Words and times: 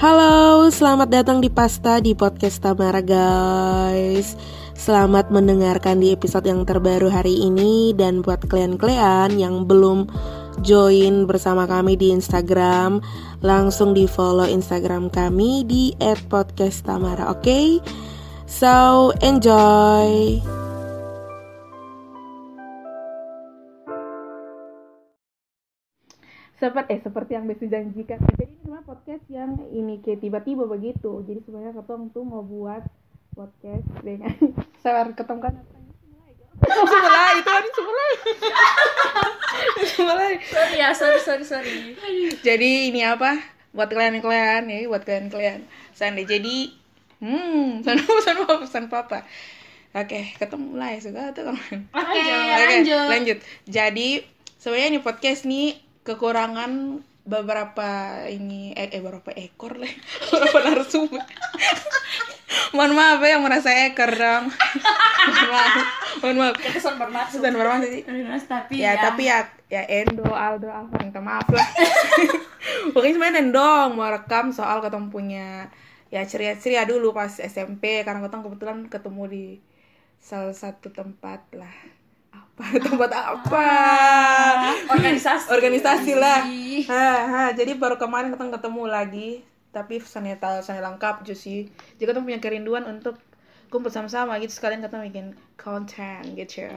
Halo, 0.00 0.72
selamat 0.72 1.08
datang 1.12 1.44
di 1.44 1.52
Pasta 1.52 2.00
di 2.00 2.16
podcast 2.16 2.64
Tamara 2.64 3.04
guys 3.04 4.32
Selamat 4.72 5.28
mendengarkan 5.28 6.00
di 6.00 6.16
episode 6.16 6.48
yang 6.48 6.64
terbaru 6.64 7.12
hari 7.12 7.44
ini 7.44 7.92
Dan 7.92 8.24
buat 8.24 8.40
kalian-kalian 8.48 9.36
yang 9.36 9.68
belum 9.68 10.08
join 10.64 11.28
bersama 11.28 11.68
kami 11.68 12.00
di 12.00 12.08
Instagram 12.08 13.04
Langsung 13.44 13.92
di 13.92 14.08
follow 14.08 14.48
Instagram 14.48 15.12
kami 15.12 15.68
di 15.68 15.92
@podcasttamara, 16.00 17.28
oke? 17.28 17.44
Okay? 17.44 17.66
So, 18.48 19.12
enjoy! 19.20 20.61
Seperti 26.62 26.94
eh 26.94 27.00
seperti 27.02 27.30
yang 27.34 27.50
Besi 27.50 27.66
janjikan. 27.66 28.22
Jadi 28.22 28.46
ini 28.46 28.56
cuma 28.62 28.78
podcast 28.86 29.26
yang 29.26 29.58
ini 29.74 29.98
kayak 29.98 30.22
tiba-tiba 30.22 30.62
begitu. 30.70 31.26
Jadi 31.26 31.42
sebenarnya 31.42 31.74
ketong 31.74 32.14
tuh 32.14 32.22
mau 32.22 32.46
buat 32.46 32.86
podcast 33.34 33.82
dengan 34.06 34.30
saya 34.82 35.10
ketemu 35.10 35.42
kan? 35.42 35.54
Mulai 36.62 37.32
itu 37.42 37.50
kan 37.50 37.64
mulai. 37.90 38.12
Mulai. 39.98 40.32
Sorry 40.46 40.74
ya 40.78 40.88
sorry 40.94 41.18
sorry 41.18 41.42
sorry. 41.42 41.74
Jadi 42.46 42.94
ini 42.94 43.02
apa? 43.02 43.42
Buat 43.74 43.90
kalian-kalian 43.90 44.70
ya 44.70 44.86
buat 44.86 45.02
kalian-kalian. 45.02 45.66
Sandi 45.90 46.22
jadi 46.22 46.70
hmm 47.18 47.82
pesan 47.82 48.38
apa 48.46 48.54
pesan 48.62 48.86
papa. 48.86 49.26
Oke, 49.92 50.30
ketemu 50.38 50.78
mulai 50.78 51.02
suka 51.02 51.34
tuh 51.34 51.52
kawan. 51.52 51.90
Oke, 51.92 52.16
okay, 52.16 52.80
lanjut. 52.80 53.08
lanjut. 53.10 53.38
Jadi 53.68 54.24
sebenarnya 54.56 54.88
ini 54.94 55.00
podcast 55.04 55.44
nih 55.44 55.91
kekurangan 56.02 57.02
beberapa 57.22 58.22
ini 58.26 58.74
eh, 58.74 58.90
eh 58.90 58.98
beberapa 58.98 59.30
ekor 59.38 59.78
lah 59.78 59.90
beberapa 60.30 60.58
narasumber. 60.66 61.22
Mohon 62.76 62.92
maaf 62.96 63.20
ya 63.20 63.36
yang 63.36 63.44
merasa 63.44 63.70
ekor 63.72 64.12
dong. 64.12 64.48
Mohon 65.28 65.48
maaf. 65.52 65.74
Mohon 66.20 66.36
maaf. 66.40 66.54
Kesan 66.56 66.94
bermaksud. 66.96 67.38
Kesan 67.40 67.54
bermaksud 67.56 67.88
sih. 67.88 68.02
Tapi 68.48 68.74
ya, 68.80 68.92
ya, 68.92 69.00
tapi 69.00 69.22
ya 69.28 69.38
ya 69.72 69.82
Endo 69.88 70.28
Aldo 70.28 70.68
Alfa 70.68 71.00
minta 71.00 71.20
maaf 71.20 71.48
lah. 71.52 71.64
Pokoknya 72.92 73.14
sebenarnya 73.16 73.52
dong 73.52 73.96
mau 73.96 74.08
rekam 74.08 74.52
soal 74.52 74.84
ketemu 74.84 75.08
punya 75.08 75.48
ya 76.12 76.28
ceria-ceria 76.28 76.84
dulu 76.84 77.16
pas 77.16 77.32
SMP 77.40 78.04
karena 78.04 78.20
ketemu 78.20 78.42
kebetulan 78.52 78.78
ketemu 78.92 79.22
di 79.32 79.44
salah 80.20 80.52
satu 80.52 80.92
tempat 80.92 81.40
lah 81.56 81.72
apa? 82.52 82.64
Tempat 82.86 83.10
apa? 83.12 83.66
Organisasi. 84.92 85.46
Organisasi 85.48 86.12
lah. 86.16 86.40
Ha, 86.88 87.08
ha. 87.28 87.44
jadi 87.56 87.76
baru 87.76 87.96
kemarin 87.96 88.32
kita 88.32 88.58
ketemu 88.60 88.84
lagi 88.88 89.30
tapi 89.72 90.04
sanita 90.04 90.60
sangat 90.60 90.84
lengkap 90.84 91.24
sih 91.32 91.64
jadi 91.96 92.12
kita 92.12 92.20
punya 92.20 92.44
kerinduan 92.44 92.84
untuk 92.84 93.16
kumpul 93.72 93.88
sama-sama 93.88 94.36
gitu. 94.44 94.52
Sekalian 94.52 94.84
kita 94.84 95.00
bikin 95.00 95.26
konten 95.56 96.36
gitu. 96.36 96.68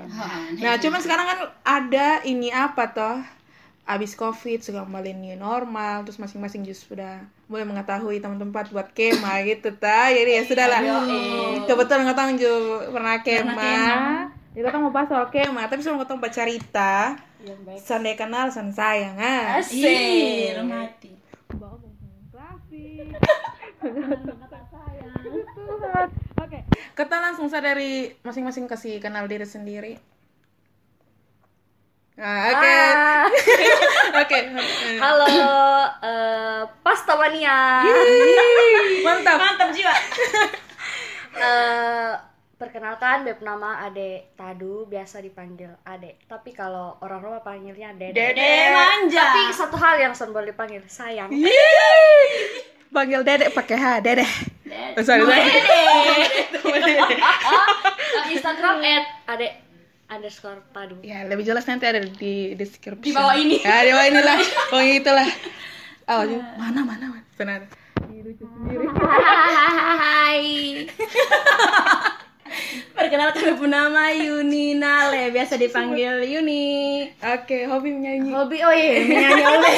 Nah 0.64 0.80
cuman 0.80 1.00
sekarang 1.03 1.26
kan 1.28 1.40
ada 1.68 2.23
ini 2.23 2.56
apa 2.56 2.96
toh? 2.96 3.20
Abis 3.86 4.18
covid 4.18 4.66
sudah 4.66 4.81
kembali 4.81 5.14
new 5.14 5.38
normal 5.38 6.02
terus 6.08 6.18
masing-masing 6.18 6.66
justru 6.66 6.98
sudah 6.98 7.22
mulai 7.46 7.70
mengetahui 7.70 8.18
tempat-tempat 8.18 8.73
buat 8.73 8.90
kema 8.98 9.46
gitu 9.46 9.70
ta 9.78 10.09
jadi 10.09 10.42
ya 10.42 10.44
sudah 10.50 10.66
lah 10.66 10.81
kebetulan 11.70 12.09
nggak 12.09 12.18
tahu 12.18 12.30
juga 12.34 12.90
pernah 12.90 13.16
kema 13.22 13.78
jadi 14.56 14.72
kita 14.72 14.80
mau 14.80 14.95
bahas 14.95 15.11
soal 15.11 15.28
kema, 15.28 15.67
tapi 15.67 15.84
sebelum 15.84 16.00
kita 16.00 16.16
baca 16.16 16.31
cerita, 16.31 17.20
sandai 17.84 18.16
kenal, 18.16 18.48
san 18.48 18.72
sayang, 18.72 19.20
ah. 19.20 19.59
Asik, 19.59 20.56
mati. 20.64 21.12
Bawa 21.52 21.75
grafik. 22.31 23.20
Oke, 26.39 26.59
kita 26.95 27.16
langsung 27.20 27.52
sadari 27.52 28.16
masing-masing 28.23 28.72
kasih 28.72 29.03
kenal 29.03 29.28
diri 29.28 29.44
sendiri. 29.44 30.00
Ah, 32.16 32.47
oke. 32.47 32.63
Okay. 32.63 32.80
Ah. 32.80 33.28
oke. 33.28 34.24
Okay. 34.24 34.41
Halo, 35.03 35.28
uh, 36.00 36.63
Pasta 36.80 37.12
Mania. 37.19 37.84
Mantap. 39.06 39.35
Mantap 39.35 39.69
jiwa. 39.75 39.91
uh, 41.35 42.16
Perkenalkan, 42.56 43.28
Beb 43.28 43.44
nama 43.44 43.84
Ade 43.84 44.32
Tadu, 44.40 44.88
biasa 44.88 45.20
dipanggil 45.20 45.76
Ade. 45.84 46.16
Tapi 46.24 46.56
kalau 46.56 46.96
orang 47.04 47.20
rumah 47.20 47.44
panggilnya 47.44 47.92
Dede. 48.00 48.16
Dede 48.16 48.72
manja. 48.72 49.28
Tapi 49.28 49.52
satu 49.52 49.76
hal 49.76 50.00
yang 50.00 50.16
sering 50.16 50.32
boleh 50.32 50.56
dipanggil 50.56 50.80
sayang. 50.88 51.28
Panggil 52.96 53.28
Dede 53.28 53.52
pakai 53.52 53.76
H, 53.76 53.86
Dede. 54.00 54.24
Dede. 54.64 54.96
Oh, 54.96 55.04
sorry, 55.04 55.28
sorry. 55.28 55.52
Dede. 55.52 55.84
Instagram 58.40 58.80
at 58.88 59.06
Ade 59.36 59.48
underscore 60.08 60.64
Tadu. 60.72 60.96
Ya, 61.04 61.28
lebih 61.28 61.44
jelas 61.44 61.68
nanti 61.68 61.84
ada 61.92 62.00
di 62.08 62.56
description. 62.56 63.04
Di 63.04 63.12
bawah 63.12 63.36
ini. 63.36 63.60
Ya, 63.68 63.84
di 63.84 63.92
bawah 63.92 64.08
inilah. 64.08 64.40
Oh, 64.72 64.80
itulah. 64.80 65.28
Oh, 66.08 66.24
mana 66.56 66.88
mana, 66.88 67.20
mana. 67.20 67.28
Benar. 67.36 67.68
Hai. 70.00 70.88
Perkenalkan 72.96 73.56
aku 73.56 73.66
nama 73.68 74.12
Yuni 74.12 74.75
Nale, 74.80 75.30
biasa 75.30 75.59
dipanggil 75.59 76.24
Yuni. 76.25 77.06
Oke, 77.19 77.68
hobi 77.68 77.90
menyanyi. 77.91 78.30
Hobi, 78.31 78.58
oh 78.63 78.74
iya, 78.74 79.03
menyanyi 79.03 79.44
oleh. 79.44 79.75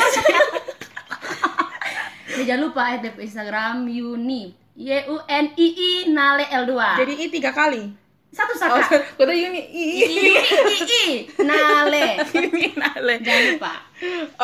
ya, 2.37 2.43
jangan 2.53 2.61
lupa 2.69 2.81
ya 2.95 3.09
Instagram 3.17 3.89
Yuni. 3.89 4.53
Y 4.77 4.93
U 5.09 5.17
N 5.25 5.45
I 5.57 5.67
I 5.73 5.91
Nale 6.13 6.45
L 6.53 6.63
2. 6.69 7.01
Jadi 7.01 7.13
I 7.17 7.25
tiga 7.33 7.49
kali. 7.49 7.89
Satu 8.29 8.53
saka. 8.53 8.77
Oh, 8.77 8.83
kota 9.17 9.33
Yuni 9.33 9.57
I 9.57 9.83
I 10.05 10.05
I 10.05 10.77
I 10.85 11.03
Nale. 11.41 12.05
Yuni 12.37 12.77
Nale. 12.77 13.13
Jangan 13.25 13.43
lupa. 13.57 13.73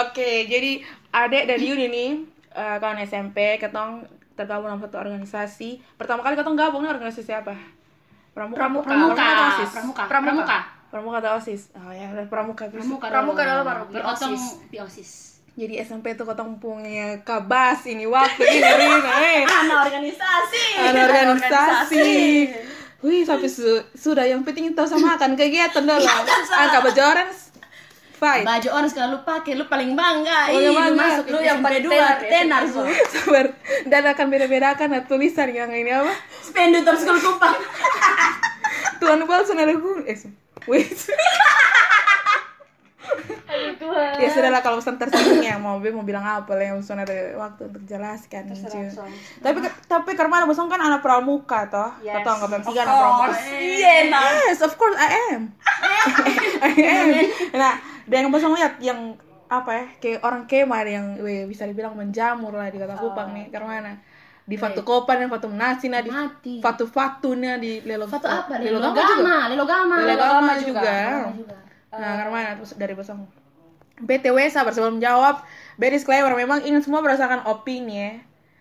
Oke, 0.02 0.50
jadi 0.50 0.82
adek 1.14 1.44
dari 1.46 1.64
Yuni 1.70 1.86
nih 1.86 2.10
uh, 2.58 2.82
kawan 2.82 3.06
SMP 3.06 3.62
ketong 3.62 4.10
tergabung 4.34 4.74
dalam 4.74 4.82
satu 4.82 4.98
organisasi. 4.98 5.78
Pertama 5.94 6.26
kali 6.26 6.34
ketong 6.34 6.58
gabung 6.58 6.82
organisasi 6.90 7.32
apa? 7.38 7.54
Pramuka. 8.34 8.60
Pramuka. 8.60 8.90
Pramuka 8.90 9.24
pramuka. 9.24 9.64
Pramuka. 9.70 10.04
Pramuka. 10.10 10.58
Pramuka 10.94 11.18
atau 11.26 11.42
osis? 11.42 11.74
Oh 11.74 11.90
ya 11.90 12.06
pramuka 12.30 12.70
pramuka 12.70 13.10
pramuka 13.10 13.42
adalah 13.42 13.64
pramuka 13.66 14.02
osis. 14.14 14.62
di 14.70 14.78
osis. 14.78 15.10
Jadi 15.54 15.78
SMP 15.86 16.18
tuh 16.18 16.26
ketemu 16.26 16.58
punya 16.58 17.22
kabas 17.22 17.86
ini 17.86 18.10
waktu 18.10 18.42
ini 18.42 18.66
eh 18.66 19.46
anak 19.62 19.90
organisasi. 19.90 20.66
Anak 20.82 21.02
organisasi. 21.10 22.10
Wih, 23.04 23.28
sampai 23.28 23.52
su 23.52 23.84
sudah 23.94 24.24
yang 24.24 24.48
penting 24.48 24.72
tahu 24.74 24.88
sama 24.88 25.20
akan 25.20 25.36
kegiatan 25.36 25.84
dulu. 25.84 26.08
Angka 26.56 26.80
bajoran 26.88 27.28
fight. 28.24 28.46
Baju 28.48 28.70
orange 28.72 28.94
kalau 28.96 29.10
lu 29.12 29.20
pakai 29.28 29.54
lu 29.60 29.66
paling 29.68 29.92
bangga. 29.92 30.40
Oh, 30.56 30.60
yang 30.64 30.76
bangga. 30.80 31.04
Masuk 31.04 31.26
lu 31.28 31.40
yang 31.44 31.60
pada 31.60 31.78
dua 31.84 32.08
tenar 32.24 32.64
su. 32.64 32.80
Sabar. 33.14 33.46
Dan 33.84 34.04
akan 34.08 34.26
beda-bedakan 34.32 34.88
nah, 34.96 35.04
tulisan 35.04 35.52
yang 35.52 35.72
ini 35.76 35.92
apa? 35.92 36.16
Spendu 36.40 36.80
terus 36.88 37.04
kalau 37.04 37.20
kupang. 37.28 37.60
Tuan 39.04 39.20
Bal 39.28 39.44
sunaraku. 39.44 40.08
Eh, 40.08 40.16
wait. 40.72 40.96
Tuhan. 43.54 44.18
Ya 44.18 44.28
sudah 44.32 44.50
lah 44.50 44.62
kalau 44.66 44.82
pesan 44.82 44.98
tersinggung 44.98 45.44
ya 45.44 45.60
mau 45.62 45.78
mau 45.78 46.06
bilang 46.08 46.26
apa 46.26 46.58
lah 46.58 46.74
yang 46.74 46.82
pesan 46.82 47.04
ada 47.04 47.38
waktu 47.38 47.70
untuk 47.70 47.84
jelaskan. 47.86 48.50
Tapi 49.44 49.58
tapi 49.86 50.12
karena 50.18 50.48
bosong 50.48 50.72
kan 50.72 50.82
anak 50.82 51.06
pramuka 51.06 51.70
toh. 51.70 51.92
Yes. 52.02 52.24
Atau 52.24 52.34
nggak 52.40 52.66
sih 52.66 52.80
anak 52.80 52.96
pramuka. 52.98 53.38
Yes, 53.62 54.10
yes, 54.10 54.60
of 54.64 54.74
course 54.80 54.98
I 54.98 55.10
am. 55.36 55.42
I 56.66 56.74
am. 56.82 57.08
Nah, 57.54 57.74
dan 58.08 58.28
yang 58.28 58.32
bosong 58.32 58.54
lihat 58.56 58.80
yang 58.84 59.16
apa 59.54 59.72
ya 59.72 59.86
kayak 60.02 60.20
orang 60.26 60.44
kemar 60.50 60.86
yang 60.90 61.22
we, 61.22 61.46
bisa 61.46 61.70
dibilang 61.70 61.94
menjamur 61.94 62.58
lah 62.58 62.74
di 62.74 62.82
kota 62.82 62.98
Kupang 62.98 63.38
nih 63.38 63.54
karena 63.54 63.96
di 64.44 64.60
Fatu 64.60 64.84
Kopan 64.84 65.24
dan 65.24 65.30
Fatu 65.32 65.48
Nasi 65.48 65.88
nah 65.88 66.04
di 66.04 66.12
Fatu 66.60 66.84
Fatunya 66.84 67.56
di 67.56 67.80
Lelo 67.86 68.10
Fatu 68.10 68.28
apa? 68.28 68.60
Lelo 68.60 68.92
Gama 68.92 69.48
Lelo 69.48 69.64
Gama. 69.64 69.98
Lelo 70.04 70.18
Gama 70.20 70.54
juga. 70.60 71.32
nah 71.94 72.12
karena 72.26 72.58
dari 72.74 72.94
bosong 72.98 73.22
BTW 74.02 74.50
sabar 74.50 74.74
sebelum 74.74 74.98
jawab 74.98 75.46
beri 75.78 76.02
disclaimer 76.02 76.34
memang 76.34 76.66
ini 76.66 76.82
semua 76.82 77.06
berdasarkan 77.06 77.46
opini 77.46 77.96
ya. 78.02 78.14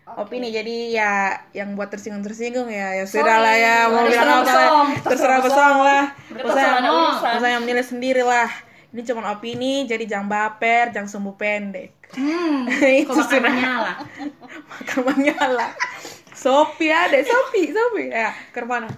Okay. 0.03 0.19
opini 0.19 0.51
jadi 0.51 0.75
ya 0.91 1.11
yang 1.55 1.79
buat 1.79 1.87
tersinggung 1.87 2.27
tersinggung 2.27 2.67
ya 2.67 2.91
ya 2.91 3.07
sudah 3.07 3.39
lah 3.39 3.55
ya 3.55 3.87
mau 3.87 4.03
bilang 4.03 4.43
apa 4.45 4.99
terserah 5.09 5.39
besong 5.41 5.77
lah. 5.81 6.03
Usah 7.39 7.49
yang 7.49 7.63
menilai 7.65 7.81
sendiri 7.81 8.21
lah 8.21 8.51
ini 8.93 9.01
cuma 9.03 9.33
opini 9.33 9.89
jadi 9.89 10.05
jangan 10.05 10.29
baper 10.29 10.93
jangan 10.93 11.09
sumbu 11.09 11.33
pendek 11.33 12.13
hmm, 12.13 12.69
itu 13.03 13.19
sudah 13.19 13.51
nyala 13.51 13.93
makan 14.69 15.01
menyala 15.09 15.73
Sopi 16.33 16.89
ada 16.89 17.17
Sopi 17.25 17.73
Sopi 17.73 18.13
ya 18.13 18.29
ke 18.53 18.61
mana 18.63 18.89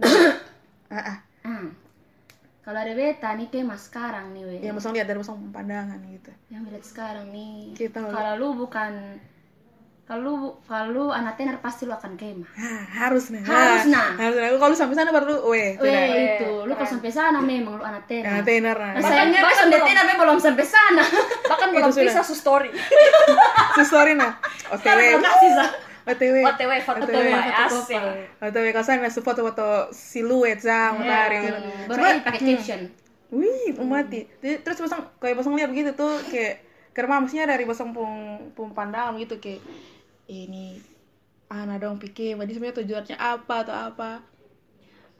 ah, 0.94 0.96
ah. 0.96 1.18
Hmm 1.44 1.84
kalau 2.64 2.80
ada 2.80 2.96
beta 2.96 3.28
nih 3.36 3.52
tema 3.52 3.76
sekarang 3.76 4.32
nih 4.32 4.42
weh. 4.48 4.58
Yang 4.64 4.80
langsung 4.80 4.96
lihat 4.96 5.04
dari 5.04 5.20
langsung 5.20 5.52
pandangan 5.52 6.00
gitu. 6.08 6.32
Yang 6.48 6.62
lihat 6.72 6.84
sekarang 6.88 7.26
nih. 7.28 7.76
Kita 7.76 8.00
kalau 8.08 8.32
lu 8.40 8.48
bukan 8.56 9.20
Kalau 10.04 10.60
kalau 10.68 11.08
anak 11.16 11.40
tenar 11.40 11.56
pasti 11.64 11.88
lu 11.88 11.96
akan 11.96 12.12
kemah. 12.20 12.44
Nah, 12.60 12.84
harus 12.92 13.32
nih. 13.32 13.40
Harus, 13.40 13.88
nah. 13.88 14.12
Harus 14.20 14.36
nah. 14.36 14.52
Kalau 14.60 14.76
sampai 14.76 15.00
sana 15.00 15.08
baru 15.08 15.24
lu, 15.32 15.36
weh, 15.48 15.80
sudah. 15.80 15.88
Weh 16.12 16.36
itu, 16.36 16.50
lu 16.68 16.72
kalau 16.76 16.90
sampai 16.92 17.08
sana 17.08 17.40
memang 17.40 17.80
lu 17.80 17.84
anak 17.84 18.04
Nah, 18.04 18.44
tenar. 18.44 18.44
tenar. 18.44 18.76
Nah, 18.76 18.92
Nah, 18.94 19.02
sayangnya 19.02 19.40
bahkan 19.40 19.64
pas 19.64 19.72
belum. 19.72 19.86
tenar 19.88 20.04
be 20.04 20.14
belum 20.20 20.38
sampai 20.44 20.66
sana. 20.68 21.04
bahkan 21.50 21.68
belum 21.72 21.88
bisa 21.88 22.20
su 22.20 22.36
story 22.36 22.68
Su 23.80 23.82
story 23.88 24.12
nah. 24.12 24.36
Kasih 24.68 25.50
sa. 25.56 25.66
OTW. 26.04 26.36
OTW 26.44 26.72
foto 26.84 27.00
OTW, 27.00 27.28
asik. 27.64 28.02
OTW 28.44 28.66
kasar 28.76 29.00
su 29.08 29.24
foto-foto 29.24 29.88
siluet 29.88 30.60
sama 30.60 31.00
matahari 31.00 31.48
gitu. 31.48 31.60
Baru 31.88 32.00
pakai 32.20 32.40
caption. 32.44 32.80
Wih, 33.32 33.72
mati. 33.80 34.28
Jadi, 34.44 34.60
terus 34.60 34.84
bosong 34.84 35.00
kayak 35.16 35.40
bosong 35.40 35.56
lihat 35.56 35.72
begitu 35.72 35.96
tuh 35.96 36.20
kayak 36.28 36.60
karena 36.92 37.18
maksudnya 37.18 37.48
dari 37.48 37.64
bosong 37.64 37.90
pung 37.90 38.14
pung 38.52 38.70
pandangan 38.70 39.16
gitu 39.16 39.40
kayak 39.40 39.64
ini 40.28 40.80
anak 41.52 41.84
dong 41.84 42.00
pikir, 42.00 42.34
jadi 42.34 42.52
sebenarnya 42.56 42.78
tujuannya 42.82 43.16
apa 43.20 43.54
atau 43.62 43.74
apa? 43.76 44.10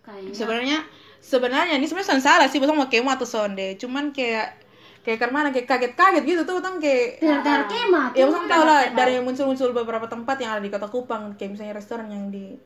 Kayaknya 0.05 0.33
Sebenarnya 0.37 0.79
sebenarnya 1.25 1.75
ini 1.81 1.87
sebenarnya 1.89 2.21
salah 2.21 2.47
sih 2.49 2.61
bosong 2.61 2.77
mau 2.77 2.89
kemo 2.93 3.09
atau 3.13 3.25
sonde, 3.25 3.81
cuman 3.81 4.13
kayak 4.13 4.61
kayak 5.05 5.21
karena 5.21 5.53
kayak 5.53 5.69
kaget-kaget 5.69 6.23
gitu 6.25 6.41
tuh 6.49 6.61
bosong 6.61 6.81
kayak 6.81 7.21
tenar-tenar 7.21 7.63
kemah. 7.69 8.09
ya 8.17 8.25
tuh. 8.25 8.29
bosong 8.33 8.47
tahu 8.49 8.63
lah 8.65 8.81
dari 8.97 9.15
muncul-muncul 9.21 9.69
beberapa 9.77 10.07
tempat 10.09 10.37
yang 10.41 10.51
ada 10.57 10.63
di 10.65 10.73
kota 10.73 10.89
Kupang 10.89 11.37
kayak 11.37 11.51
misalnya 11.57 11.75
restoran 11.77 12.09
yang 12.09 12.33
di 12.33 12.57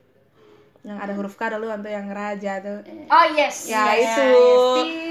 yang 0.87 0.99
ada 0.99 1.13
huruf 1.13 1.35
K 1.35 1.51
dulu 1.51 1.67
atau 1.67 1.91
yang 1.91 2.07
raja 2.09 2.63
tuh. 2.63 2.81
Oh 3.11 3.25
yes. 3.35 3.67
Ya 3.67 3.93
Iya, 3.93 3.95
itu. 3.99 4.31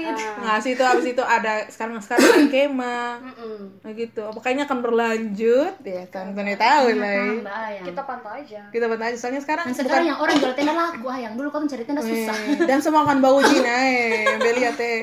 Yes, 0.08 0.24
nah 0.40 0.56
situ 0.58 0.80
abis 0.80 1.06
itu 1.12 1.20
ada 1.20 1.68
sekarang 1.68 2.00
sekarang 2.00 2.24
ada 2.24 2.46
kema. 2.48 3.20
Mm-mm. 3.20 3.60
nah 3.84 3.92
gitu. 3.92 4.22
Apakah 4.24 4.48
ini 4.56 4.62
akan 4.64 4.78
berlanjut. 4.80 5.72
Ya 5.84 6.04
kan 6.08 6.32
saya 6.32 6.56
tahu 6.56 6.86
lah 6.96 7.20
Ayang. 7.44 7.84
kita 7.84 8.00
pantau 8.08 8.32
aja. 8.32 8.60
Kita 8.72 8.84
bantu 8.88 9.04
aja. 9.04 9.16
Soalnya 9.20 9.42
sekarang 9.44 9.66
Dan 9.68 9.76
sekarang 9.76 10.06
yang 10.08 10.18
orang 10.18 10.36
jual 10.40 10.52
tenda 10.56 10.72
laku 10.72 11.06
ayang. 11.12 11.32
Dulu 11.36 11.48
kau 11.52 11.60
cari 11.68 11.84
tenda 11.84 12.00
susah. 12.00 12.36
Eh, 12.48 12.64
dan 12.64 12.80
semua 12.80 13.04
akan 13.04 13.20
bau 13.20 13.38
Cina 13.44 13.74
eh. 13.84 14.24
Beli 14.40 14.64
teh 14.72 14.98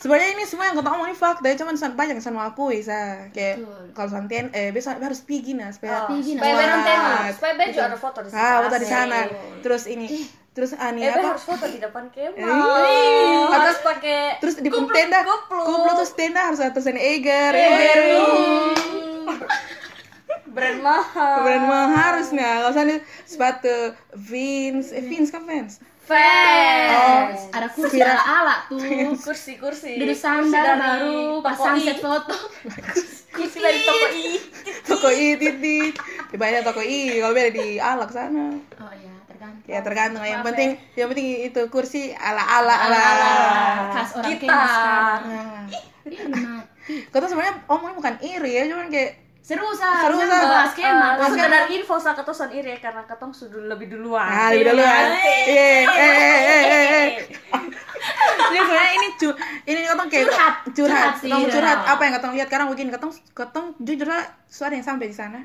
sebenarnya 0.00 0.32
ini 0.32 0.44
semua 0.48 0.64
yang 0.64 0.74
kau 0.74 0.82
ngomong 0.82 1.06
ini 1.06 1.14
fakta 1.14 1.44
ya 1.44 1.54
cuman 1.54 1.76
san 1.76 1.92
banyak 1.92 2.16
yang 2.16 2.24
san 2.24 2.32
mau 2.32 2.42
akui 2.42 2.80
sa 2.80 3.28
kayak 3.30 3.60
kalau 3.92 4.08
santen 4.08 4.48
eh 4.50 4.72
besok 4.72 4.96
harus 4.96 5.20
pergi 5.20 5.52
nah 5.52 5.68
supaya 5.68 6.08
Oh, 6.08 6.16
Tinggi, 6.16 6.34
nah. 6.34 6.40
supaya 6.40 6.54
beron 6.56 6.80
tema 6.82 7.12
supaya 7.30 7.52
baju 7.54 7.78
ada 7.78 7.98
foto 8.00 8.18
di 8.18 8.28
ah 8.32 8.56
foto 8.64 8.76
di 8.76 8.88
sana 8.88 9.18
terus 9.60 9.84
ini 9.84 10.06
terus 10.50 10.72
ani 10.74 11.04
Eh, 11.04 11.12
apa 11.12 11.36
harus 11.36 11.44
foto 11.46 11.62
di 11.62 11.78
depan 11.78 12.10
kemah. 12.10 12.42
Eh. 12.42 13.44
Harus 13.54 13.78
pakai 13.80 14.40
terus 14.40 14.58
di 14.58 14.66
tenda 14.66 15.20
kupluk 15.22 15.94
terus 15.94 16.12
tenda 16.16 16.40
harus 16.42 16.58
ada 16.58 16.72
tulisan 16.72 16.96
Eger 16.96 17.52
brand 20.50 20.82
mahal. 20.82 21.46
Brand 21.46 21.66
mahal 21.66 22.18
harus 22.18 22.34
nih. 22.34 22.42
Kalau 22.42 22.72
sana 22.74 22.98
sepatu 23.22 23.94
Vins, 24.18 24.90
eh 24.90 24.98
Vins 24.98 25.30
kan 25.30 25.46
Vins. 25.46 25.78
Fans. 26.10 27.38
Ada 27.54 27.68
kursi 27.70 27.98
ala-ala 28.02 28.56
tuh. 28.66 28.82
Kursi-kursi. 29.14 29.94
Duduk 29.94 30.18
Kursi 30.18 30.26
sandal 30.26 30.66
dari 30.66 30.82
baru 30.82 31.18
pas 31.38 31.54
toko 31.54 31.66
sunset 31.70 31.96
I. 31.96 32.02
foto. 32.02 32.36
Kursi 33.30 33.58
dari 33.62 33.80
toko 33.86 34.06
I. 34.10 34.26
Toko 34.82 35.08
I 35.14 35.26
titit. 35.38 35.94
Di 36.30 36.36
banyak 36.36 36.62
toko 36.66 36.82
I, 36.82 37.22
kalau 37.22 37.34
beda 37.34 37.50
di 37.54 37.66
Alak 37.78 38.10
sana. 38.10 38.58
Oh 38.82 38.92
iya, 38.94 39.14
tergantung. 39.30 39.68
Ya 39.70 39.78
tergantung. 39.86 40.22
Yang 40.26 40.42
penting, 40.42 40.70
yang 40.98 41.08
penting 41.14 41.26
itu 41.46 41.60
kursi 41.70 42.10
ala-ala 42.14 42.74
ala. 42.74 42.90
Ala-ala 42.90 43.30
khas 43.94 44.10
orang 44.18 44.30
Kita. 44.34 44.50
Nah, 44.50 45.70
Ih, 45.70 46.16
mati. 46.26 47.06
kau 47.14 47.22
tuh 47.22 47.30
sebenarnya 47.30 47.62
omongnya 47.70 47.94
bukan 47.94 48.14
iri 48.18 48.50
ya, 48.58 48.66
cuman 48.66 48.90
kayak 48.90 49.29
Seru 49.50 49.66
sa, 49.74 49.98
Seru, 49.98 50.14
seru 50.22 50.30
Sa. 50.30 50.46
bahas 50.46 50.72
kemah. 50.72 51.18
Eh, 51.18 51.26
sekedar 51.26 51.62
info 51.68 51.98
sa 51.98 52.14
ketosan 52.14 52.54
iri 52.54 52.70
karena 52.78 53.02
ketong 53.02 53.34
sudah 53.34 53.66
lebih 53.66 53.90
duluan. 53.90 54.22
Nah, 54.22 54.54
lebih 54.54 54.70
dulu. 54.70 54.78
Iya, 54.78 54.94
eh, 55.10 55.82
eh, 55.90 56.38
eh, 56.46 56.62
eh, 56.70 56.86
eh. 56.86 57.08
Ini 58.46 58.58
sebenarnya 58.60 58.92
ini 58.92 59.08
cu 59.12 59.28
ini 59.64 59.80
katong 59.84 60.08
kayak 60.08 60.26
Curhat. 60.26 60.54
curhat, 60.70 61.12
sih, 61.18 61.30
Katong 61.30 61.50
curhat. 61.50 61.78
Apa 61.82 62.02
yang 62.02 62.14
katong 62.14 62.32
lihat 62.32 62.46
sekarang 62.46 62.66
mungkin 62.70 62.86
katong 62.90 63.12
katong 63.32 63.66
jujur 63.78 64.06
lah 64.06 64.22
suara 64.46 64.70
yang 64.70 64.86
sampai 64.86 65.10
di 65.10 65.16
sana. 65.16 65.42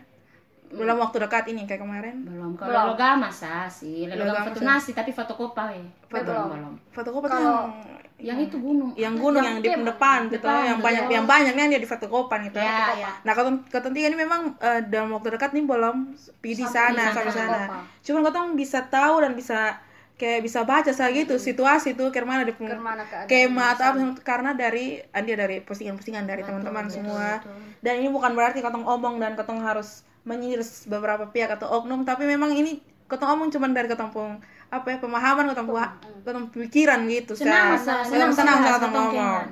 Dalam 0.66 0.98
waktu 0.98 1.18
dekat 1.18 1.46
ini 1.48 1.66
kayak 1.66 1.81
kemarin. 1.81 2.25
Belum, 2.25 2.54
Belum. 2.54 2.62
kalau 2.62 2.94
logama 2.94 3.30
sa 3.30 3.66
sih. 3.66 4.06
Logama 4.06 4.46
foto 4.46 4.62
sah. 4.62 4.68
nasi 4.68 4.92
tapi 4.94 5.10
foto 5.10 5.34
kopa 5.34 5.74
we. 5.74 5.81
Foto. 6.06 6.30
Belum, 6.30 6.46
belum. 6.52 6.74
Foto 6.90 7.10
kopa 7.10 7.25
tuh 7.25 7.38
Kalau- 7.38 7.69
yang 8.15 8.39
Yang 8.39 8.47
itu 8.47 8.57
gunung. 8.57 8.91
yang 8.95 9.13
gunung 9.15 9.44
yang 9.44 9.59
di 9.59 9.67
Depan. 9.67 9.83
depan 9.83 10.19
gitu. 10.31 10.39
Depan, 10.39 10.62
yang 10.65 10.79
banyak 10.79 11.03
yang 11.12 11.25
banyak 11.27 11.51
nih 11.51 11.67
dia 11.67 11.81
di 11.83 11.89
fotokopan 11.89 12.39
gitu 12.47 12.57
Ya, 12.57 12.95
ya. 12.95 13.09
nah 13.21 13.33
katong 13.35 13.91
tiga 13.91 14.07
ini 14.07 14.17
memang 14.17 14.56
eh, 14.57 14.79
dalam 14.88 15.12
waktu 15.12 15.35
dekat 15.35 15.51
nih 15.51 15.63
belum 15.63 16.15
pergi 16.39 16.56
di 16.56 16.65
sana 16.65 17.12
di 17.12 17.12
sampai 17.12 17.33
sana. 17.33 17.59
cuman 18.01 18.21
katong 18.23 18.47
bisa 18.56 18.79
tahu 18.88 19.15
dan 19.19 19.35
bisa 19.35 19.77
kayak 20.15 20.47
bisa 20.47 20.63
baca 20.63 20.88
saya 20.89 21.12
gitu 21.12 21.35
situasi 21.35 21.91
tuh 21.91 22.07
ke 22.07 22.23
mana 22.23 22.47
di 22.47 22.56
Ke 22.56 22.63
mana 22.79 23.03
keadaan 23.03 23.27
kema 23.27 23.65
atau 23.75 23.85
apa 23.91 24.03
karena 24.23 24.56
dari 24.56 25.03
ah, 25.11 25.19
dia 25.19 25.35
dari 25.35 25.59
postingan-postingan 25.59 26.23
dari 26.23 26.39
teman-teman 26.39 26.88
semua. 26.88 27.44
dan 27.83 27.94
ini 28.00 28.07
bukan 28.07 28.31
berarti 28.31 28.63
katong 28.63 28.88
omong 28.88 29.19
dan 29.19 29.35
katong 29.35 29.59
harus 29.59 30.07
menyindir 30.23 30.63
beberapa 30.88 31.27
pihak 31.27 31.51
atau 31.51 31.68
oknum 31.69 32.01
tapi 32.01 32.23
memang 32.23 32.56
ini 32.56 32.79
katong 33.06 33.35
omong 33.35 33.50
cuman 33.51 33.75
dari 33.75 33.85
katong 33.85 34.09
pun 34.09 34.39
apa 34.67 34.88
ya 34.88 34.97
pemahaman 34.97 35.45
katong 35.47 35.67
pua- 35.67 35.95
katong 36.21 36.47
pikiran 36.50 37.06
gitu. 37.06 37.33
Senang, 37.33 37.77
senang 37.77 38.31
senang 38.31 38.57
katong 38.59 38.81
tentang 38.89 39.06
ngomong. 39.09 39.44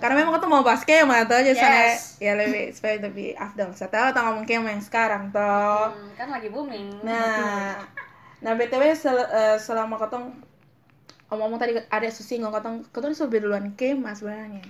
Karena 0.00 0.14
memang 0.16 0.32
katong 0.32 0.50
mau 0.50 0.64
bahas 0.64 0.80
kema 0.82 1.28
tuh 1.28 1.36
aja 1.36 1.52
sana 1.52 1.92
Yes. 1.92 2.16
ya 2.18 2.32
lebih 2.32 2.72
supaya 2.72 2.96
lebih 2.98 3.36
afdal 3.36 3.68
saya 3.72 3.88
tahu 3.88 4.04
katong 4.10 4.24
ngomong 4.26 4.44
kema 4.44 4.68
yang 4.70 4.80
sekarang 4.80 5.28
toh. 5.28 5.92
Hmm, 5.92 6.16
kan 6.16 6.28
lagi 6.30 6.48
booming. 6.48 7.04
Nah, 7.04 7.76
nah 8.40 8.52
btw 8.54 8.92
sel- 8.92 9.28
eh, 9.28 9.56
selama 9.56 9.96
katong 9.96 10.32
omong-omong 11.30 11.56
tadi 11.56 11.72
ada 11.78 12.08
susinggung 12.08 12.50
katong 12.50 12.82
katong 12.86 13.10
ini 13.10 13.22
lebih 13.22 13.38
duluan 13.40 13.66
kema 13.72 14.10
sebenarnya. 14.12 14.66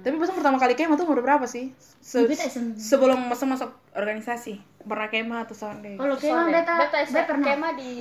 Tapi 0.00 0.14
pas 0.14 0.30
pertama 0.30 0.56
kali 0.56 0.72
kema 0.72 0.94
tuh 0.94 1.04
umur 1.04 1.20
berapa 1.20 1.44
sih? 1.44 1.72
Se- 1.98 2.28
sebelum 2.76 3.26
masuk 3.26 3.48
masuk 3.48 3.68
organisasi 3.90 4.56
pernah 4.78 5.08
kema 5.08 5.42
atau 5.42 5.56
sonde? 5.56 5.96
Kalau 5.96 6.12
kemah 6.12 6.44
Soalnya 6.44 6.60
beta, 6.60 6.72
beta, 6.76 6.98
beta 7.02 7.24
pernah. 7.26 7.46
kema 7.48 7.68
di 7.72 7.92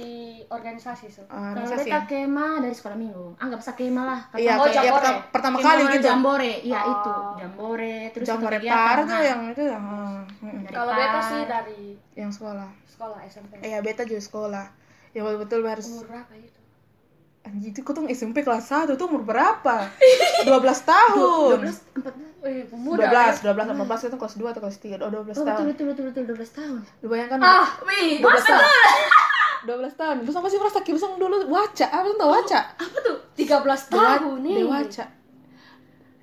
organisasi 0.45 1.05
so. 1.07 1.23
Ah, 1.25 1.55
Kalau 1.55 1.71
beta 1.73 1.99
kemah 2.03 2.53
dari 2.59 2.75
sekolah 2.75 2.97
minggu. 2.97 3.25
Anggap 3.37 3.61
sa 3.61 3.71
kemah 3.71 4.03
lah. 4.03 4.19
Kata- 4.27 4.37
Iya, 4.37 4.51
Oh, 4.53 4.67
ya, 4.67 4.73
jambore. 4.75 4.91
pertama, 4.93 5.19
pertama 5.31 5.55
Kemah 5.55 5.69
kali 5.69 5.83
gitu. 5.89 6.05
Jambore, 6.05 6.53
iya 6.59 6.79
Oh. 6.81 6.91
itu. 6.91 7.13
Jambore, 7.39 7.95
terus 8.11 8.25
Jambore 8.25 8.57
par 8.61 8.97
tuh 9.01 9.21
yang 9.21 9.41
itu 9.47 9.63
yang 9.63 9.83
ah, 9.85 10.19
mm, 10.37 10.59
Dari 10.61 10.73
Kalau 10.73 10.91
beta 10.93 11.19
sih 11.23 11.41
dari 11.47 11.81
yang 12.13 12.29
sekolah. 12.29 12.69
sekolah 12.85 13.19
SMP. 13.23 13.51
Iya, 13.61 13.79
beta 13.79 14.03
juga 14.03 14.19
sekolah. 14.21 14.65
Yang 15.13 15.23
betul-betul 15.23 15.59
harus 15.63 15.87
Umur 15.87 16.05
berapa 16.05 16.33
itu? 16.35 16.59
Anjir 17.43 17.69
itu 17.69 17.81
katong 17.81 18.07
SMP 18.07 18.39
kelas 18.39 18.71
1 18.71 18.95
tuh 18.95 19.05
umur 19.05 19.23
berapa? 19.23 19.91
12 20.47 20.47
tahun. 20.83 21.59
12, 21.59 21.75
14. 21.99 22.41
Wih, 22.43 22.63
Dua 22.63 22.71
pemuda. 22.71 23.07
belas, 23.07 23.35
dua 23.43 23.53
belas, 23.53 23.65
delapan 23.67 23.87
belas 23.87 24.01
itu 24.01 24.17
kelas 24.17 24.35
dua 24.35 24.49
atau 24.51 24.61
kelas 24.61 24.77
tiga, 24.77 24.95
oh 24.99 25.07
dua 25.07 25.23
belas 25.23 25.35
Oh, 25.35 25.43
betul, 25.43 25.55
tahun. 25.63 25.67
betul, 25.71 25.85
betul, 25.87 26.23
betul, 26.27 26.43
12 26.43 26.59
tahun. 26.59 26.79
Lu 26.99 27.07
bayangkan 27.07 27.39
Ah, 27.39 27.67
wih, 27.83 28.19
dua 28.19 28.31
belas 28.31 28.45
tahun. 28.45 28.63
Dua 29.63 29.75
belas 29.79 29.93
tahun. 29.95 30.15
Terus 30.23 30.35
apa 30.35 30.47
sih 30.47 30.59
merasa 30.59 30.79
kibusang 30.81 31.15
dulu 31.15 31.35
waca? 31.47 31.87
Apa 31.87 32.07
tuh 32.09 32.27
waca? 32.27 32.59
Apa 32.75 32.97
tuh? 32.99 33.15
13 33.35 33.47
tahun 33.87 34.37
nih. 34.43 34.55
Dewaca. 34.59 35.05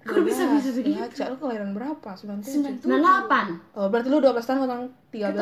Kok 0.00 0.16
bisa 0.22 0.48
bisa 0.48 0.72
begitu? 0.72 0.96
Dewaca, 0.96 1.24
lu 1.26 1.36
kelahiran 1.36 1.70
berapa? 1.70 2.10
97. 2.10 2.80
98. 2.80 3.76
Oh, 3.76 3.86
berarti 3.86 4.08
lu 4.08 4.16
12 4.18 4.32
tahun 4.40 4.58
katong 4.62 4.84
13, 5.06 5.36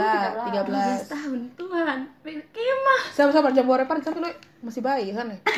13. 0.51 0.67
12 0.67 1.07
tahun, 1.09 1.39
Tuhan. 1.55 1.99
Kemah. 2.27 3.01
Siapa 3.09 3.31
sabar 3.31 3.51
jambore 3.51 3.85
par 3.85 3.97
tapi 3.99 4.19
lu 4.19 4.27
masih 4.61 4.83
bayi 4.83 5.13
kan 5.13 5.31
ya? 5.33 5.39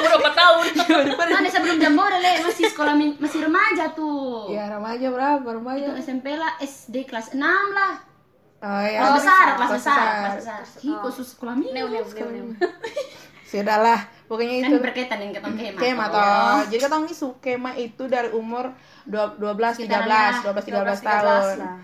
Berapa 0.00 0.30
tahun? 0.32 0.64
Mana 1.16 1.48
sebelum 1.48 1.76
jambore 1.78 2.18
le, 2.18 2.42
masih 2.42 2.66
sekolah 2.66 2.94
min- 2.94 3.16
masih 3.16 3.42
remaja 3.42 3.92
tuh. 3.92 4.50
Ya 4.50 4.66
remaja 4.68 5.06
berapa? 5.08 5.38
Itu 5.40 5.54
Remaja. 5.54 5.86
SMP 5.96 6.34
lah, 6.34 6.58
SD 6.58 7.04
kelas 7.04 7.30
6 7.30 7.38
lah. 7.38 7.94
Oh 8.58 8.82
ya. 8.82 8.98
Kelas 9.04 9.14
besar, 9.18 9.44
kelas 9.46 9.58
Kelas 9.60 9.70
besar, 9.72 9.94
besar. 9.94 10.16
kelas 10.16 10.36
besar. 10.40 10.60
Hi, 10.80 10.90
khusus 11.00 11.26
sekolah 11.30 11.54
minggu. 11.54 11.74
Neu, 11.74 11.86
neu, 11.86 12.02
neu, 12.02 12.28
neu. 12.42 12.56
Sudahlah, 13.44 14.00
pokoknya 14.24 14.54
Kan 14.60 14.68
itu 14.68 14.76
berkaitan 14.80 15.16
dengan 15.20 15.32
ketong 15.36 15.54
kemah. 15.54 15.80
kema 15.80 16.04
toh. 16.06 16.16
toh. 16.16 16.58
Jadi 16.68 16.80
katong 16.80 17.02
ini 17.04 17.14
su 17.14 17.28
kema 17.38 17.70
itu 17.74 18.02
dari 18.06 18.30
umur 18.30 18.72
dua- 19.04 19.36
12 19.36 19.84
13, 19.84 20.40
12 20.42 20.64
13 20.64 21.00
tahun. 21.00 21.56
lah. 21.60 21.76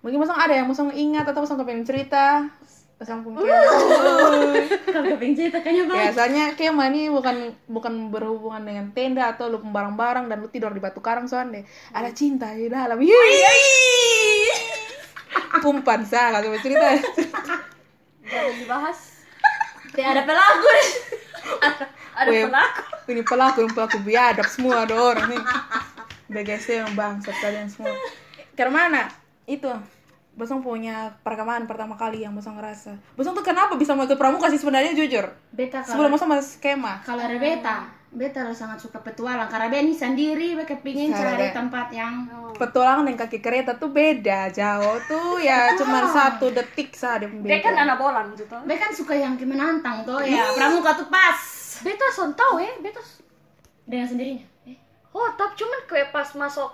Mungkin 0.00 0.18
masang 0.22 0.38
ada 0.38 0.54
yang 0.54 0.66
masang 0.66 0.88
ingat 0.90 1.26
atau 1.26 1.42
masang 1.42 1.58
kepengen 1.58 1.82
cerita. 1.82 2.46
Masang 2.96 3.20
pun 3.20 3.36
kema. 3.36 3.44
Kalau 4.94 5.06
keping 5.12 5.36
cerita 5.36 5.60
kayaknya 5.60 5.84
bang. 5.84 5.96
Biasanya 6.00 6.44
kema 6.54 6.88
ini 6.88 7.12
bukan 7.12 7.36
bukan 7.66 8.08
berhubungan 8.08 8.62
dengan 8.62 8.86
tenda 8.90 9.34
atau 9.34 9.52
lu 9.52 9.60
barang-barang 9.60 10.26
dan 10.26 10.40
lu 10.40 10.48
tidur 10.48 10.72
di 10.72 10.80
batu 10.80 11.04
karang 11.04 11.28
soalnya 11.28 11.60
ada 11.92 12.08
cinta 12.10 12.56
di 12.56 12.72
dalam. 12.72 12.96
Yeay. 12.96 14.48
Kumpan 15.62 16.04
sah 16.04 16.32
kalau 16.32 16.48
mau 16.48 16.60
cerita. 16.62 16.96
Jangan 18.24 18.54
dibahas. 18.56 18.98
Tidak 19.92 20.06
ada 20.06 20.22
pelaku. 20.24 20.72
Ada, 21.62 21.84
ada 22.16 22.28
Weh, 22.30 22.44
pelaku. 22.48 22.80
Ini 23.06 23.22
pelaku, 23.22 23.58
ini 23.62 23.72
pelaku 23.72 23.96
biadab 24.02 24.46
semua 24.50 24.82
ada 24.82 24.94
orang 24.98 25.30
nih. 25.30 25.42
BGC 26.26 26.82
yang 26.82 26.92
bangsa 26.98 27.30
kalian 27.38 27.70
semua. 27.70 27.94
Karena 28.58 28.72
mana? 28.74 29.02
Itu 29.46 29.70
Bosong 30.36 30.60
punya 30.60 31.16
perkemahan 31.24 31.64
pertama 31.64 31.96
kali 31.96 32.20
yang 32.20 32.36
Bosong 32.36 32.60
ngerasa. 32.60 32.92
Bosong 33.16 33.32
tuh 33.32 33.40
kenapa 33.40 33.72
bisa 33.80 33.96
mau 33.96 34.04
ikut 34.04 34.20
pramuka 34.20 34.52
sih 34.52 34.60
sebenarnya 34.60 34.92
jujur? 34.92 35.32
Beta 35.48 35.80
Sebelum 35.80 36.12
kalau 36.12 36.12
Bosong 36.12 36.28
masuk 36.28 36.60
skema. 36.60 37.00
kalau 37.08 37.24
ada 37.24 37.36
beta, 37.40 37.88
beta 38.08 38.42
lo 38.42 38.52
sangat 38.52 38.78
suka 38.78 38.98
petualang 38.98 39.46
karena 39.46 39.66
beta 39.66 39.82
ini 39.82 39.92
sendiri 39.92 40.54
beta 40.54 40.78
pingin 40.78 41.10
Salah, 41.10 41.34
cari 41.34 41.46
Be. 41.46 41.54
tempat 41.54 41.86
yang 41.90 42.14
Petualangan 42.56 43.04
dengan 43.04 43.20
kaki 43.20 43.38
kereta 43.38 43.76
tuh 43.76 43.92
beda 43.92 44.48
jauh 44.48 44.96
tuh 45.04 45.36
ya 45.38 45.70
cuman 45.78 46.08
satu 46.08 46.48
detik 46.48 46.92
saja 46.92 47.24
Dia 47.24 47.28
beda. 47.28 47.60
kan 47.60 47.74
anak 47.76 47.96
bolan 47.96 48.32
gitu. 48.32 48.56
beta 48.64 48.80
kan 48.80 48.92
suka 48.92 49.12
yang 49.12 49.36
menantang 49.38 50.02
tuh 50.02 50.22
ya 50.22 50.48
pramuka 50.52 50.96
tuh 50.96 51.08
pas 51.08 51.36
Beta 51.76 52.08
son 52.08 52.32
tahu 52.32 52.56
ya, 52.56 52.72
beta 52.80 53.04
dengan 53.84 54.08
sendirinya. 54.08 54.40
Eh, 54.64 54.80
Oh, 55.12 55.28
tapi 55.32 55.52
cuman 55.54 55.80
kayak 55.84 56.08
pas 56.08 56.24
masuk 56.32 56.72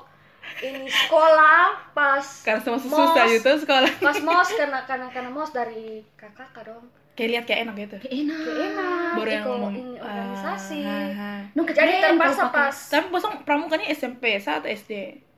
ini 0.59 0.87
sekolah, 0.87 1.91
pas 1.91 2.23
Karena 2.43 2.63
sama 2.63 2.79
mos, 2.79 2.87
susah 2.87 3.25
gitu 3.27 3.51
sekolah. 3.59 3.91
Pas 3.99 4.19
mos 4.27 4.49
karena 4.51 4.79
karena 4.83 5.11
karena 5.11 5.31
mos 5.31 5.51
dari 5.51 6.07
kakak 6.15 6.55
dong. 6.63 6.87
Kayak 7.13 7.29
lihat 7.29 7.45
kayak 7.45 7.61
enak 7.63 7.75
gitu. 7.79 7.97
kayak 8.01 8.15
enak. 8.19 8.39
Kayak 8.41 8.61
enak, 8.73 9.13
Baru 9.13 9.31
yang 9.31 9.45
ngomong. 9.45 9.73
ini 9.73 9.95
organisasi. 9.95 10.81
ah, 10.81 10.97
ah, 10.97 11.09
ah. 11.13 11.39
Nu 11.53 11.61
Jadi 11.63 11.71
kejadian 11.71 12.01
terpaksa 12.17 12.45
pas 12.49 12.77
Tapi 12.89 13.07
Bosong 13.13 13.35
pramukanya 13.45 13.87
SMP 13.93 14.41
saat 14.41 14.65
SD. 14.65 14.93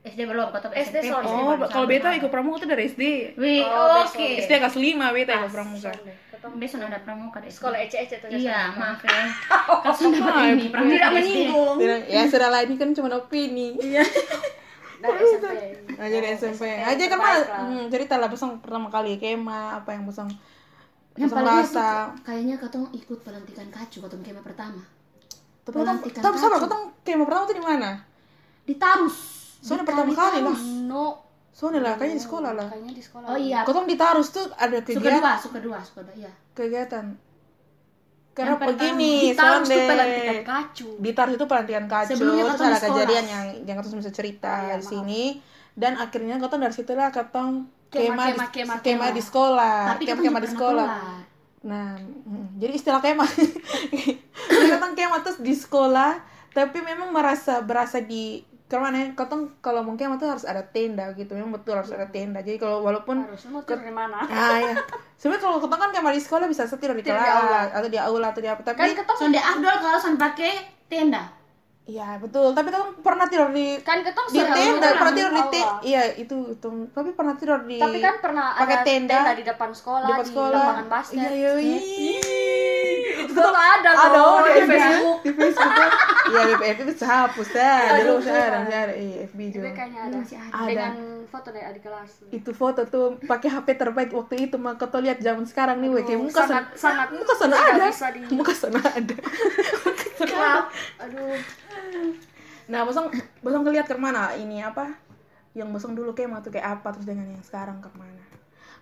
SD 0.04 0.21
belum 0.23 0.52
kata 0.52 0.69
SD 0.71 0.97
SMP. 1.02 1.26
Oh, 1.26 1.57
kalau 1.66 1.87
beta 1.88 2.12
ikut 2.12 2.28
pramuka 2.28 2.62
tuh 2.62 2.69
dari 2.71 2.87
SD. 2.87 3.35
Wih, 3.35 3.64
Oh, 3.64 4.04
oke. 4.04 4.21
SD 4.38 4.52
kelas 4.54 4.76
5 4.76 5.16
beta 5.16 5.33
ikut 5.35 5.50
pramuka. 5.50 5.90
ketemu 6.31 6.54
Besok 6.61 6.78
ada 6.85 7.00
pramuka 7.00 7.38
deh. 7.40 7.49
sekolah 7.49 7.78
ece-ece 7.81 8.21
tuh 8.21 8.28
Iya, 8.28 8.69
maaf 8.76 9.00
ya. 9.00 9.23
Kan 9.88 9.95
sudah 9.97 10.21
dapat 10.21 10.45
ini 10.52 10.66
pramuka 10.69 10.93
Tidak 10.93 11.11
menyinggung 11.11 11.76
Ya 12.04 12.23
sudah 12.28 12.49
lah 12.52 12.61
ini 12.62 12.76
kan 12.76 12.93
cuma 12.93 13.09
opini. 13.11 13.81
Iya. 13.81 14.04
dari 15.04 15.21
SMP. 15.21 15.47
Nah, 15.97 16.09
jadi 16.09 16.26
SMP. 16.37 16.62
Aja 16.81 17.04
kan 17.09 17.19
hmm, 17.19 17.85
cerita 17.88 18.14
lah 18.16 18.28
Bosong 18.28 18.61
pertama 18.61 18.88
kali 18.88 19.16
kema 19.16 19.81
apa 19.83 19.93
yang 19.93 20.04
Bosong 20.04 20.31
Yang 21.14 21.30
paling 21.30 21.59
rasa. 21.62 22.11
kayaknya 22.21 22.56
katong 22.56 22.87
ikut 22.90 23.18
pelantikan 23.21 23.66
kacu 23.68 23.99
katong 24.00 24.21
kema 24.21 24.40
pertama. 24.40 24.83
Tapi 25.62 25.75
Pelantikan 25.76 26.21
tapi 26.21 26.37
sabar, 26.37 26.59
kacu. 26.59 26.64
ketong 26.66 26.85
kema 27.02 27.23
pertama 27.23 27.42
tuh 27.44 27.56
di 27.56 27.64
mana? 27.64 27.90
Di 28.62 28.75
Tarus. 28.75 29.16
Soalnya 29.59 29.83
Di 29.83 29.88
pertama 29.88 30.11
kali 30.12 30.38
lah. 30.40 30.59
No, 30.85 31.06
Soalnya 31.50 31.80
lah, 31.80 31.94
kayaknya 31.94 32.18
di 32.18 32.25
sekolah 32.25 32.52
lah. 32.52 32.66
kayaknya 32.66 32.92
di 32.92 33.00
sekolah. 33.00 33.26
Oh 33.26 33.38
iya. 33.38 33.62
Ketong 33.62 33.87
di 33.87 33.94
Tarus 33.94 34.28
tuh 34.28 34.44
ada 34.52 34.75
Suka 34.76 34.90
kegiatan, 34.90 35.23
dua, 35.23 35.33
suka 35.38 35.59
dua, 35.61 35.78
suka 35.80 36.00
dua, 36.02 36.14
iya. 36.18 36.33
kegiatan. 36.50 37.04
Karena 38.35 38.59
Yang 38.59 38.66
begini, 38.66 39.12
Di 39.23 39.33
Tarus 39.33 39.62
Sonde. 39.62 39.78
pelantikan 39.87 40.38
kacu. 40.42 40.88
Di 40.99 41.11
Tarus 41.14 41.33
itu 41.33 41.47
pelantikan 41.47 41.85
kacu, 41.87 42.11
Sebelumnya 42.11 42.44
terus 42.49 42.59
ada 42.61 42.75
sekolah. 42.75 42.90
kejadian 42.90 43.25
yang 43.25 43.44
yang 43.62 43.76
ketong 43.78 44.00
bisa 44.02 44.11
cerita 44.11 44.52
Iya, 44.66 44.75
di 44.75 44.85
sini. 44.85 45.23
Dan 45.73 45.94
akhirnya 45.94 46.35
ketong 46.37 46.59
dari 46.61 46.75
situ 46.75 46.92
lah 46.92 47.09
ketong 47.09 47.71
Kema, 47.95 48.25
kema, 48.27 48.27
kema, 48.27 48.45
di, 48.45 48.51
kema, 48.51 48.75
kema 48.83 49.07
kema. 49.07 49.07
di 49.15 49.23
sekolah, 49.23 49.79
Tapi 49.95 50.03
kema 50.03 50.11
katong 50.11 50.27
kema 50.27 50.41
di 50.43 50.51
sekolah. 50.51 50.89
Nah, 51.65 51.97
jadi 52.61 52.73
istilah 52.77 53.01
kemah. 53.01 53.31
Jadi 54.53 54.67
katong 54.69 54.93
kemah 54.93 55.21
terus 55.25 55.41
di 55.41 55.57
sekolah, 55.57 56.21
tapi 56.53 56.85
memang 56.85 57.09
merasa 57.09 57.65
berasa 57.65 58.05
di 58.05 58.45
ke 58.69 58.77
mana 58.77 59.01
ya? 59.01 59.09
Katong 59.17 59.61
kalau 59.65 59.81
kemah 59.81 60.21
tuh 60.21 60.29
harus 60.29 60.45
ada 60.45 60.61
tenda 60.61 61.09
gitu, 61.17 61.33
memang 61.33 61.57
betul 61.57 61.81
harus 61.81 61.89
ada 61.89 62.05
tenda. 62.13 62.45
Jadi 62.45 62.61
kalau 62.61 62.85
walaupun 62.85 63.25
Harus 63.25 63.49
di 63.49 63.93
mana? 63.93 64.29
Ah 64.29 64.61
ya. 64.61 64.77
Sebenarnya 65.17 65.41
kalau 65.41 65.57
ketong 65.57 65.81
kan 65.81 65.91
kemah 65.97 66.13
di 66.13 66.21
sekolah 66.21 66.47
bisa 66.51 66.69
tidur 66.69 66.93
di 66.93 67.05
kelas 67.05 67.73
atau 67.73 67.89
di 67.89 67.97
aula 67.97 68.37
atau 68.37 68.45
di 68.45 68.49
apa. 68.53 68.61
Kan 68.61 68.77
Tapi 68.77 68.93
ketong 68.93 69.17
Sonde 69.17 69.41
Abdul 69.41 69.77
kalau 69.81 69.99
son 69.99 70.21
pakai 70.21 70.69
tenda. 70.93 71.44
Iya 71.85 72.17
betul. 72.17 72.57
Tapi 72.57 72.69
ketong 72.73 72.93
pernah 73.05 73.26
tidur 73.29 73.49
di 73.53 73.76
kan 73.85 74.00
ketong 74.00 74.29
di 74.33 74.41
tenda, 74.41 74.88
pernah 74.97 75.12
di 75.12 75.19
tidur 75.21 75.33
di 75.33 75.45
tenda. 75.53 75.73
Iya 75.85 76.03
itu 76.17 76.37
itu. 76.57 76.69
Tapi 76.91 77.11
pernah 77.12 77.35
tidur 77.37 77.61
di 77.69 77.76
Tapi 77.76 77.99
kan 78.00 78.14
pernah 78.25 78.47
pakai 78.57 78.76
ada 78.81 78.87
tenda. 78.88 79.17
tenda, 79.21 79.33
di 79.37 79.45
depan 79.45 79.71
sekolah, 79.76 80.09
di 80.09 80.12
depan 80.12 80.25
di 80.25 80.31
sekolah. 80.33 80.61
lapangan 80.64 80.87
basket. 80.88 81.19
Iya, 81.21 81.31
iya, 81.33 81.53
iya. 81.61 81.79
Itu 83.25 83.33
tuh 83.37 83.53
ada 83.53 83.91
ada 83.95 84.09
loh 84.17 84.41
oh, 84.41 84.47
di. 84.49 84.62
Facebook. 84.64 85.19
di 85.25 85.31
Facebook 85.33 85.73
kan 85.76 85.91
iya 86.25 86.43
di 86.49 86.55
FB 86.57 86.81
itu 86.88 87.05
hapus 87.05 87.49
dah 87.53 87.81
dulu 88.00 88.21
saya 88.25 88.45
ada 88.64 88.95
iya 88.97 89.29
FB 89.29 89.41
juga 89.53 89.69
kayaknya 89.76 90.00
ada. 90.09 90.19
Ada. 90.25 90.69
Dengan 90.69 90.95
foto 91.29 91.49
dari 91.50 91.64
adik 91.67 91.83
kelas. 91.85 92.11
itu 92.31 92.50
foto 92.55 92.81
tuh 92.87 93.07
pakai 93.26 93.49
HP 93.50 93.69
terbaik 93.76 94.11
waktu 94.14 94.49
itu 94.49 94.57
mah 94.57 94.79
kau 94.79 94.88
lihat 95.03 95.19
zaman 95.21 95.45
sekarang 95.45 95.83
nih 95.83 95.88
kayak 96.05 96.21
muka 96.21 96.43
sangat 96.47 96.67
sangat 96.79 97.09
muka 97.12 97.35
sana 97.37 97.57
ada 97.59 97.87
bisa 97.91 98.09
di 98.14 98.21
muka 98.33 98.55
sana 98.55 98.81
ada. 98.81 99.17
Aduh. 101.05 101.37
Nah 102.65 102.81
bosong 102.89 103.13
bosong 103.45 103.63
ngeliat 103.63 103.85
ke 103.85 103.97
mana 103.99 104.33
ini 104.37 104.65
apa? 104.65 104.97
Yang 105.53 105.69
bosong 105.77 105.93
dulu 105.95 106.17
kayak 106.17 106.45
tuh 106.45 106.53
kayak 106.55 106.81
apa? 106.81 106.95
Terus 106.97 107.07
dengan 107.07 107.29
yang 107.31 107.45
sekarang 107.45 107.79
ke 107.85 107.91
mana 107.95 108.25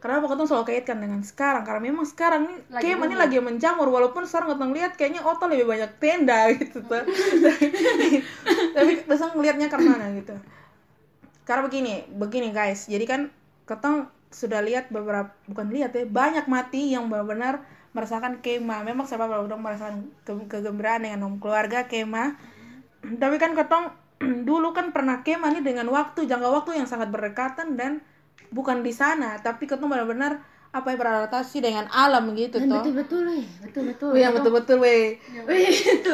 karena 0.02 0.19
ketong 0.19 0.50
selalu 0.50 0.66
kaitkan 0.66 0.99
dengan 0.99 1.23
sekarang. 1.23 1.62
Karena 1.62 1.78
memang 1.78 2.02
sekarang 2.02 2.50
nih 2.50 2.59
Lagi 2.75 2.83
kayak 2.90 3.07
ini 3.07 3.14
lagi 3.14 3.38
menjamur. 3.38 3.87
Walaupun 3.87 4.26
sekarang 4.26 4.50
ketong 4.50 4.75
lihat 4.75 4.99
kayaknya 4.99 5.23
oto 5.23 5.47
lebih 5.47 5.71
banyak 5.71 5.95
tenda 6.02 6.50
gitu 6.59 6.83
tuh. 6.83 7.07
Tapi 8.75 9.07
bosong 9.07 9.38
ngelihatnya 9.38 9.71
ke 9.71 9.78
mana 9.78 10.11
gitu? 10.19 10.35
Karena 11.47 11.62
begini 11.71 12.02
begini 12.11 12.50
guys. 12.50 12.90
Jadi 12.90 13.07
kan 13.07 13.31
ketong 13.71 14.11
sudah 14.35 14.59
lihat 14.59 14.90
beberapa 14.90 15.31
bukan 15.47 15.71
lihat 15.71 15.95
ya 15.95 16.02
banyak 16.02 16.50
mati 16.50 16.90
yang 16.90 17.07
benar-benar 17.07 17.62
merasakan 17.92 18.40
kema 18.40 18.81
memang 18.81 19.04
siapa 19.04 19.28
belum 19.28 19.61
merasakan 19.61 20.09
ke- 20.25 20.49
kegembiraan 20.49 21.04
dengan 21.04 21.28
om 21.28 21.37
keluarga 21.37 21.85
kema 21.85 22.40
tapi 23.02 23.37
kan 23.37 23.52
ketong 23.52 23.90
dulu 24.49 24.71
kan 24.71 24.90
pernah 24.90 25.21
kema 25.21 25.50
nih 25.50 25.62
dengan 25.62 25.87
waktu 25.88 26.25
jangka 26.25 26.49
waktu 26.49 26.78
yang 26.78 26.87
sangat 26.87 27.09
berdekatan 27.09 27.75
dan 27.75 27.99
bukan 28.49 28.80
di 28.80 28.90
sana 28.90 29.37
tapi 29.37 29.64
ketong 29.64 29.87
benar-benar 29.87 30.38
apa 30.71 30.88
ya 30.88 30.97
beradaptasi 30.97 31.61
dengan 31.61 31.85
alam 31.87 32.32
gitu 32.32 32.56
Dan 32.56 32.73
toh 32.73 32.80
betul 32.80 32.94
betul 32.97 33.21
weh, 33.28 33.44
betul 33.61 33.82
betul. 33.85 34.09
Wih, 34.09 34.21
yang 34.21 34.32
betul-betul 34.32 34.76
weh 34.80 35.21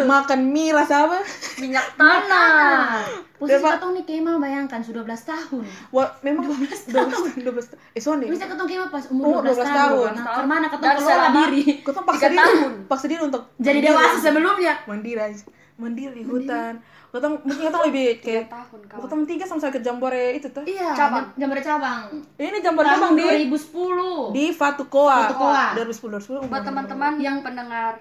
makan 0.04 0.50
mie 0.50 0.74
rasa 0.74 1.06
apa 1.06 1.22
Minyak 1.58 1.94
tanah. 1.94 3.06
Posisi 3.38 3.54
Dia, 3.54 3.62
Pak. 3.62 3.72
ketong 3.78 3.92
nih 3.94 4.04
kema 4.04 4.32
bayangkan 4.34 4.82
sudah 4.82 5.06
12 5.06 5.14
tahun. 5.22 5.62
Wah, 5.94 6.10
memang 6.20 6.42
12 6.42 6.90
tahun 6.90 7.06
12 7.38 7.70
tahun 7.70 7.80
eh 7.94 8.02
Sonde 8.02 8.26
Bisa 8.26 8.50
ketong 8.50 8.66
kema 8.66 8.90
pas 8.90 9.06
Umur 9.06 9.24
umur 9.30 9.46
12, 9.46 9.54
12 9.54 9.62
tahun. 9.62 9.78
tahun. 9.78 10.10
Nah, 10.10 10.26
Ke 10.26 10.42
mana 10.42 10.66
ketong 10.66 10.90
kelola 10.98 11.28
diri. 11.36 11.62
Ketong 11.78 12.02
paksa 12.04 12.26
diri, 12.26 12.38
tahun. 12.42 12.70
paksa 12.90 13.06
diri 13.06 13.22
untuk 13.22 13.42
Jadi 13.58 13.78
dewasa 13.78 14.16
sebelumnya. 14.18 14.74
mandiri 14.84 15.20
aja. 15.22 15.42
Mandiri 15.78 16.10
di 16.12 16.22
hutan 16.22 16.82
ketong 17.08 17.40
mungkin 17.40 17.64
ketong 17.64 17.84
lebih 17.86 18.06
Tiga 18.12 18.20
kayak 18.20 18.44
tahun 18.50 18.80
kawan. 18.84 19.00
ketong 19.00 19.22
tiga 19.24 19.44
sama 19.46 19.70
ke 19.70 19.80
jambore 19.80 20.24
itu 20.34 20.46
tuh 20.50 20.64
Iya, 20.66 20.90
Cabang. 20.92 21.24
jam 21.32 21.48
jam 21.48 21.62
cabang. 21.62 22.02
ini 22.36 22.58
jambore 22.58 22.84
cabang 22.84 23.12
di 23.14 23.24
2010. 23.48 24.34
di 24.34 24.44
Fatukoa 24.50 25.16
Fatukoa. 25.24 25.64
2010 25.78 26.44
2010 26.44 26.50
Buat 26.50 26.62
teman-teman 26.62 27.12
yang 27.16 27.40
pendengar 27.40 27.96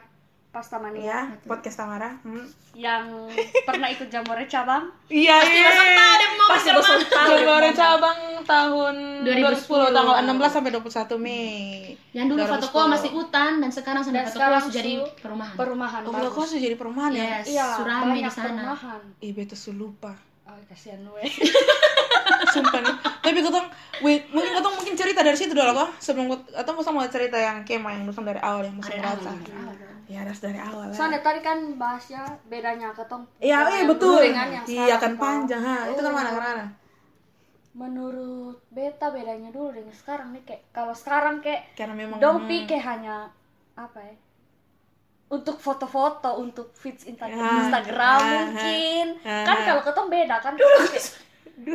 Pasta 0.58 0.82
Mania 0.82 1.06
ya 1.06 1.20
podcast 1.46 1.78
Tamara 1.78 2.18
hmm. 2.26 2.74
yang 2.74 3.30
pernah 3.62 3.94
ikut 3.94 4.10
Jamore 4.10 4.50
cabang 4.50 4.90
iya 5.06 5.38
iya 5.46 5.70
pasti 6.50 6.74
bosan 6.74 7.06
tahu 7.06 7.30
jambore 7.38 7.70
cabang 7.78 8.20
tahun 8.42 8.96
2010. 9.22 9.70
2010 9.70 9.94
tanggal 9.94 10.16
16 10.18 10.50
sampai 10.50 10.72
21 10.74 11.22
Mei 11.22 11.54
Yang 12.16 12.28
dulu 12.34 12.40
2010. 12.42 12.54
Fatokoa 12.58 12.86
masih 12.90 13.10
hutan 13.14 13.52
dan 13.62 13.70
sekarang 13.70 14.02
sudah 14.02 14.24
sudah 14.26 14.66
jadi 14.74 15.06
perumahan. 15.22 15.54
perumahan 15.54 16.02
Oh. 16.08 16.14
Fatukoa 16.16 16.46
sudah 16.50 16.64
jadi 16.66 16.76
perumahan 16.80 17.12
ya? 17.14 17.26
Yes, 17.44 17.46
Iya, 17.54 17.68
Surami 17.78 18.18
banyak 18.18 18.26
di 18.26 18.34
sana. 18.34 18.48
perumahan. 18.58 19.02
Ih, 19.22 19.32
beta 19.38 19.58
lupa. 19.76 20.14
Oh, 20.48 20.58
kasihan 20.72 21.04
gue. 21.06 21.24
Sumpah 22.56 22.80
nih. 22.82 22.96
Tapi 23.22 23.38
ketong, 23.44 23.68
wait, 24.02 24.24
mungkin 24.34 24.52
ketong 24.58 24.76
mungkin 24.80 24.96
cerita 24.98 25.20
dari 25.22 25.38
situ 25.38 25.54
dulu 25.54 25.72
kok. 25.76 25.90
Sebelum 26.02 26.26
atau 26.56 26.72
mau 26.74 27.06
cerita 27.06 27.38
yang 27.38 27.62
kema 27.68 27.94
yang 27.94 28.08
musim 28.08 28.26
dari 28.26 28.42
awal 28.42 28.66
yang 28.66 28.76
musim 28.80 28.98
rasa. 28.98 29.30
Ya 30.08 30.24
harus 30.24 30.40
dari 30.40 30.56
awal 30.56 30.88
lah. 30.88 30.96
Soalnya 30.96 31.20
tadi 31.20 31.44
kan 31.44 31.76
bahasnya 31.76 32.24
bedanya 32.48 32.96
ketong. 32.96 33.28
Iya, 33.38 33.60
yang 33.60 33.68
iya 33.70 33.84
betul. 33.86 34.20
Iya 34.66 34.96
kan 34.98 35.14
panjang 35.20 35.62
ha. 35.62 35.78
Itu 35.92 36.00
kan 36.00 36.14
mana 36.16 36.30
karena 36.32 36.66
Menurut 37.78 38.58
beta 38.74 39.14
bedanya 39.14 39.54
dulu 39.54 39.70
dengan 39.70 39.94
sekarang 39.94 40.34
nih 40.34 40.42
kayak 40.42 40.64
kalau 40.74 40.96
sekarang 40.98 41.44
kayak 41.46 41.78
karena 41.78 41.94
memang 41.94 42.18
Dompi 42.18 42.66
kayak 42.66 42.86
hanya 42.88 43.30
apa 43.78 44.00
ya? 44.02 44.16
Untuk 45.28 45.60
foto-foto, 45.60 46.40
untuk 46.40 46.72
feeds 46.74 47.04
insta- 47.04 47.28
Ah, 47.28 47.60
Instagram 47.62 48.18
ah, 48.18 48.32
mungkin. 48.48 49.08
ah, 49.22 49.44
kan 49.44 49.58
kalau 49.68 49.82
ketong 49.84 50.08
beda 50.08 50.36
kan. 50.40 50.56
Dulu 50.60 50.88
dulu 51.58 51.74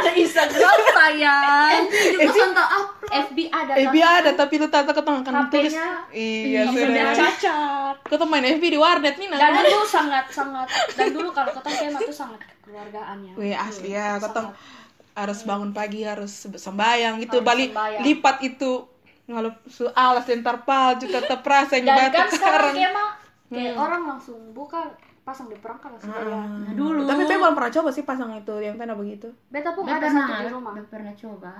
ada 0.00 0.10
Instagram 0.16 0.78
sayang. 0.96 1.84
Juga 1.88 2.30
contoh 2.32 2.66
upload. 2.66 3.10
FB 3.12 3.38
ada 3.52 3.72
Eh, 3.76 3.86
biar 3.92 4.24
ada 4.24 4.30
tapi 4.32 4.56
lu 4.56 4.66
tata 4.66 4.92
ketong 4.96 5.20
akan 5.20 5.52
tulis. 5.52 5.76
Iya, 6.10 6.64
sudah 6.66 7.12
cacat. 7.12 7.96
Ketong 8.08 8.30
main 8.30 8.46
FB 8.56 8.64
di 8.72 8.78
warnet 8.80 9.20
nih 9.20 9.28
Dan 9.28 9.52
dulu 9.60 9.84
sangat 9.84 10.24
sangat 10.32 10.66
dan 10.96 11.12
dulu 11.12 11.28
kalau 11.30 11.52
ketong 11.52 11.76
kema 11.76 11.98
tuh 12.00 12.16
sangat 12.16 12.40
kekeluargaannya. 12.40 13.32
Wih, 13.36 13.52
asli 13.52 13.92
ya, 13.92 14.16
ketong 14.16 14.48
Sangat. 14.48 15.12
harus 15.12 15.38
bangun 15.44 15.70
pagi 15.76 16.00
harus 16.08 16.32
sembayang 16.48 17.20
gitu 17.20 17.44
balik 17.44 17.76
lipat 18.00 18.40
itu 18.40 18.88
ngalup 19.22 19.60
su 19.68 19.84
alas 19.92 20.24
dan 20.24 20.40
tarpal 20.40 20.96
juga 20.96 21.20
tetap 21.20 21.44
rasa 21.44 21.76
yang 21.76 21.92
batu 21.92 22.16
kan 22.16 22.28
sekarang 22.32 22.72
karang. 22.72 22.76
kema 22.80 23.04
kayak 23.46 23.74
orang 23.76 24.02
langsung 24.08 24.40
buka 24.50 24.88
pasang 25.22 25.46
di 25.46 25.56
perangkat 25.56 25.88
langsung 25.88 26.10
bayar. 26.10 26.34
Nah, 26.44 26.72
dulu. 26.72 27.00
Tapi 27.04 27.22
Pe 27.24 27.34
belum 27.36 27.54
pernah 27.54 27.72
coba 27.72 27.88
sih 27.88 28.02
pasang 28.02 28.30
itu 28.32 28.54
yang 28.58 28.74
tenda 28.74 28.92
begitu. 28.92 29.30
Beta 29.48 29.70
pun 29.70 29.86
ada 29.86 29.98
pernah, 30.00 30.26
satu 30.26 30.34
di 30.36 30.48
rumah. 30.50 30.72
beta 30.72 30.88
pernah 30.88 31.14
coba. 31.14 31.52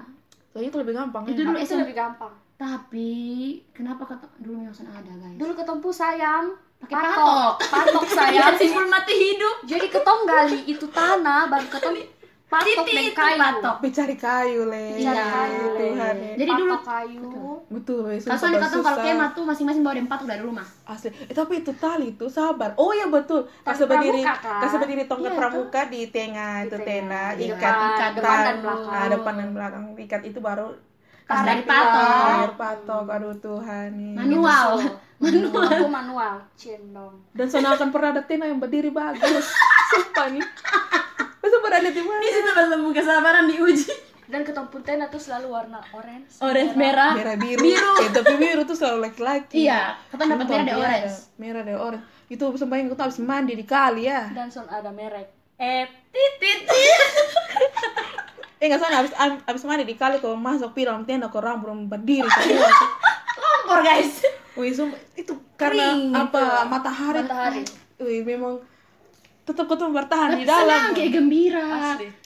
Soalnya 0.48 0.68
itu 0.68 0.78
lebih 0.78 0.94
gampang 0.94 1.22
Itu 1.24 1.32
ya. 1.32 1.38
dulu 1.42 1.56
itu 1.58 1.74
lebih 1.74 1.96
gampang 1.96 2.32
Tapi 2.54 3.10
kenapa 3.72 4.04
kata 4.04 4.28
dulu 4.36 4.60
Miosan 4.60 4.84
ada 4.86 5.08
guys? 5.10 5.34
dulu 5.34 5.52
ketompu 5.52 5.88
sayang 5.88 6.52
Pakai 6.76 6.92
patok. 6.94 7.52
patok 7.64 8.04
Iya, 8.04 8.12
sayang 8.12 8.54
simpul 8.56 8.84
mati 8.84 9.14
hidup. 9.14 9.56
jadi 9.64 9.86
ketong 9.88 10.20
gali 10.22 10.60
itu 10.66 10.84
tanah 10.86 11.48
baru 11.48 11.66
ketong 11.66 11.96
patok 12.44 12.84
Titik 12.84 12.92
dan 12.92 13.08
kayu 13.16 13.38
patok. 13.40 13.74
Tapi 13.74 13.88
cari 13.88 14.14
kayu 14.14 14.60
le. 14.66 14.86
Cari 14.92 15.02
Iya. 15.08 15.24
kayu 15.26 15.56
Le. 15.64 15.78
Tuhan 15.80 16.14
ya. 16.20 16.32
Jadi 16.36 16.50
dulu 16.52 16.72
Patok 16.74 16.84
kayu 16.84 17.22
Betul, 17.72 17.98
weh, 18.04 18.20
kalau 18.20 18.36
soalnya 18.36 18.60
kata 18.60 18.76
kalau 18.78 18.98
kemah 19.00 19.28
tuh 19.32 19.44
masing-masing 19.44 19.80
bawa 19.80 19.96
empat 19.96 20.18
udah 20.22 20.36
di 20.36 20.44
rumah. 20.44 20.66
Asli. 20.84 21.08
Eh, 21.24 21.32
tapi 21.32 21.60
itu 21.60 21.72
tali 21.74 22.12
itu 22.12 22.28
sabar. 22.28 22.76
Oh 22.76 22.92
ya 22.92 23.08
betul. 23.08 23.48
Kasih 23.62 23.84
berdiri, 23.84 24.20
kan? 24.20 24.36
kasih 24.60 24.76
berdiri 24.76 25.04
tongkat 25.06 25.32
Iya, 25.32 25.38
pramuka 25.38 25.82
di 25.86 26.00
tengah 26.06 26.52
Di 26.54 26.64
itu 26.64 26.76
tengah. 26.76 26.86
tenda, 26.86 27.24
Di 27.32 27.44
ikat, 27.48 27.58
depan, 27.72 27.88
ikat 27.88 28.10
depan 28.12 28.36
dan 28.38 28.56
belakang. 28.60 28.92
Nah, 28.92 29.06
depan 29.08 29.34
dan 29.34 29.48
belakang 29.50 29.82
ikat 29.98 30.22
itu 30.22 30.38
baru 30.38 30.68
Tarik 31.22 31.64
Tarik 31.64 31.64
patok. 31.64 32.28
air 32.28 32.52
patok. 32.54 33.04
Aduh 33.08 33.34
Tuhan 33.34 33.88
nih. 33.94 34.14
Manual. 34.14 34.68
manual 35.22 35.64
aku 35.64 35.86
manual 35.86 36.34
cendong 36.52 37.14
Dan 37.30 37.46
sana 37.46 37.72
akan 37.72 37.88
pernah 37.88 38.10
ada 38.10 38.22
tenda 38.22 38.44
yang 38.44 38.58
berdiri 38.58 38.90
bagus. 38.90 39.46
Sumpah 39.90 40.28
nih. 40.28 40.42
Masa 41.38 41.56
pernah 41.58 41.78
ada 41.78 41.90
di 41.90 42.02
mana? 42.02 42.22
situ 42.22 42.50
bertemu 42.52 42.88
kesabaran 42.90 43.44
diuji. 43.46 44.11
Dan 44.30 44.46
tenda 44.86 45.06
tuh 45.10 45.18
selalu 45.18 45.50
warna 45.50 45.82
orange 45.92 46.38
Orange 46.38 46.74
merah. 46.78 47.12
Merah 47.18 47.34
biru. 47.34 47.58
Biru. 47.58 47.92
Eh, 48.06 48.10
tapi 48.14 48.34
biru 48.38 48.62
tuh 48.62 48.78
selalu 48.78 49.10
laki-laki. 49.10 49.66
Iya, 49.66 49.98
kata 50.14 50.22
dapat 50.30 50.46
merah 50.46 50.62
ada 50.62 50.74
orange. 50.78 51.16
Merah 51.36 51.60
ada 51.66 51.74
orange. 51.78 52.04
Itu 52.30 52.44
sembahyang 52.54 52.88
kita 52.88 53.02
habis 53.10 53.18
mandi 53.18 53.52
di 53.58 53.66
kali 53.66 54.06
ya. 54.06 54.30
dan 54.32 54.48
son 54.48 54.64
ada 54.70 54.88
merek 54.94 55.42
eh 55.62 55.86
Titit. 56.12 56.60
Eh 58.62 58.70
nggak 58.70 58.78
sana 58.78 59.02
habis 59.02 59.10
habis 59.18 59.62
mandi 59.66 59.82
di 59.82 59.98
kali 59.98 60.22
kau 60.22 60.38
masuk 60.38 60.70
pi 60.70 60.86
dalam 60.86 61.02
tenda 61.02 61.26
kau 61.26 61.42
rambut 61.42 61.74
berdiri 61.90 62.30
semua. 62.30 62.70
Kompor 63.34 63.82
guys. 63.82 64.22
Wih, 64.54 64.70
sumpah, 64.70 65.00
itu 65.18 65.34
karena 65.58 65.96
Kering 65.96 66.12
apa 66.12 66.68
matahari. 66.68 67.24
matahari 67.24 67.62
Wih, 67.98 68.22
memang 68.22 68.60
tetap 69.42 69.66
kau 69.66 69.74
tuh 69.74 69.90
bertahan 69.90 70.38
di 70.38 70.44
dalam. 70.46 70.92
Senang 70.92 70.94
kayak 70.94 71.10
gembira. 71.10 71.66
asli 71.98 72.21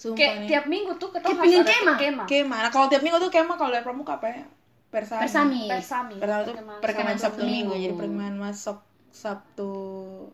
Sumpah 0.00 0.16
kayak 0.16 0.34
nih. 0.34 0.48
tiap 0.48 0.64
minggu 0.66 0.92
tuh 0.96 1.08
Kayak 1.12 1.28
harus 1.28 1.44
pingin 1.44 1.60
ada 1.60 1.68
kemah. 1.70 1.96
kemah 1.98 2.26
Kemah. 2.26 2.58
Nah, 2.58 2.70
kalau 2.70 2.86
tiap 2.88 3.02
minggu 3.02 3.18
tuh 3.18 3.30
kemah 3.30 3.54
kalau 3.54 3.70
dari 3.70 3.84
pramuka 3.84 4.12
apa 4.14 4.26
ya? 4.26 4.40
Persami. 4.88 5.20
Persami. 5.20 5.62
persami 5.68 6.14
Pertama 6.16 6.42
tuh 6.42 6.54
Perkemahan 6.80 7.14
Sabtu 7.14 7.36
Sabtu 7.36 7.42
Minggu. 7.44 7.70
Minggu. 7.70 7.84
Jadi 7.84 7.94
perkemahan 7.94 8.34
masuk 8.34 8.78
Sabtu 9.12 9.70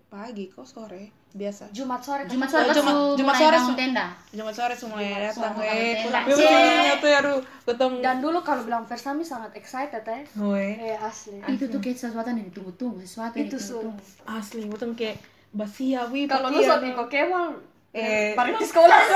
pagi 0.06 0.46
kok 0.46 0.64
sore 0.64 1.10
biasa. 1.30 1.68
Jumat 1.68 2.00
sore 2.00 2.24
Jumat 2.24 2.46
sore 2.46 2.70
Jumat- 2.70 2.94
tuh 2.94 3.12
Jumat 3.14 3.28
mulai 3.28 3.42
sore 3.42 3.56
bangun 3.58 3.68
su- 3.68 3.76
tenda. 3.76 4.06
Jumat 4.30 4.54
sore 4.54 4.74
semua 4.74 4.98
ya 4.98 5.16
datang 5.22 5.52
sore 5.52 5.66
eh. 5.66 5.94
maksudnya 6.06 6.94
tuh 6.96 7.10
ya 7.10 7.20
ketemu. 7.66 7.96
dan 8.00 8.16
dulu 8.18 8.38
kalau 8.40 8.62
bilang 8.62 8.84
persami 8.84 9.20
sangat 9.22 9.52
excited 9.52 10.00
ya 10.00 10.20
Weh, 10.38 10.72
eh 10.78 10.96
asli 10.98 11.36
Itu 11.46 11.68
tuh 11.68 11.76
kayak 11.78 11.98
sesuatu 11.98 12.30
yang 12.30 12.46
ditunggu-tunggu, 12.46 13.02
sesuatu 13.02 13.34
yang 13.34 13.48
ditunggu-tunggu. 13.50 14.00
asli 14.26 14.62
betul 14.64 14.90
kayak 14.94 15.16
basia 15.50 16.00
wi 16.06 16.24
kalau 16.24 16.48
lu 16.48 16.56
pakia. 16.58 16.68
sok 16.70 16.80
ikut 16.86 17.08
kemah 17.10 17.48
Eh. 17.96 18.36
baru 18.36 18.52
di 18.54 18.66
sekolah 18.66 18.98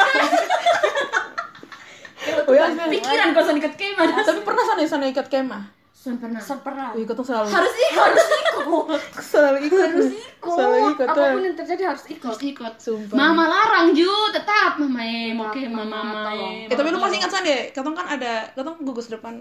Oh, 2.20 2.52
ya. 2.52 2.68
Pikiran 2.68 3.32
kau 3.32 3.42
ikut 3.48 3.74
kemah. 3.74 4.04
Tapi 4.22 4.40
pernah 4.44 4.60
sana 4.62 4.84
sana 4.84 5.04
ikat 5.08 5.26
kemah. 5.26 5.64
Sun 5.90 6.16
pernah. 6.16 6.40
son 6.40 6.64
pernah 6.64 6.96
Wih, 6.96 7.04
ketemu 7.04 7.28
selalu 7.28 7.48
Harus 7.52 7.74
ikut, 7.76 8.00
harus 8.00 8.28
ikut. 8.32 9.00
selalu 9.20 9.58
ikut. 9.68 9.80
harus 9.84 10.08
ikut 10.10 10.56
Selalu 10.56 10.76
ikut 10.90 11.06
tuh. 11.06 11.20
apa 11.20 11.36
pun 11.36 11.42
yang 11.44 11.56
terjadi 11.56 11.82
harus 11.86 12.04
ikut 12.08 12.24
Harus 12.24 12.40
ikut. 12.42 12.72
Sumpah. 12.76 13.12
Mama 13.14 13.44
larang 13.44 13.92
Ju, 13.92 14.08
tetap 14.32 14.80
mama 14.80 15.00
eh 15.00 15.32
mau 15.32 15.48
Mama, 15.48 15.52
kemah 15.52 15.84
mama, 15.86 16.32
eh. 16.32 16.72
Tapi 16.72 16.88
lu 16.88 16.96
masih 16.96 17.20
ingat 17.20 17.28
sana 17.30 17.44
deh, 17.44 17.62
ketemu 17.68 17.92
kan 17.92 18.06
ada, 18.10 18.48
ketemu 18.48 18.80
gugus 18.80 19.08
depan. 19.08 19.34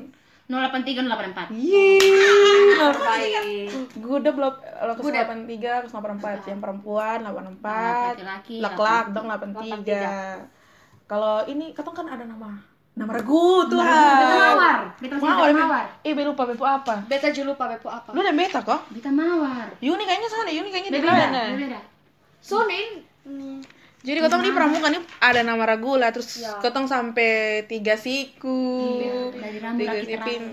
083 0.52 1.00
084. 1.06 1.56
Yeay. 1.56 2.49
Baik 2.80 3.34
Gue 3.96 4.16
udah 4.18 4.32
belum 4.32 4.54
lo 4.60 4.94
ke 4.94 5.02
Gudep. 5.02 5.26
83, 5.28 5.84
ke 5.84 5.88
84 5.88 6.50
yang 6.50 6.60
perempuan 6.60 7.18
84, 7.22 7.64
Laki-laki, 8.16 8.56
lak-lak 8.60 9.06
dong 9.12 9.28
83. 9.28 11.06
Kalau 11.06 11.36
ini 11.46 11.74
ketemu 11.74 11.96
kan 11.96 12.08
ada 12.08 12.24
nama 12.24 12.50
nama 12.92 13.12
regu 13.16 13.64
tuh. 13.66 13.80
Beta 13.80 14.28
mawar. 14.28 14.78
Beta 15.00 15.16
Mawar. 15.16 15.48
beta 15.48 15.56
mawar. 15.58 15.86
Eh, 16.04 16.12
be 16.12 16.22
lupa 16.22 16.44
bepo 16.44 16.64
apa? 16.64 17.00
beta 17.06 17.32
juga 17.32 17.48
lupa 17.50 17.66
bepo 17.68 17.88
apa 17.88 18.12
Lu 18.12 18.20
udah 18.20 18.36
beta 18.36 18.60
kok? 18.60 18.92
Beta 18.92 19.08
mawar. 19.08 19.72
Yuni 19.80 20.04
kayaknya 20.04 20.28
sana, 20.28 20.52
Yuni 20.52 20.68
kayaknya 20.68 20.92
di 20.92 21.00
Beda, 21.00 21.08
mana? 21.10 21.42
beda. 21.56 21.80
Jadi 24.00 24.16
ketemu 24.18 24.42
di 24.42 24.52
pramuka 24.52 24.88
nih 24.88 25.02
ada 25.20 25.42
nama 25.44 25.64
ragula 25.66 26.08
terus 26.16 26.40
Ya. 26.40 26.56
ketemu 26.60 26.88
sampai 26.88 27.32
tiga 27.68 28.00
siku. 28.00 28.56
Rambut 29.36 29.76
Tiga 29.76 30.00
sipin. 30.08 30.44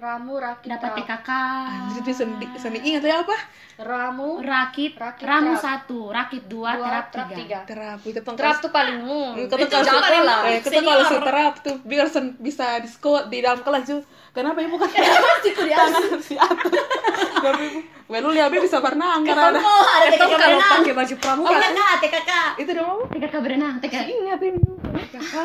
Ramu 0.00 0.34
rakit 0.34 0.68
Dapat 0.72 0.88
ra- 0.88 0.96
PKK. 0.96 1.30
Anjir, 1.68 2.00
itu 2.00 2.12
sendi, 2.16 2.46
sendi 2.56 2.78
ingat 2.82 3.04
ya 3.04 3.20
apa? 3.20 3.36
ramu 3.80 4.40
Rakit, 4.40 4.92
Rakit, 4.94 5.24
ramu 5.24 5.52
terap. 5.52 5.62
satu, 5.62 6.00
rakit 6.08 6.44
dua, 6.44 6.70
dua 6.74 6.84
terap 6.84 7.06
trap 7.10 7.28
tiga. 7.30 7.36
tiga 7.36 7.58
Terapi 7.64 8.08
ketemu 8.12 8.36
trap 8.36 8.56
tuh 8.60 8.70
paling 8.70 8.96
umum 8.98 9.32
Kita 9.38 9.56
itu 9.56 9.66
kalau 9.70 10.00
lah 10.22 10.38
eh, 10.46 10.58
kita 10.60 10.80
kalau 10.80 11.04
terap 11.22 11.54
tuh 11.60 11.76
biar 11.82 12.06
sen- 12.06 12.36
bisa 12.38 12.76
di 12.76 12.88
sekolah 12.88 13.28
di 13.28 13.40
dalam 13.40 13.60
kelas 13.60 13.84
tuh. 13.86 14.00
Kenapa 14.30 14.58
ibu 14.60 14.78
kan 14.78 14.86
tangan 14.94 16.22
si 16.22 16.34
atas? 16.34 16.72
Tapi 17.36 17.64
ibu, 17.66 17.80
well 18.06 18.22
lu 18.22 18.30
lihat 18.30 18.50
bisa 18.52 18.78
berenang 18.78 19.26
karena 19.26 19.50
ada. 19.50 19.58
Oh, 19.58 19.84
ada 19.84 20.06
TKK 20.08 20.22
kalau 20.22 20.38
berenang. 20.54 20.70
pakai 20.76 20.94
baju 20.94 21.10
Oh, 21.10 21.20
pramuka 21.20 21.50
enggak, 21.66 21.92
TKK. 21.98 22.30
Itu 22.56 22.70
mau? 22.78 22.98
TKK 23.06 23.34
berenang, 23.36 23.74
TKK. 23.78 24.04
Ingat 24.08 24.40
ini. 24.40 24.60
TKK. 25.10 25.36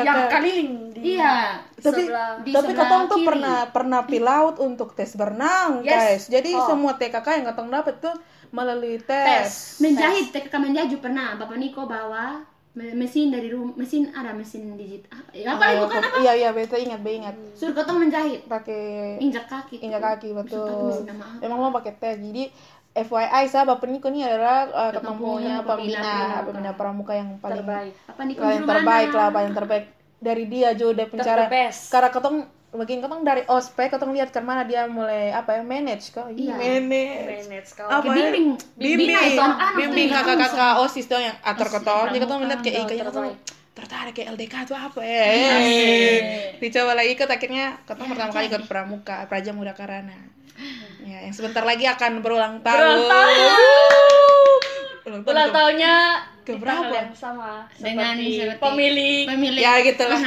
yang 0.00 0.20
keliling 0.30 0.70
di 0.90 1.00
Iya. 1.12 1.60
Tapi 1.74 2.02
di 2.40 2.50
tapi 2.50 2.72
katong 2.72 3.04
tuh 3.06 3.18
pernah 3.22 3.68
pernah 3.68 4.00
pilaut 4.04 4.56
untuk 4.58 4.92
tes 4.92 5.12
berenang, 5.12 5.80
guys. 5.82 6.24
Jadi 6.26 6.52
Oh. 6.52 6.64
semua 6.66 6.96
TKK 6.96 7.40
yang 7.40 7.46
katong 7.46 7.68
dapat 7.68 8.00
tuh 8.00 8.14
melalui 8.50 8.96
tes 8.98 9.04
tes. 9.04 9.50
Menjahit, 9.78 10.32
TKK 10.32 10.54
menjahit 10.56 10.96
pernah. 10.96 11.36
Bapak 11.36 11.56
Niko 11.56 11.84
bawa 11.84 12.40
mesin 12.72 13.28
dari 13.28 13.50
rumah, 13.50 13.74
mesin 13.74 14.08
ada 14.10 14.30
mesin 14.30 14.78
digit. 14.78 15.02
Apa? 15.08 15.30
Ya, 15.32 15.52
apa 15.52 15.64
Oh, 15.74 15.84
bukan 15.84 16.00
apa? 16.00 16.16
Iya 16.20 16.32
iya 16.36 16.48
betul 16.50 16.78
ingat 16.78 17.00
be 17.00 17.10
ingat. 17.12 17.34
Suruh 17.52 17.74
kotong 17.74 17.98
menjahit. 18.00 18.46
Pakai 18.46 19.18
Injak 19.18 19.46
kaki. 19.46 19.82
injak 19.82 19.98
kaki 20.00 20.30
betul. 20.30 21.02
Emang 21.42 21.58
mau 21.58 21.72
pakai 21.72 21.98
tes. 21.98 22.16
Jadi 22.16 22.46
FYI 22.90 23.46
saya 23.46 23.62
Bapak 23.64 23.86
Niko 23.86 24.10
ini 24.10 24.22
adalah 24.22 24.66
uh, 24.66 24.90
Ketua 24.90 24.98
ketumpunya 25.00 25.62
pembina 25.62 26.42
pembina 26.42 26.72
pramuka. 26.74 27.14
yang 27.14 27.38
paling 27.38 27.62
terbaik 27.62 27.94
Apa 28.06 28.20
Jurumana? 28.26 28.66
terbaik 28.66 29.10
lah, 29.10 29.28
paling 29.30 29.52
terbaik 29.54 29.84
dari 30.18 30.44
dia 30.46 30.68
juga 30.74 30.90
udah 30.94 31.06
pencara. 31.06 31.42
Karena 31.86 32.08
ketong 32.10 32.36
begini 32.70 33.02
ketong 33.02 33.26
dari 33.26 33.42
ospek 33.50 33.90
ketong 33.90 34.14
lihat 34.14 34.30
ke 34.30 34.38
mana 34.38 34.62
dia 34.62 34.86
mulai 34.86 35.34
apa 35.34 35.58
ya 35.58 35.62
manage 35.66 36.14
kok. 36.14 36.30
Iya. 36.30 36.54
Manage. 36.54 37.26
manage 37.50 37.70
kau 37.74 37.90
Apa 37.90 38.06
ya? 38.14 38.30
bimbing. 38.30 38.46
bimbing 38.78 39.10
itu 39.10 39.34
tuh 39.34 39.52
bimbing 39.74 40.06
yang 40.06 40.22
kakak-kakak 40.22 40.74
osis 40.78 41.10
tuh 41.10 41.18
yang 41.18 41.34
atur 41.42 41.66
ketong 41.66 42.14
jadi 42.14 42.22
pramuka. 42.22 42.42
melihat 42.46 42.60
kayak 42.62 42.86
kayaknya 42.86 43.04
terbaik. 43.10 43.38
tertarik 43.70 44.12
kayak 44.14 44.28
LDK 44.38 44.54
tuh 44.70 44.76
apa 44.78 45.00
eh 45.02 46.58
dicoba 46.62 46.92
lagi 46.94 47.10
ikut 47.18 47.26
akhirnya 47.26 47.66
ketong 47.82 48.08
pertama 48.12 48.30
kali 48.30 48.46
ikut 48.46 48.64
pramuka 48.70 49.16
Praja 49.26 49.50
Muda 49.50 49.74
Karana 49.74 50.14
ya 51.02 51.26
yang 51.26 51.34
sebentar 51.34 51.64
lagi 51.66 51.88
akan 51.90 52.22
berulang 52.22 52.62
tahun 52.62 53.02
ulang 55.10 55.22
tahun 55.26 55.26
ulang 55.26 55.50
tahunnya 55.50 55.94
ke 56.50 56.58
di 56.58 56.62
berapa? 56.62 56.90
yang 56.90 57.10
sama 57.12 57.64
Dengan 57.74 58.14
seperti 58.18 58.58
pemilik. 58.58 59.24
pemilik. 59.26 59.60
Ya 59.62 59.72
gitu 59.80 60.04
lah. 60.04 60.20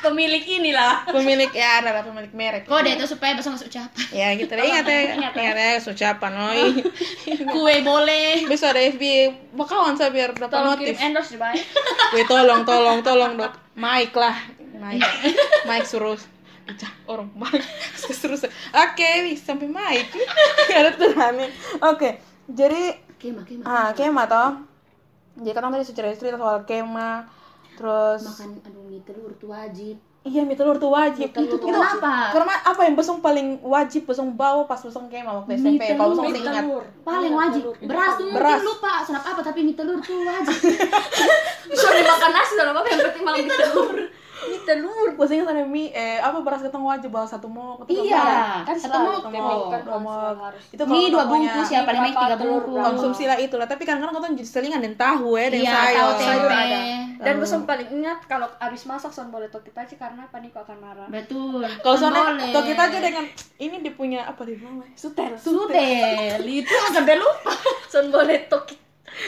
Pemilik. 0.00 0.42
Inilah. 0.42 0.94
Pemilik 1.06 1.50
ya 1.50 1.70
adalah 1.80 2.02
pemilik 2.02 2.32
merek. 2.32 2.64
Kode 2.64 2.90
itu 2.92 3.04
supaya 3.04 3.36
besok 3.36 3.54
masuk 3.54 3.68
ucapan. 3.68 4.04
ya 4.10 4.28
gitu 4.34 4.52
deh. 4.52 4.64
Ingat 4.64 4.84
ya. 4.84 5.00
Ingat 5.14 5.56
ya. 5.56 5.70
Ucapan 5.82 6.32
oi 6.50 6.62
Kue 7.52 7.74
boleh. 7.80 8.44
besok 8.46 8.72
ada 8.72 8.80
FB 8.86 9.02
bakawan 9.52 9.94
saya 9.94 10.10
biar 10.10 10.32
dapat 10.32 10.50
tolong 10.50 10.74
notif. 10.74 10.92
kirim 10.92 11.06
endorse 11.06 11.30
di 11.32 11.38
bawah 11.38 11.56
Wih 12.14 12.24
tolong 12.24 12.60
tolong 12.64 12.98
tolong 13.00 13.32
dok. 13.36 13.52
Mike 13.76 14.16
lah. 14.16 14.36
Mike. 14.76 15.04
Mike. 15.64 15.86
Suruh. 15.86 16.16
Icah, 16.66 16.90
orang 17.06 17.30
Mike 17.38 17.62
suruh 18.10 18.34
oke 18.82 19.10
sampai 19.38 19.70
Mike. 19.70 20.10
Ada 20.66 21.30
nih 21.30 21.50
oke 21.78 22.10
jadi 22.46 22.98
Kema, 23.16 23.42
kema. 23.48 23.62
ah 23.64 23.88
kema 23.94 24.28
toh 24.28 24.65
jadi 25.36 25.52
kan 25.52 25.68
tadi 25.68 25.84
cerita 25.84 26.10
cerita 26.10 26.36
soal 26.36 26.62
kema 26.62 27.28
terus 27.72 28.24
Makan 28.24 28.50
aduh 28.62 28.82
mie 28.82 29.00
telur 29.00 29.32
tuh 29.36 29.48
wajib. 29.48 29.96
iya 30.22 30.42
mie 30.42 30.54
telur 30.54 30.74
tuh 30.74 30.88
wajib 30.88 31.28
Itu 31.28 31.54
tuh 31.54 31.60
kenapa? 31.62 32.32
karena 32.32 32.56
apa 32.64 32.80
yang 32.82 32.94
besong 32.94 33.20
paling 33.20 33.60
wajib 33.60 34.02
besong 34.04 34.32
bawa 34.32 34.64
pas 34.64 34.80
besong 34.80 35.06
kema 35.06 35.30
waktu 35.36 35.52
Mie 35.52 35.60
SMP 35.60 35.82
kalau 35.92 36.16
besong 36.16 36.26
telur. 36.26 36.42
ingat 36.42 36.64
Paling 37.02 37.32
wajib. 37.32 37.62
Beras 37.80 38.12
tuh 38.16 38.26
Beras. 38.28 38.58
mungkin 38.58 38.70
lupa 38.72 38.92
senap 39.00 39.22
apa 39.24 39.40
tapi 39.40 39.60
mie 39.62 39.72
telur 39.72 40.00
tuh 40.00 40.18
wajib. 40.18 40.56
bisa 41.68 41.86
dimakan 41.92 42.30
nasi 42.32 42.52
dalam 42.54 42.74
apa 42.74 42.88
yang 42.88 43.00
penting 43.04 43.22
makan 43.22 43.38
mie 43.38 43.52
telur 43.54 43.94
Mie 44.44 44.60
telur. 44.68 45.08
Gue 45.16 45.26
ingat 45.32 45.48
ada 45.48 45.64
mie, 45.64 45.88
eh 45.96 46.20
apa 46.20 46.44
beras 46.44 46.60
ketong 46.60 46.84
wajib 46.84 47.08
bawa 47.08 47.24
satu 47.24 47.48
mok. 47.48 47.88
Iya. 47.88 48.62
Kan 48.68 48.76
satu 48.76 48.98
mok. 49.00 49.14
tiap 49.24 49.32
minggu 49.32 49.64
kan. 49.72 49.82
Itu 50.72 50.84
Mie 50.84 51.08
dua 51.08 51.24
bungkus 51.24 51.68
ya, 51.72 51.88
paling 51.88 52.00
banyak 52.04 52.18
tiga 52.20 52.36
bungkus. 52.36 52.84
Konsumsi 52.84 53.24
lah 53.24 53.38
itulah, 53.40 53.64
tapi 53.64 53.82
kadang-kadang 53.88 54.20
ketong 54.20 54.34
jadi 54.36 54.50
selingan 54.50 54.80
dan 54.84 54.94
tahu 54.94 55.40
ya, 55.40 55.46
dan 55.48 55.60
Iya, 55.64 55.72
sayur. 55.72 55.96
tahu 55.96 56.10
Sayur 56.20 56.50
ada. 56.52 56.78
Dan 57.16 57.32
gue 57.40 57.48
paling 57.48 57.88
ingat 57.96 58.18
kalau 58.28 58.48
abis 58.60 58.82
masak 58.84 59.10
son 59.10 59.32
boleh 59.32 59.48
toki 59.48 59.72
taci 59.72 59.96
karena 59.96 60.28
paniko 60.28 60.60
akan 60.60 60.76
marah. 60.78 61.08
Betul. 61.08 61.64
Kalau 61.80 61.96
soalnya 61.96 62.36
Boleh. 62.36 62.52
kalau 62.52 62.64
kita 62.68 62.82
aja 62.92 62.98
dengan 63.00 63.24
ini 63.56 63.76
dia 63.80 63.92
punya 63.96 64.20
apa 64.28 64.44
dia 64.44 64.60
bilang? 64.60 64.84
Mas? 64.84 64.92
Sutel. 64.94 65.32
Sutel 65.40 66.44
itu 66.44 66.74
sampai 66.92 67.16
lupa. 67.16 67.56
Son 67.88 68.12
boleh 68.12 68.44
toki. 68.46 68.85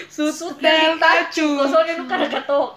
Sutel 0.09 0.97
tacu. 0.97 1.49
Soalnya 1.65 2.01
lu 2.01 2.05
kada 2.05 2.27
katok. 2.29 2.69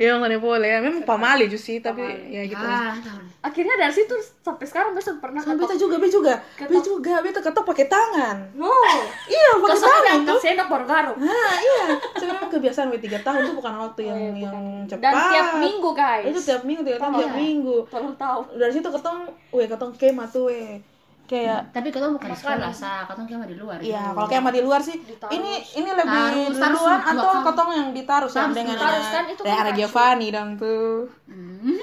Ya 0.00 0.16
nggak 0.16 0.40
boleh, 0.40 0.80
memang 0.80 1.04
pamali 1.04 1.44
juga 1.48 1.60
sih, 1.60 1.80
tapi 1.80 2.00
ya 2.28 2.44
gitu. 2.44 2.60
Ah. 2.60 2.96
Akhirnya 3.38 3.76
dari 3.76 3.92
situ 3.92 4.12
sampai 4.42 4.64
sekarang 4.64 4.92
gue 4.92 5.04
pernah 5.20 5.40
Sampai 5.40 5.62
beta 5.62 5.76
juga, 5.76 5.96
beta 6.00 6.12
juga, 6.12 6.34
beta 6.40 6.66
Ketok. 6.66 6.84
juga, 6.84 7.14
beta 7.22 7.40
ketok 7.40 7.64
pakai 7.64 7.86
tangan. 7.86 8.36
No. 8.56 8.68
Iya, 9.28 9.48
pakai 9.60 9.76
soalnya 9.76 10.02
tangan 10.02 10.20
tuh. 10.26 10.38
sendok 10.40 10.68
baru 10.68 10.84
garuk. 10.88 11.16
Nah, 11.20 11.52
iya. 11.56 11.84
Sebenarnya 12.16 12.48
kebiasaan 12.48 12.88
W 12.90 12.96
tiga 12.98 13.18
tahun 13.20 13.38
itu 13.44 13.52
bukan 13.54 13.74
waktu 13.78 14.00
yang 14.04 14.16
Oh, 14.16 14.20
iya, 14.20 14.28
yang 14.28 14.56
bukan. 14.58 14.64
cepat. 14.88 15.02
Dan 15.04 15.14
tiap 15.30 15.48
minggu 15.60 15.88
guys. 15.94 16.24
Itu 16.26 16.40
tiap 16.42 16.62
minggu, 16.64 16.82
tiap, 16.82 17.00
tiap 17.00 17.32
minggu. 17.34 17.76
Tolong 17.88 18.14
tahu. 18.16 18.40
Dari 18.56 18.72
situ 18.72 18.88
ketong, 18.88 19.20
we 19.52 19.64
ketong 19.64 19.92
kema 19.94 20.24
tuh 20.26 20.48
we. 20.48 20.80
Kayak 21.28 21.60
Tapi 21.76 21.88
kalau 21.92 22.16
bukan 22.16 22.32
di 22.32 22.36
Makanan. 22.40 22.56
sekolah, 22.56 22.72
sa, 22.72 23.04
katong 23.04 23.28
kemah 23.28 23.44
di 23.44 23.56
luar. 23.60 23.76
Iya, 23.84 24.00
gitu. 24.00 24.16
kalau 24.16 24.28
kayak 24.32 24.48
di 24.48 24.62
luar 24.64 24.80
sih, 24.80 24.96
Ditaruh. 24.96 25.30
ini 25.36 25.52
ini 25.76 25.90
lebih 25.92 26.08
Tarus, 26.08 26.56
tarus 26.56 26.80
duluan 26.80 26.96
dua 26.96 27.12
atau 27.12 27.28
kali. 27.28 27.44
ketong 27.44 27.70
yang 27.76 27.88
ditaruh 27.92 28.30
sama 28.32 28.40
Tarus, 28.40 28.56
dengan 28.56 28.76
tarus 28.80 29.08
kan 29.12 29.24
itu 29.28 29.42
kan. 29.44 29.76
Giovanni 29.76 30.28
dong 30.32 30.50
tuh. 30.56 30.96
Hmm. 31.28 31.76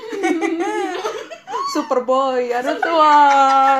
Superboy, 1.77 2.49
ada 2.49 2.73
tuan. 2.81 3.79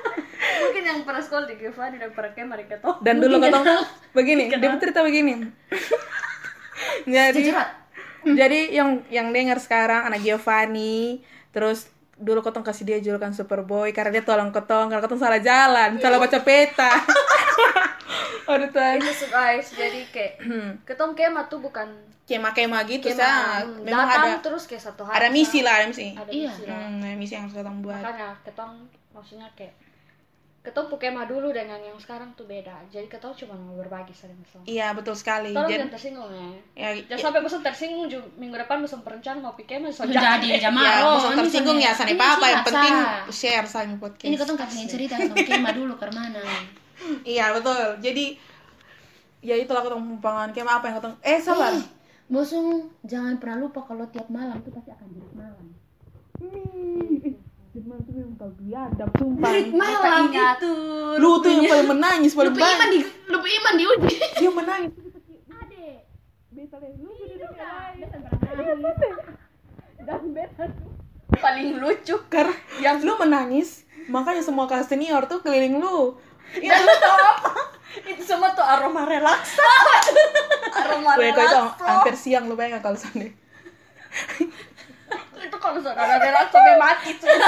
Mungkin 0.62 0.82
yang 0.86 0.98
pernah 1.02 1.22
sekolah 1.22 1.46
di 1.50 1.54
Giovanni 1.58 1.96
dan 1.98 2.10
pernah 2.14 2.30
kayak 2.30 2.48
mereka 2.48 2.74
toh. 2.78 2.94
Dan 3.02 3.18
dulu 3.18 3.42
ketong 3.42 3.66
begini, 4.14 4.46
dia 4.46 4.70
cerita 4.78 5.00
begini. 5.02 5.32
Jadi 7.10 7.50
jadi 8.20 8.60
yang 8.70 9.02
yang 9.08 9.34
dengar 9.34 9.58
sekarang 9.58 10.06
anak 10.06 10.22
Giovanni, 10.22 11.24
terus 11.50 11.88
dulu 12.20 12.40
ketong 12.40 12.62
kasih 12.62 12.84
dia 12.84 12.98
julukan 12.98 13.32
Superboy 13.32 13.90
karena 13.90 14.12
dia 14.12 14.22
tolong 14.22 14.50
ketong 14.50 14.86
karena 14.86 15.00
ketong 15.00 15.18
salah 15.18 15.40
jalan, 15.40 15.96
salah 15.96 16.16
baca 16.16 16.38
peta. 16.38 16.92
Aduh 18.46 18.68
tuan. 18.68 18.98
Itu 18.98 19.26
guys, 19.26 19.70
jadi 19.70 20.00
kayak 20.06 20.32
ketong 20.88 21.14
kema 21.14 21.46
tuh 21.46 21.58
bukan 21.58 21.88
Kema-kema 22.22 22.86
gitu 22.86 23.10
kema 23.10 23.18
sah. 23.18 23.66
hmm, 23.66 23.82
Memang 23.82 24.06
datang 24.06 24.22
ada 24.28 24.38
terus 24.38 24.62
kayak 24.64 24.82
satu 24.84 25.02
hari. 25.02 25.18
ada 25.18 25.28
misi 25.28 25.60
lah, 25.60 25.82
ada 25.82 25.86
misi. 25.88 26.08
Ada 26.12 26.30
Iya. 26.30 26.46
misi 26.46 26.62
lah. 26.64 26.78
Hmm, 26.78 26.98
ada 27.00 27.16
misi 27.16 27.32
yang 27.32 27.42
harus 27.42 27.56
ketong 27.56 27.78
buat. 27.80 27.98
Makanya 27.98 28.28
ketong 28.44 28.72
maksudnya 29.10 29.48
kayak 29.52 29.74
ketong 30.60 30.92
kema 30.92 31.24
dulu 31.24 31.48
dengan 31.50 31.80
yang 31.80 31.96
sekarang 31.96 32.36
tuh 32.36 32.44
beda. 32.44 32.84
Jadi 32.86 33.08
ketong 33.08 33.32
cuma 33.34 33.56
mau 33.56 33.72
berbagi 33.74 34.12
sering 34.12 34.36
sama. 34.44 34.60
Iya, 34.62 34.92
betul 34.92 35.16
sekali. 35.16 35.50
Tolong 35.50 35.64
Jadi 35.64 35.76
jangan 35.78 35.90
tersinggung 35.90 36.30
ya. 36.30 36.48
ya, 36.76 36.88
Jangan 37.02 37.16
ya, 37.16 37.24
sampai 37.24 37.40
bosan 37.40 37.62
tersinggung 37.62 38.06
ju- 38.06 38.30
minggu 38.36 38.56
depan 38.58 38.76
bosan 38.78 39.00
perencana 39.00 39.40
mau 39.40 39.56
pikir 39.56 39.80
mau 39.80 39.88
Jadi 39.88 40.60
jamaah. 40.60 40.84
ya, 40.84 41.00
Oh, 41.02 41.16
ini 41.26 41.40
tersinggung 41.40 41.78
ya, 41.78 41.90
sana- 41.90 42.12
sana 42.12 42.12
ini 42.12 42.20
apa 42.20 42.46
yang 42.46 42.62
penting 42.62 42.94
share 43.30 43.64
sama 43.64 43.96
podcast. 43.96 44.28
Ini 44.28 44.36
katong 44.36 44.58
kasih 44.58 44.84
cerita 44.84 45.14
katong 45.16 45.38
kemah 45.42 45.72
dulu 45.72 45.94
ke 45.96 46.06
mana. 46.10 46.44
Iya, 47.24 47.56
betul. 47.56 47.96
Jadi 47.98 48.36
ya 49.40 49.56
itulah 49.56 49.80
ketong 49.80 50.04
pempangan 50.14 50.52
kema 50.52 50.76
apa 50.76 50.92
yang 50.92 50.96
ketong 51.00 51.16
eh 51.22 51.40
sabar. 51.40 51.72
Eh, 51.72 51.80
Bosong, 52.28 52.68
jangan 53.02 53.40
pernah 53.40 53.58
lupa 53.58 53.80
kalau 53.82 54.04
tiap 54.06 54.28
malam 54.28 54.60
tuh 54.60 54.70
pasti 54.70 54.92
akan 54.92 55.08
jerit 55.10 55.32
malam. 55.32 55.66
Gimana 57.70 58.02
tuh 58.02 58.12
memang 58.18 58.34
kau 58.34 58.50
biadab 58.58 59.10
sumpah. 59.14 59.50
Malam 59.70 60.26
ingat. 60.26 60.58
itu. 60.58 60.74
Lu 61.22 61.38
tuh 61.38 61.50
yang 61.54 61.64
paling 61.70 61.88
menangis 61.94 62.32
paling 62.34 62.50
Lupa 62.50 62.66
iman 62.66 62.78
banyak. 62.82 62.90
di 62.90 63.00
lupa 63.30 63.46
iman 63.46 63.74
diuji. 63.78 64.16
Dia 64.42 64.50
menangis. 64.50 64.92
Ade. 65.62 65.86
Beta 66.50 66.76
deh, 66.82 66.92
lu 66.98 67.10
paling 71.40 71.80
lucu 71.80 72.16
karena 72.28 72.54
yang 72.82 73.00
lu 73.00 73.16
menangis, 73.16 73.88
makanya 74.12 74.44
semua 74.44 74.68
kelas 74.68 74.90
senior 74.90 75.24
tuh 75.30 75.40
keliling 75.40 75.80
lu. 75.80 76.18
dan 76.50 76.82
lu 76.82 76.94
tau 77.04 77.14
apa 77.14 77.52
itu 78.10 78.22
semua 78.26 78.50
tuh 78.54 78.62
aroma 78.66 79.06
relaksa 79.10 79.62
aroma 80.74 81.14
Gue 81.14 81.30
kok 81.30 81.42
itu 81.42 81.58
relaksa 81.58 81.86
hampir 81.86 82.14
siang 82.18 82.44
lu 82.50 82.54
bayangin 82.58 82.82
kalau 82.82 82.98
sana. 82.98 83.26
Itu 85.40 85.56
kalau 85.56 85.78
saudara 85.80 86.16
relaksa 86.20 86.52
sampai 86.52 86.76
mati 86.76 87.10
tuh 87.16 87.28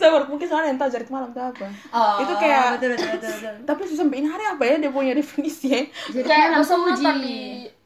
Sabar, 0.00 0.24
mungkin 0.26 0.48
soalnya 0.48 0.72
yang 0.72 0.80
tahu 0.80 0.88
jarit 0.88 1.10
malam 1.12 1.30
itu 1.30 1.42
apa. 1.42 1.68
Oh, 1.92 2.16
itu 2.24 2.32
kayak 2.40 2.80
betul 2.80 2.96
betul 2.96 3.08
betul. 3.12 3.28
betul. 3.28 3.54
tapi 3.68 3.80
sampai 3.92 4.16
ini 4.24 4.28
hari 4.28 4.44
apa 4.48 4.62
ya 4.64 4.74
dia 4.80 4.90
punya 4.90 5.12
definisi 5.12 5.66
ya? 5.68 5.82
Jadi 6.10 6.24
kayak 6.26 6.46
tuh 6.64 6.80
nonton 6.80 7.16
di 7.20 7.36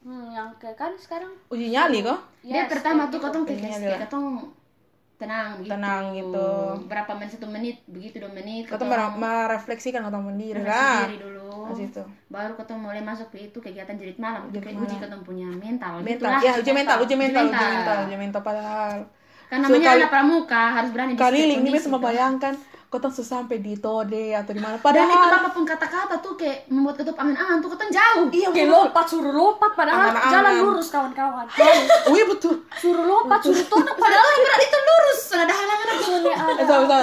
hmm, 0.07 0.25
yang 0.31 0.49
kayak 0.55 0.77
kan 0.79 0.91
sekarang 0.95 1.31
Uji 1.51 1.67
nyali 1.69 1.99
kok. 2.01 2.19
Dia 2.41 2.63
Yes, 2.65 2.67
pertama 2.71 3.05
kayak 3.05 3.11
tuh 3.11 3.19
gitu. 3.19 3.27
katong 3.27 3.43
kayak 3.43 3.59
kayak 3.83 4.01
katong 4.07 4.27
tenang 5.21 5.49
gitu. 5.61 5.71
Tenang 5.77 6.03
gitu. 6.17 6.49
Berapa 6.89 7.11
menit 7.13 7.31
satu 7.37 7.47
menit 7.47 7.77
begitu 7.85 8.17
dua 8.17 8.31
menit. 8.33 8.65
Mer- 8.65 9.15
merefleksikan 9.15 10.01
ketemu 10.01 10.29
refleksi 10.57 10.65
lah. 10.65 10.97
diri 11.05 11.17
dulu. 11.21 11.49
Baru 12.33 12.53
ketong 12.57 12.81
mulai 12.81 13.01
masuk 13.05 13.29
ke 13.29 13.37
itu 13.53 13.57
kegiatan 13.61 13.95
jerit 13.95 14.17
malam. 14.17 14.49
Kayak 14.49 14.81
uji 14.81 14.95
ketong 14.97 15.21
punya 15.21 15.47
mental. 15.53 16.01
Mental, 16.01 16.29
gitulah. 16.33 16.41
ya 16.41 16.51
uji 16.57 16.71
mental, 16.73 16.97
uji 17.05 17.15
mental, 17.15 17.43
uji 17.45 17.53
mental. 17.53 17.69
mental, 17.69 17.95
uji 18.09 18.17
mental 18.17 18.41
padahal. 18.41 18.93
Kan 19.51 19.59
namanya 19.67 19.89
anak 19.99 20.09
pramuka 20.09 20.63
harus 20.79 20.89
berani 20.95 21.11
Kali 21.19 21.43
setiap 21.43 21.47
ini 21.51 21.53
kondisi, 21.59 21.75
bisa 21.75 21.87
tuh 22.93 23.13
sesampai 23.13 23.57
di 23.57 23.73
Tode 23.73 24.33
atau 24.33 24.51
di 24.51 24.59
mana. 24.59 24.75
Dan 24.75 24.83
itu 24.99 25.15
Padahal 25.15 25.31
apa 25.37 25.49
pun 25.49 25.63
kata-kata 25.63 26.15
tuh 26.17 26.33
kayak 26.33 26.67
membuat 26.67 26.97
ketup 26.97 27.15
angan-angan 27.15 27.57
tuh 27.59 27.69
ketong 27.69 27.87
jauh. 27.89 28.25
iya 28.29 28.47
kayak 28.49 28.67
lompat 28.67 29.05
suruh 29.05 29.31
lompat 29.31 29.71
padahal 29.71 30.09
Angan-angan. 30.09 30.31
jalan 30.33 30.53
lurus 30.61 30.87
kawan-kawan 30.89 31.45
Oh 31.47 31.75
iya 32.11 32.23
betul. 32.25 32.55
suruh 32.73 33.05
lompat 33.05 33.39
suruh 33.41 33.63
tunduk 33.63 33.95
Padahal 34.03 34.27
yang 34.27 34.41
berat 34.41 34.61
itu 34.61 34.77
lurus. 34.81 35.19
Sudah 35.23 35.41
ada 35.41 35.53
halangan 35.53 35.87
apa? 35.87 36.01
Sabar. 36.01 36.81
apa-apa. 36.81 36.99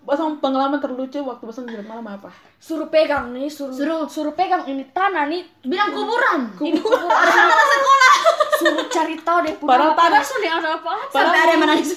Pasang 0.00 0.40
pengalaman 0.40 0.80
terlucu 0.80 1.20
waktu 1.20 1.44
pasang 1.44 1.66
jalan 1.66 1.86
malam 1.86 2.06
apa? 2.08 2.32
suruh 2.58 2.88
pegang 2.88 3.30
nih 3.30 3.46
suruh 3.46 3.70
Suruh. 3.70 4.02
suruh 4.04 4.32
pegang 4.32 4.66
ini 4.66 4.82
tanah 4.90 5.28
nih 5.28 5.46
Bilang 5.62 5.92
kuburan. 5.92 6.50
ini 6.58 6.74
kubur 6.76 6.98
anak 7.06 7.38
sekolah 7.68 8.12
suruh 8.58 8.86
cari 8.88 9.14
tahu 9.18 9.38
deh 9.40 9.54
punya 9.54 9.70
Padahal 9.70 9.90
apa 9.90 10.02
tanah. 10.04 10.22
Nih 10.36 10.50
ada 10.50 10.70
apa 10.74 10.90
Sampai 11.08 11.38
ada 11.38 11.50
yang 11.50 11.62
menangis. 11.62 11.90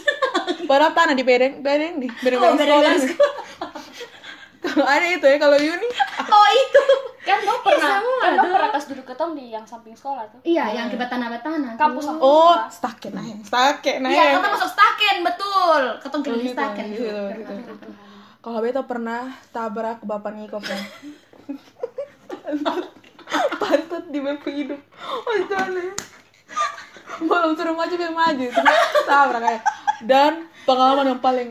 Padahal 0.63 0.93
tanah 0.93 1.13
di 1.13 1.23
bedeng, 1.23 1.53
bedeng 1.59 1.93
nih, 1.97 2.09
bedeng 2.15 2.39
Oh, 2.39 2.53
bedeng 2.53 2.79
bedeng 2.79 3.01
sekolah. 3.03 3.41
Kalau 4.61 4.85
ada 4.85 5.01
itu 5.03 5.25
ya, 5.25 5.37
kalau 5.37 5.57
Yuni, 5.57 5.89
Oh 6.21 6.47
itu. 6.53 6.83
kan 7.19 7.37
dong 7.39 7.61
pernah 7.61 7.97
semua 7.97 8.17
kan 8.19 8.31
dong. 8.35 8.49
pernah 8.51 8.69
kas 8.71 8.85
duduk 8.85 9.05
ketong 9.05 9.33
di 9.33 9.49
yang 9.49 9.61
samping 9.61 9.93
sekolah 9.93 10.25
tuh 10.27 10.41
Iya, 10.41 10.69
yang 10.71 10.85
akibat 10.85 11.05
tanah-tanah. 11.07 11.77
kampus 11.77 12.03
samping 12.03 12.21
oh 12.23 12.57
staket 12.67 13.11
nah, 13.11 13.25
staket 13.41 14.01
nah. 14.01 14.09
Iya, 14.09 14.37
ketong 14.37 14.53
masuk 14.53 14.69
staken, 14.69 15.15
betul. 15.21 15.81
Ketong 15.97 16.21
keliling 16.23 16.45
Gitu, 16.45 16.53
staken. 16.55 16.85
Kalau 18.39 18.57
beta 18.59 18.81
pernah 18.81 19.21
tabrak 19.49 20.01
bapak 20.01 20.33
Niko 20.33 20.57
kan. 20.57 20.81
Pantat 23.59 24.03
di 24.09 24.19
bebek 24.19 24.45
hidup. 24.51 24.81
Oh 25.01 25.37
jangan. 25.47 25.93
Belum 27.21 27.51
suruh 27.53 27.75
maju 27.77 27.93
biar 27.93 28.13
maju. 28.13 28.45
Terus 28.49 29.05
Tabrak 29.05 29.41
kayak. 29.41 29.63
Dan 30.01 30.31
pengalaman 30.65 31.05
yang 31.13 31.21
paling 31.21 31.49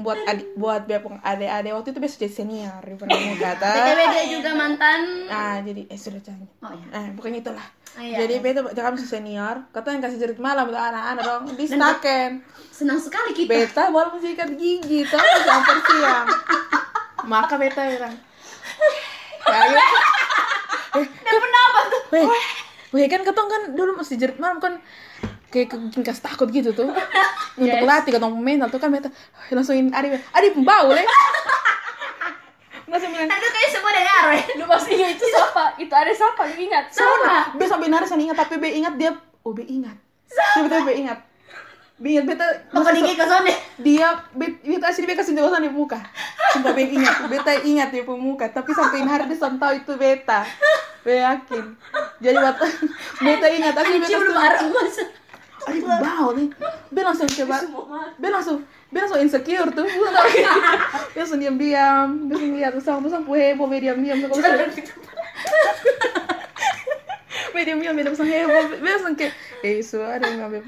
buat 0.00 0.16
adik 0.24 0.56
buat 0.56 0.88
bebek 0.88 1.20
adik-adik 1.20 1.76
waktu 1.76 1.88
itu 1.92 2.00
biasa 2.00 2.16
jadi 2.24 2.32
senior 2.32 2.80
di 2.80 2.96
pramuka 2.96 3.36
kata. 3.36 3.68
BTW 3.68 4.00
dia 4.08 4.24
juga 4.32 4.50
mantan. 4.56 5.00
Nah 5.28 5.60
jadi 5.60 5.82
eh 5.92 5.98
sudah 6.00 6.20
canggih. 6.24 6.48
Oh 6.64 6.72
iya. 6.72 6.86
Nah, 6.88 7.06
bukannya 7.12 7.40
itulah. 7.44 7.66
Ah, 7.98 8.06
iya, 8.06 8.22
jadi 8.22 8.38
beta 8.38 8.62
kami 8.70 9.02
senior, 9.02 9.66
kata 9.74 9.90
yang 9.90 9.98
kasih 9.98 10.18
jerit 10.22 10.38
malam 10.38 10.70
untuk 10.70 10.78
anak-anak 10.78 11.22
dong 11.26 11.42
di 11.58 11.66
staken. 11.66 12.38
Senang 12.70 13.02
sekali 13.02 13.34
kita. 13.34 13.50
Beta 13.50 13.90
baru 13.90 14.14
masih 14.14 14.38
ikat 14.38 14.54
gigi, 14.54 15.02
nggak, 15.02 15.42
sampai 15.42 15.82
siang. 15.90 16.26
Maka 17.26 17.58
beta 17.58 17.82
bilang, 17.90 18.14
ya, 19.42 19.60
ya. 19.74 19.86
Eh, 21.02 21.06
kenapa 21.26 21.78
tuh? 21.90 22.02
Weh, 22.90 23.02
weh 23.02 23.06
kan 23.06 23.22
ketong 23.22 23.46
kan 23.46 23.62
dulu 23.72 23.94
masih 23.94 24.18
jerit 24.18 24.38
malam 24.38 24.58
kan 24.58 24.78
kayak 25.50 25.70
bikin 25.70 26.02
kas 26.02 26.18
takut 26.18 26.50
gitu 26.50 26.70
tuh. 26.70 26.90
Untuk 27.60 27.82
latih 27.82 28.14
ketong 28.14 28.34
mental 28.38 28.70
tuh 28.70 28.78
kan 28.78 28.90
beta 28.90 29.10
langsungin 29.50 29.90
adi 29.90 30.14
adi 30.14 30.48
pembau 30.54 30.90
le. 30.90 31.02
Langsung 32.90 33.10
bilang 33.14 33.30
Itu 33.30 33.48
kayak 33.48 33.70
semua 33.70 33.90
dengar, 33.94 34.22
weh. 34.34 34.42
lu 34.58 34.64
masih 34.66 34.90
ingat 34.98 35.10
itu 35.14 35.26
siapa? 35.30 35.64
Itu 35.78 35.94
ada 35.94 36.10
siapa? 36.10 36.42
Lu 36.50 36.56
ingat? 36.58 36.84
Sama. 36.90 37.54
be 37.54 37.62
sampai 37.62 37.86
naris 37.86 38.10
ingat 38.10 38.34
tapi 38.36 38.58
be 38.58 38.66
ingat 38.74 38.98
dia 38.98 39.14
oh 39.46 39.54
be 39.54 39.62
ingat. 39.62 39.94
Tiba-tiba 40.26 40.82
be 40.82 40.94
ingat. 40.98 41.18
Be 42.02 42.18
ingat 42.18 42.24
beta 42.26 42.46
Pokok 42.74 42.90
dingin 42.90 43.14
ke 43.14 43.22
sana. 43.22 43.52
dia 43.78 44.08
bet- 44.34 44.58
beta 44.66 44.90
asli 44.90 45.06
beta 45.06 45.22
kasih 45.22 45.38
jelasan 45.38 45.62
di 45.62 45.70
muka. 45.70 46.02
Sumpah 46.50 46.74
beta 46.74 46.90
ingat. 46.90 47.14
Beta 47.30 47.52
ingat 47.62 47.88
di 47.94 48.02
muka. 48.02 48.50
Tapi 48.50 48.70
sampai 48.74 49.06
hari 49.06 49.30
dia 49.30 49.38
sampai 49.38 49.58
tahu 49.62 49.72
itu 49.78 49.92
beta 49.94 50.42
beta 51.00 51.16
yakin. 51.26 51.64
Jadi 52.18 52.36
waktu 52.38 52.66
beta 53.18 53.46
ingat 53.48 53.74
asli 53.74 53.96
beta 53.98 54.16
masa. 54.70 55.04
ada 55.60 55.76
yang 55.76 56.00
bau 56.00 56.28
nih. 56.32 56.48
Be 56.88 57.00
langsung 57.00 57.28
coba. 57.28 57.56
Be 58.16 58.28
langsung 58.28 58.58
Be 58.88 58.98
langsung 58.98 59.20
insecure 59.20 59.70
tuh. 59.70 59.86
Be 59.86 61.16
langsung 61.16 61.38
diam-diam 61.38 62.26
Be 62.26 62.32
langsung 62.32 62.54
lihat 62.54 62.72
Terus 62.72 62.88
terus 62.98 63.14
aku 63.14 63.32
heboh 63.32 63.66
Be 63.66 63.78
diam-diam. 63.78 64.18
Terus 64.20 64.40
kalau 64.40 64.66
Be 67.50 67.60
diam-diam 67.66 67.92
Be 67.92 68.02
langsung 68.02 68.26
heboh. 68.26 68.64
Be 68.74 68.88
langsung 68.88 69.14
kayak 69.14 69.32
Eh 69.60 69.84
yang 70.26 70.40
ngambil 70.40 70.62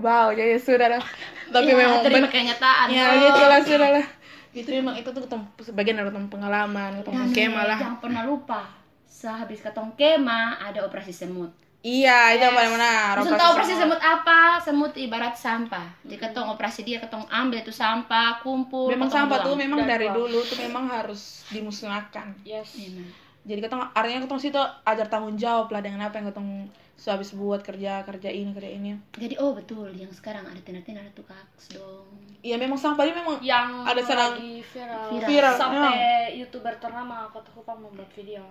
bau 0.00 0.32
jadi 0.32 0.56
sudah 0.56 0.88
dah 0.90 1.02
Tapi 1.48 1.64
Ya, 1.66 1.76
memang 1.76 2.00
terima 2.00 2.18
ben- 2.22 2.32
kenyataan 2.32 2.86
Ya 2.88 3.04
toh. 3.04 3.16
gitu 3.20 3.42
lah 3.42 3.60
sudah 3.62 3.88
lah. 3.94 4.06
Itu 4.50 4.68
memang 4.72 4.94
itu 4.96 5.06
tuh 5.06 5.22
sebagian 5.60 6.00
dari 6.00 6.08
pengalaman 6.08 6.98
Ketemu 6.98 7.20
Dan 7.20 7.30
kema 7.30 7.62
lah. 7.64 7.78
jangan 7.78 8.00
pernah 8.00 8.22
lupa 8.24 8.60
sehabis 9.08 9.58
ketong 9.58 9.90
kema 9.92 10.40
ada 10.58 10.84
operasi 10.84 11.10
semut 11.10 11.50
Iya 11.78 12.34
itu 12.34 12.42
yang 12.42 12.52
paling 12.52 12.74
benar 12.74 13.14
operasi 13.22 13.70
semut 13.72 14.02
apa? 14.02 14.58
Semut 14.58 14.90
ibarat 14.92 15.32
sampah. 15.32 15.86
Jadi 16.02 16.18
ketong 16.18 16.50
operasi 16.50 16.82
dia, 16.82 16.98
ketong 16.98 17.22
ambil 17.24 17.62
itu 17.62 17.70
sampah, 17.70 18.42
kumpul. 18.42 18.90
Memang 18.90 19.06
sampah 19.06 19.46
tuh 19.46 19.54
memang 19.54 19.86
Dan 19.86 19.88
dari 19.88 20.10
buang. 20.10 20.26
dulu 20.26 20.42
tuh 20.42 20.58
memang 20.58 20.90
harus 20.90 21.46
dimusnahkan 21.48 22.34
yes 22.42 22.74
Memang. 22.74 23.06
jadi 23.40 23.60
ketong 23.62 23.80
artinya 23.94 24.20
ketong 24.20 24.42
situ 24.42 24.58
ajar 24.82 25.06
tanggung 25.06 25.38
jawab 25.38 25.70
lah 25.70 25.78
dengan 25.78 26.02
apa 26.02 26.18
yang 26.18 26.28
ketong 26.28 26.66
sehabis 26.94 27.32
buat 27.32 27.62
kerja 27.62 28.02
kerja 28.02 28.28
ini 28.28 28.50
kerja 28.50 28.68
ini 28.68 28.90
Jadi 29.14 29.38
oh 29.38 29.54
betul, 29.54 29.88
yang 29.88 30.10
sekarang 30.10 30.44
ada 30.44 30.58
tenar-tenar 30.58 31.06
itu 31.06 31.22
kaks 31.22 31.72
dong. 31.72 32.10
iya 32.42 32.58
memang 32.58 32.76
sampah 32.76 33.06
ini 33.06 33.14
memang 33.14 33.38
yang 33.40 33.86
Ada 33.86 34.02
serang- 34.02 34.36
viral, 34.36 35.14
Viral. 35.14 35.24
Viral, 35.24 35.54
sampai 35.54 35.96
youtuber 36.34 36.74
ternama 36.76 37.30
kota 37.30 37.48
Kupang 37.48 37.78
membuat 37.78 38.10
video 38.12 38.42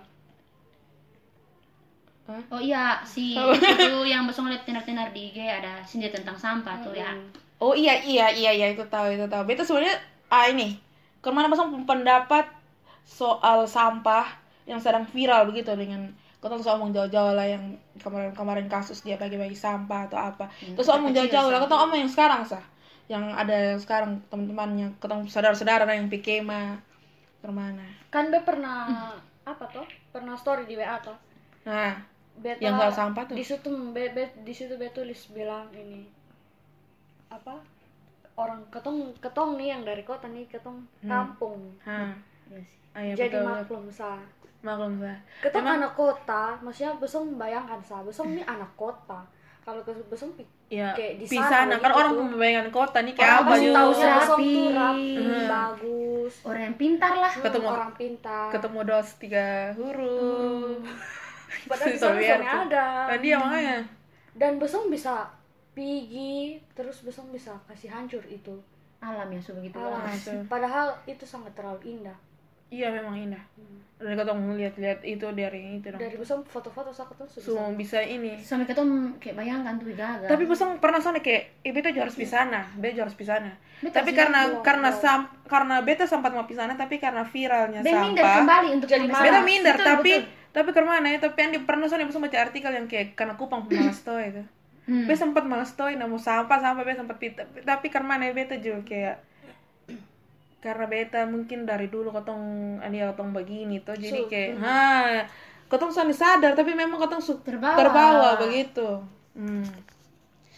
Oh 2.28 2.60
iya, 2.60 3.00
si 3.08 3.32
itu 3.32 4.00
yang 4.04 4.28
besok 4.28 4.44
ngeliat 4.44 4.68
tenar-tenar 4.68 5.08
di 5.16 5.32
IG 5.32 5.38
ada 5.40 5.80
sendiri 5.80 6.12
tentang 6.12 6.36
sampah 6.36 6.84
tuh 6.84 6.92
ya. 6.92 7.16
oh 7.58 7.74
iya 7.74 7.98
iya 8.04 8.30
iya 8.30 8.50
iya 8.54 8.66
itu 8.76 8.84
tahu 8.86 9.16
itu 9.16 9.24
tahu. 9.26 9.48
Beta 9.48 9.64
sebenarnya 9.64 9.96
ah 10.28 10.46
ini 10.46 10.76
ke 11.24 11.28
mana 11.32 11.48
pasang 11.48 11.72
pendapat 11.88 12.46
soal 13.08 13.64
sampah 13.64 14.28
yang 14.68 14.78
sedang 14.78 15.08
viral 15.08 15.48
begitu 15.48 15.72
dengan 15.72 16.12
ketong 16.38 16.62
soal 16.62 16.78
omong 16.78 16.94
jauh-jauh 16.94 17.34
lah 17.34 17.48
yang 17.48 17.74
kemarin-kemarin 17.98 18.70
kasus 18.70 19.02
dia 19.02 19.18
bagi-bagi 19.18 19.56
sampah 19.56 20.06
atau 20.06 20.18
apa. 20.20 20.52
Terus 20.60 20.86
omong 20.92 21.16
jauh-jauh 21.16 21.48
lah 21.50 21.64
ketong 21.64 21.80
omong 21.88 21.98
yang 22.04 22.12
sekarang 22.12 22.44
sah 22.44 22.62
yang 23.08 23.24
ada 23.32 23.72
yang 23.72 23.80
sekarang 23.80 24.20
teman-temannya 24.28 24.92
ketong 25.00 25.24
saudara-saudara 25.26 25.88
yang 25.96 26.12
pikema 26.12 26.76
ke 27.40 27.48
mana? 27.48 27.88
Kan 28.12 28.28
be 28.28 28.38
pernah 28.44 29.16
apa 29.48 29.64
tuh 29.72 29.86
pernah 30.12 30.36
story 30.36 30.68
di 30.68 30.76
WA 30.76 31.00
tuh 31.00 31.16
nah 31.64 31.96
beta 32.38 32.60
yang 32.60 32.74
soal 32.76 32.92
sampah 32.92 33.22
tuh 33.24 33.34
di 33.34 33.42
situ 33.42 33.66
be, 33.90 34.04
be- 34.08 34.36
di 34.38 34.52
situ 34.52 34.74
be 34.74 34.88
tulis 34.88 35.28
bilang 35.28 35.66
ini 35.72 36.06
apa 37.28 37.60
orang 38.34 38.62
ketong 38.68 38.98
ketong 39.18 39.54
nih 39.54 39.68
yang 39.70 39.82
dari 39.82 40.02
kota 40.02 40.26
nih 40.26 40.46
ketong 40.46 40.78
kampung 41.02 41.74
Hah. 41.82 42.14
Iya 42.48 42.60
sih. 42.60 42.78
Ah, 42.90 43.02
iya, 43.02 43.12
jadi 43.14 43.36
betul. 43.36 43.46
maklum 43.46 43.84
sa 43.88 44.10
maklum 44.58 44.94
sah 44.96 45.18
ketong 45.40 45.66
anak 45.68 45.92
kota 45.92 46.44
maksudnya 46.58 46.96
besong 46.96 47.34
bayangkan 47.34 47.78
sa 47.80 48.00
besong 48.00 48.32
nih 48.32 48.44
anak 48.44 48.72
kota 48.74 49.20
kalau 49.60 49.82
ke 49.82 49.92
besong 50.04 50.32
pi- 50.32 50.48
ya 50.66 50.92
kayak 50.92 51.20
di 51.20 51.26
sana 51.28 51.68
kan 51.68 51.80
begitu 51.84 51.92
orang 51.94 52.12
membayangkan 52.26 52.68
kota 52.70 52.98
nih 53.00 53.12
kayak 53.12 53.34
apa 53.38 53.52
besong 53.52 53.92
tuh 53.92 54.00
Rapi. 54.00 54.52
rapi 54.70 55.12
Hmm. 55.18 55.46
bagus 55.46 56.34
Orang 56.40 56.62
yang 56.62 56.76
pintar 56.76 57.12
lah. 57.14 57.28
Hmm, 57.30 57.42
Ketemu- 57.42 57.68
orang 57.70 57.92
pintar 57.94 58.48
ketemu 58.48 58.78
dos 58.82 59.08
tiga 59.16 59.46
huruf 59.74 60.80
padahal 61.68 61.92
di 61.94 61.98
sana 61.98 62.10
Sobiar 62.12 62.34
sana 62.34 62.44
tuh. 62.44 62.60
ada 62.66 62.84
kan 63.06 63.18
dia 63.20 63.36
makanya 63.36 63.76
dan 64.34 64.52
besong 64.56 64.86
bisa 64.88 65.14
pergi 65.72 66.58
terus 66.72 67.00
besong 67.00 67.28
bisa 67.28 67.54
kasih 67.64 67.88
hancur 67.88 68.22
itu 68.26 68.56
Alam 68.98 69.30
ya, 69.30 69.38
so 69.38 69.54
begitu 69.54 69.78
alam 69.78 69.94
lah. 69.96 70.10
betul. 70.10 70.42
padahal 70.48 70.86
itu 71.06 71.22
sangat 71.22 71.54
terlalu 71.54 71.78
indah 71.92 72.18
iya 72.68 72.90
memang 72.90 73.14
indah 73.16 73.38
dari 73.96 74.12
ketemu 74.12 74.50
lihat-lihat 74.56 75.00
itu 75.02 75.26
dari 75.32 75.78
itu 75.78 75.86
dong 75.86 75.98
dari 75.98 76.14
besong 76.14 76.42
foto-foto 76.44 76.90
saya 76.90 77.06
ketemu 77.08 77.28
sudah 77.28 77.44
semua 77.44 77.70
bisa 77.72 77.98
ini 78.00 78.32
Sampai 78.38 78.66
ketemu 78.66 79.14
kayak 79.16 79.36
bayangkan 79.36 79.74
tuh 79.74 79.86
gagal. 79.88 80.26
tapi 80.26 80.44
besong 80.44 80.70
pernah 80.76 80.98
sana 80.98 81.18
kayak 81.18 81.62
eh, 81.62 81.70
beta 81.70 81.88
juga 81.88 82.04
harus 82.04 82.14
pisana 82.16 82.60
beta 82.74 82.92
juga 82.92 83.04
harus 83.06 83.16
pisana 83.16 83.50
Beta 83.78 83.94
tapi 83.96 84.10
karena 84.12 84.40
belum, 84.44 84.60
karena 84.60 84.90
belum. 84.90 84.98
sam 85.00 85.20
karena 85.46 85.76
beta 85.80 86.04
sempat 86.04 86.30
mau 86.30 86.42
pisana 86.44 86.74
tapi 86.74 86.98
karena 86.98 87.22
viralnya 87.22 87.80
Ben 87.80 87.94
minder 87.96 88.26
kembali 88.26 88.68
untuk 88.72 88.88
Jadi 88.88 89.06
malas. 89.06 89.22
beta 89.22 89.40
minder 89.40 89.74
Betul, 89.74 89.86
tapi 89.88 90.12
betul. 90.18 90.37
Tapi 90.48 90.72
ke 90.72 90.80
mana 90.80 91.06
ya 91.06 91.18
tapi 91.18 91.36
yang 91.38 91.52
di 91.54 91.60
pernah 91.62 91.86
sana 91.86 92.04
besong 92.04 92.24
baca 92.24 92.38
artikel 92.40 92.72
yang 92.72 92.88
kayak 92.88 93.12
karena 93.14 93.36
kupang 93.36 93.64
pemalas 93.64 94.00
toh 94.02 94.18
itu 94.18 94.42
Hmm. 94.88 95.04
Be 95.04 95.12
sempat 95.12 95.44
malas 95.44 95.76
toh 95.76 95.92
nemu 95.92 96.16
sampah 96.16 96.64
sampah 96.64 96.80
be 96.80 96.96
sempat 96.96 97.20
pita 97.20 97.44
tapi 97.60 97.92
karena 97.92 98.16
ya 98.24 98.32
beta 98.32 98.56
juga 98.56 98.80
kayak 98.88 99.16
karena 100.64 100.88
beta 100.88 101.28
mungkin 101.28 101.62
dari 101.62 101.86
dulu 101.86 102.08
ketong 102.10 102.42
ani 102.80 103.04
ketong 103.04 103.30
begini 103.30 103.84
tuh 103.84 103.92
jadi 103.94 104.24
kayak 104.26 104.50
ha 104.58 105.22
ketong 105.68 105.92
sana 105.92 106.08
sadar 106.08 106.56
tapi 106.56 106.72
memang 106.72 106.98
ketong 106.98 107.20
su- 107.20 107.44
Terbawa. 107.44 107.76
terbawa 107.76 108.28
begitu 108.40 109.04
hmm. 109.36 109.92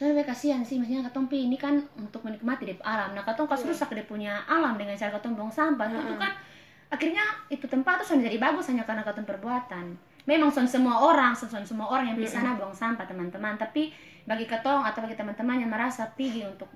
Soalnya 0.01 0.25
kasihan 0.25 0.65
sih, 0.65 0.81
maksudnya 0.81 1.05
katong 1.05 1.29
pi 1.29 1.45
ini 1.45 1.61
kan 1.61 1.77
untuk 1.93 2.25
menikmati 2.25 2.73
alam. 2.81 3.13
Nah, 3.13 3.21
katong 3.21 3.45
Iya. 3.45 3.53
kas 3.53 3.69
rusak 3.69 3.93
dia 3.93 4.09
punya 4.09 4.33
alam 4.49 4.81
dengan 4.81 4.97
cara 4.97 5.13
katong 5.13 5.37
buang 5.37 5.53
sampah. 5.53 5.93
Nah, 5.93 6.01
itu 6.01 6.17
kan 6.17 6.33
akhirnya 6.91 7.23
itu 7.47 7.65
tempat 7.65 8.03
tuh 8.03 8.13
sudah 8.13 8.27
jadi 8.27 8.37
bagus 8.37 8.67
hanya 8.67 8.83
karena 8.83 9.01
katong 9.01 9.25
perbuatan. 9.25 9.95
Memang 10.27 10.51
son 10.51 10.67
semua 10.67 11.01
orang, 11.01 11.33
son, 11.33 11.49
son 11.49 11.65
semua 11.65 11.89
orang 11.89 12.13
yang 12.13 12.19
di 12.19 12.29
sana 12.29 12.53
buang 12.53 12.71
sampah 12.71 13.03
teman-teman. 13.03 13.57
Tapi 13.57 13.89
bagi 14.23 14.45
katong 14.45 14.85
atau 14.85 15.01
bagi 15.01 15.15
teman-teman 15.15 15.59
yang 15.59 15.71
merasa 15.71 16.11
pergi 16.11 16.45
untuk 16.45 16.69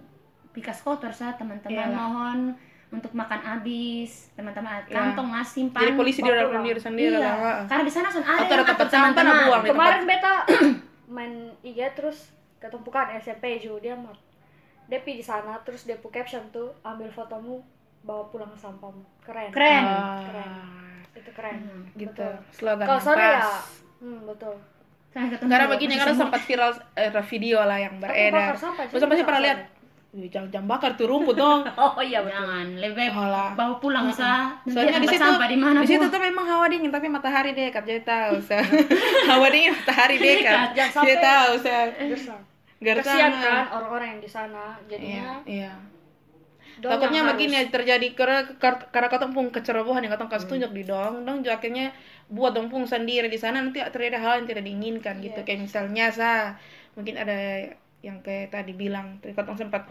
pikas 0.50 0.80
kotor 0.80 1.10
saat 1.10 1.36
teman-teman 1.36 1.74
Iyalah. 1.76 1.92
mohon 1.92 2.38
untuk 2.88 3.10
makan 3.10 3.42
habis 3.42 4.30
teman-teman 4.32 4.86
Iya. 4.86 4.94
kantong 4.94 5.26
mas 5.26 5.50
simpan 5.50 5.82
jadi 5.82 5.98
polisi 5.98 6.22
dia 6.22 6.30
bawa 6.30 6.34
udah 6.36 6.46
pulang. 6.46 6.62
diri 6.62 6.78
sendiri 6.80 7.10
iya 7.10 7.18
lah 7.18 7.66
karena 7.66 7.82
di 7.82 7.90
sana 7.90 8.06
son 8.06 8.22
ada 8.22 8.46
Atau 8.46 8.62
tempat 8.64 8.86
sampah, 8.86 9.10
nah 9.10 9.14
teman-teman. 9.18 9.46
buang. 9.50 9.62
di 9.62 9.70
kemarin 9.74 10.02
beta 10.06 10.34
main 11.14 11.32
IG 11.60 11.78
terus 11.98 12.18
ketumpukan 12.62 13.10
SMP 13.18 13.58
juga 13.58 13.78
dia 13.82 13.94
mah 13.98 14.14
dia 14.86 15.02
di 15.02 15.18
sana 15.18 15.58
terus 15.66 15.82
dia 15.82 15.98
pu 15.98 16.06
caption 16.06 16.46
tuh 16.54 16.70
ambil 16.80 17.10
fotomu 17.10 17.66
bawa 18.04 18.28
pulang 18.28 18.52
sampahmu 18.54 19.00
keren. 19.24 19.48
Keren. 19.50 19.82
Ah, 19.82 20.20
Keren. 20.22 20.52
itu 21.14 21.30
keren. 21.32 21.56
Gitu 21.96 22.10
Betul. 22.12 22.34
slogan 22.52 22.84
kalau 22.84 23.00
sana 23.00 23.22
ya 23.22 23.40
hmm, 24.00 24.20
betul. 24.28 24.54
Karena 25.14 25.66
begini 25.70 25.94
karena 25.94 26.12
sempat 26.12 26.42
viral 26.42 26.74
eh, 26.98 27.10
video 27.30 27.62
lah 27.62 27.78
yang 27.78 27.94
beredar. 28.02 28.58
pasti 28.58 28.90
bisa 28.90 29.24
pernah 29.24 29.42
lihat? 29.42 29.58
Wih, 30.14 30.30
jangan 30.30 30.46
jangan 30.46 30.66
bakar 30.70 30.94
tuh 30.94 31.10
rumput 31.10 31.34
dong. 31.34 31.66
Oh 31.74 31.98
iya 31.98 32.22
betul. 32.22 32.38
Jangan 32.38 32.66
lebih 32.78 32.94
baik 32.94 33.14
Alah. 33.18 33.50
bawa 33.58 33.74
pulang 33.82 34.06
sa 34.14 34.54
nanti 34.62 34.70
Soalnya 34.70 35.02
di 35.02 35.08
situ 35.10 35.22
sampah 35.26 35.48
di 35.50 35.58
mana 35.58 35.78
di 35.82 35.90
situ 35.90 36.06
tuh 36.06 36.22
memang 36.22 36.46
hawa 36.46 36.66
dingin 36.70 36.90
tapi 36.94 37.10
matahari 37.10 37.50
dekat 37.50 37.82
jadi 37.82 38.02
tahu 38.06 38.38
saya. 38.38 38.62
hawa 39.30 39.46
dingin 39.50 39.74
matahari 39.74 40.16
dekat. 40.18 40.70
Jangan 40.74 40.92
sampai- 40.92 41.08
Jadi 41.10 41.16
tahu 41.18 41.52
Gersang. 42.84 43.16
kasihan 43.16 43.32
kan 43.40 43.64
orang-orang 43.72 44.06
yang 44.12 44.20
di 44.20 44.30
sana 44.30 44.76
Iya, 44.76 44.86
jadinya 44.86 45.30
iya. 45.46 45.72
Dong 46.82 46.90
Takutnya 46.90 47.20
harus- 47.22 47.38
ya 47.52 47.62
terjadi 47.70 48.06
karena 48.18 48.38
kar- 48.58 48.88
karena 48.90 49.08
katong 49.12 49.32
pun 49.36 49.46
kecerobohan 49.54 50.02
yang 50.02 50.12
katong 50.14 50.30
kasih 50.30 50.48
tunjuk 50.50 50.70
di 50.74 50.82
dong, 50.86 51.22
dong 51.22 51.38
akhirnya 51.46 51.94
buat 52.26 52.56
dong 52.56 52.72
pun 52.72 52.82
sendiri 52.88 53.30
di 53.30 53.38
sana 53.38 53.62
nanti 53.62 53.78
terjadi 53.78 54.18
hal 54.18 54.42
yang 54.42 54.48
tidak 54.50 54.64
diinginkan 54.66 55.22
gitu. 55.22 55.40
Kayak 55.46 55.70
misalnya 55.70 56.10
sa 56.10 56.30
mungkin 56.98 57.14
ada 57.20 57.68
yang 58.02 58.20
kayak 58.20 58.52
tadi 58.52 58.72
bilang, 58.74 59.22
katong 59.22 59.56
sempat 59.56 59.86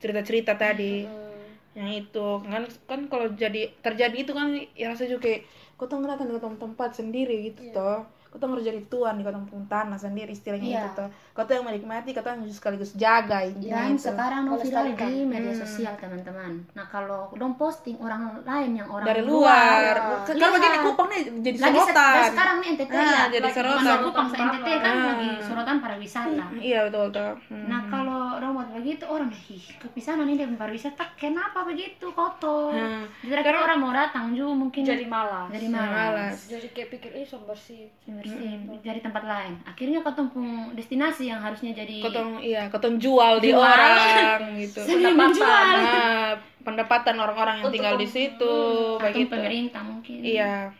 cerita-cerita 0.00 0.56
tadi. 0.56 1.04
Hmm, 1.06 1.30
yang 1.78 1.90
itu 2.02 2.26
kan 2.42 2.66
kan 2.90 3.00
kalau 3.06 3.30
jadi 3.38 3.70
terjadi 3.78 4.26
itu 4.26 4.32
kan 4.34 4.50
ya 4.74 4.90
rasa 4.90 5.06
juga 5.06 5.30
kayak 5.30 5.46
kau 5.78 5.86
tuh 5.86 6.02
ngeliatin 6.02 6.34
tempat 6.58 6.90
sendiri 6.98 7.54
gitu 7.54 7.70
toh 7.70 8.02
kau 8.30 8.38
tuh 8.38 8.62
jadi 8.62 8.78
tuan 8.86 9.14
di 9.14 9.22
ketemu 9.22 9.42
tanah 9.66 9.94
sendiri 9.96 10.30
istilahnya 10.30 10.62
Iya. 10.62 10.82
itu 10.88 11.04
kau 11.30 11.42
tuh 11.42 11.52
yang 11.52 11.64
menikmati 11.64 12.10
kau 12.10 12.20
tuh 12.20 12.30
yang 12.30 12.46
sekaligus 12.46 12.94
jaga 12.94 13.42
dan 13.58 13.90
itu. 13.90 13.98
sekarang 14.00 14.46
dong 14.46 14.56
viral 14.56 14.86
di 14.88 15.24
media 15.24 15.50
sosial 15.52 15.92
teman-teman. 15.94 16.62
Nah 16.70 16.86
kalau 16.86 17.28
dong 17.32 17.54
posting 17.54 17.98
orang 17.98 18.22
lain 18.40 18.70
yang 18.76 18.86
orang 18.86 19.02
dari 19.04 19.22
luar. 19.22 19.94
lihat. 19.98 20.30
kalau 20.32 20.52
begini 20.52 20.78
kupang 20.80 21.08
nih 21.08 21.20
jadi 21.42 21.58
lagi 21.60 21.74
se- 21.74 21.82
sorotan. 21.84 22.14
dan 22.14 22.30
sekarang 22.30 22.56
nih 22.56 22.68
NTT 22.70 22.90
Ah, 22.90 23.02
ya 23.02 23.22
jadi 23.28 23.42
lagi 23.42 23.56
sorotan. 23.56 23.98
Kupang 24.00 24.26
se 24.26 24.36
NTT 24.38 24.68
kan 24.76 24.92
Ah. 24.92 25.06
lagi 25.10 25.28
sorotan 25.42 25.76
pariwisata 25.76 26.44
iya 26.56 26.78
betul 26.86 27.02
betul. 27.08 27.30
Hmm. 27.46 27.66
Nah 27.66 27.80
kalau 27.84 27.99
dong 28.36 28.52
buat 28.54 28.68
begitu 28.72 29.04
orang 29.04 29.28
ih 29.30 29.64
kepisah 29.76 30.14
nih 30.16 30.36
dia 30.36 30.48
pariwisata 30.50 31.04
kenapa 31.14 31.62
begitu 31.62 32.06
kotor? 32.10 32.72
Hmm. 32.72 33.04
Kira-kira 33.20 33.60
orang 33.60 33.78
mau 33.78 33.90
datang 33.90 34.32
juga 34.32 34.52
mungkin 34.56 34.82
jadi 34.82 35.04
malas 35.04 35.48
jadi 35.48 35.66
Malas. 35.66 35.90
malas. 35.90 36.36
jadi 36.46 36.66
kayak 36.70 36.88
pikir 36.92 37.10
ih 37.14 37.24
som 37.24 37.42
bersih 37.44 37.88
bersih 38.04 38.60
jadi 38.80 39.00
tempat 39.00 39.22
lain 39.22 39.54
akhirnya 39.64 40.00
ketemu 40.00 40.48
destinasi 40.72 41.22
yang 41.26 41.40
harusnya 41.40 41.72
jadi 41.72 41.96
kau 42.00 42.10
tuh 42.10 42.28
iya 42.40 42.62
kau 42.68 42.78
tuh 42.78 42.94
jual 42.96 43.38
di 43.38 43.50
Jual. 43.50 43.60
orang 43.60 44.58
gitu 44.58 44.80
menjual 45.20 45.64
nah, 45.76 46.32
pendapatan 46.60 47.16
orang-orang 47.16 47.54
yang 47.60 47.66
Untuk 47.66 47.76
tinggal 47.76 47.96
di 47.96 48.08
situ 48.08 48.54
atau 48.96 49.00
begitu 49.00 49.32
pemerintah 49.32 49.82
mungkin 49.82 50.18
Iya. 50.20 50.70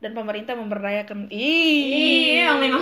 Dan 0.00 0.16
pemerintah 0.16 0.56
memberdayakan. 0.56 1.28
Ih. 1.28 2.32
iya 2.34 2.56
memang 2.56 2.80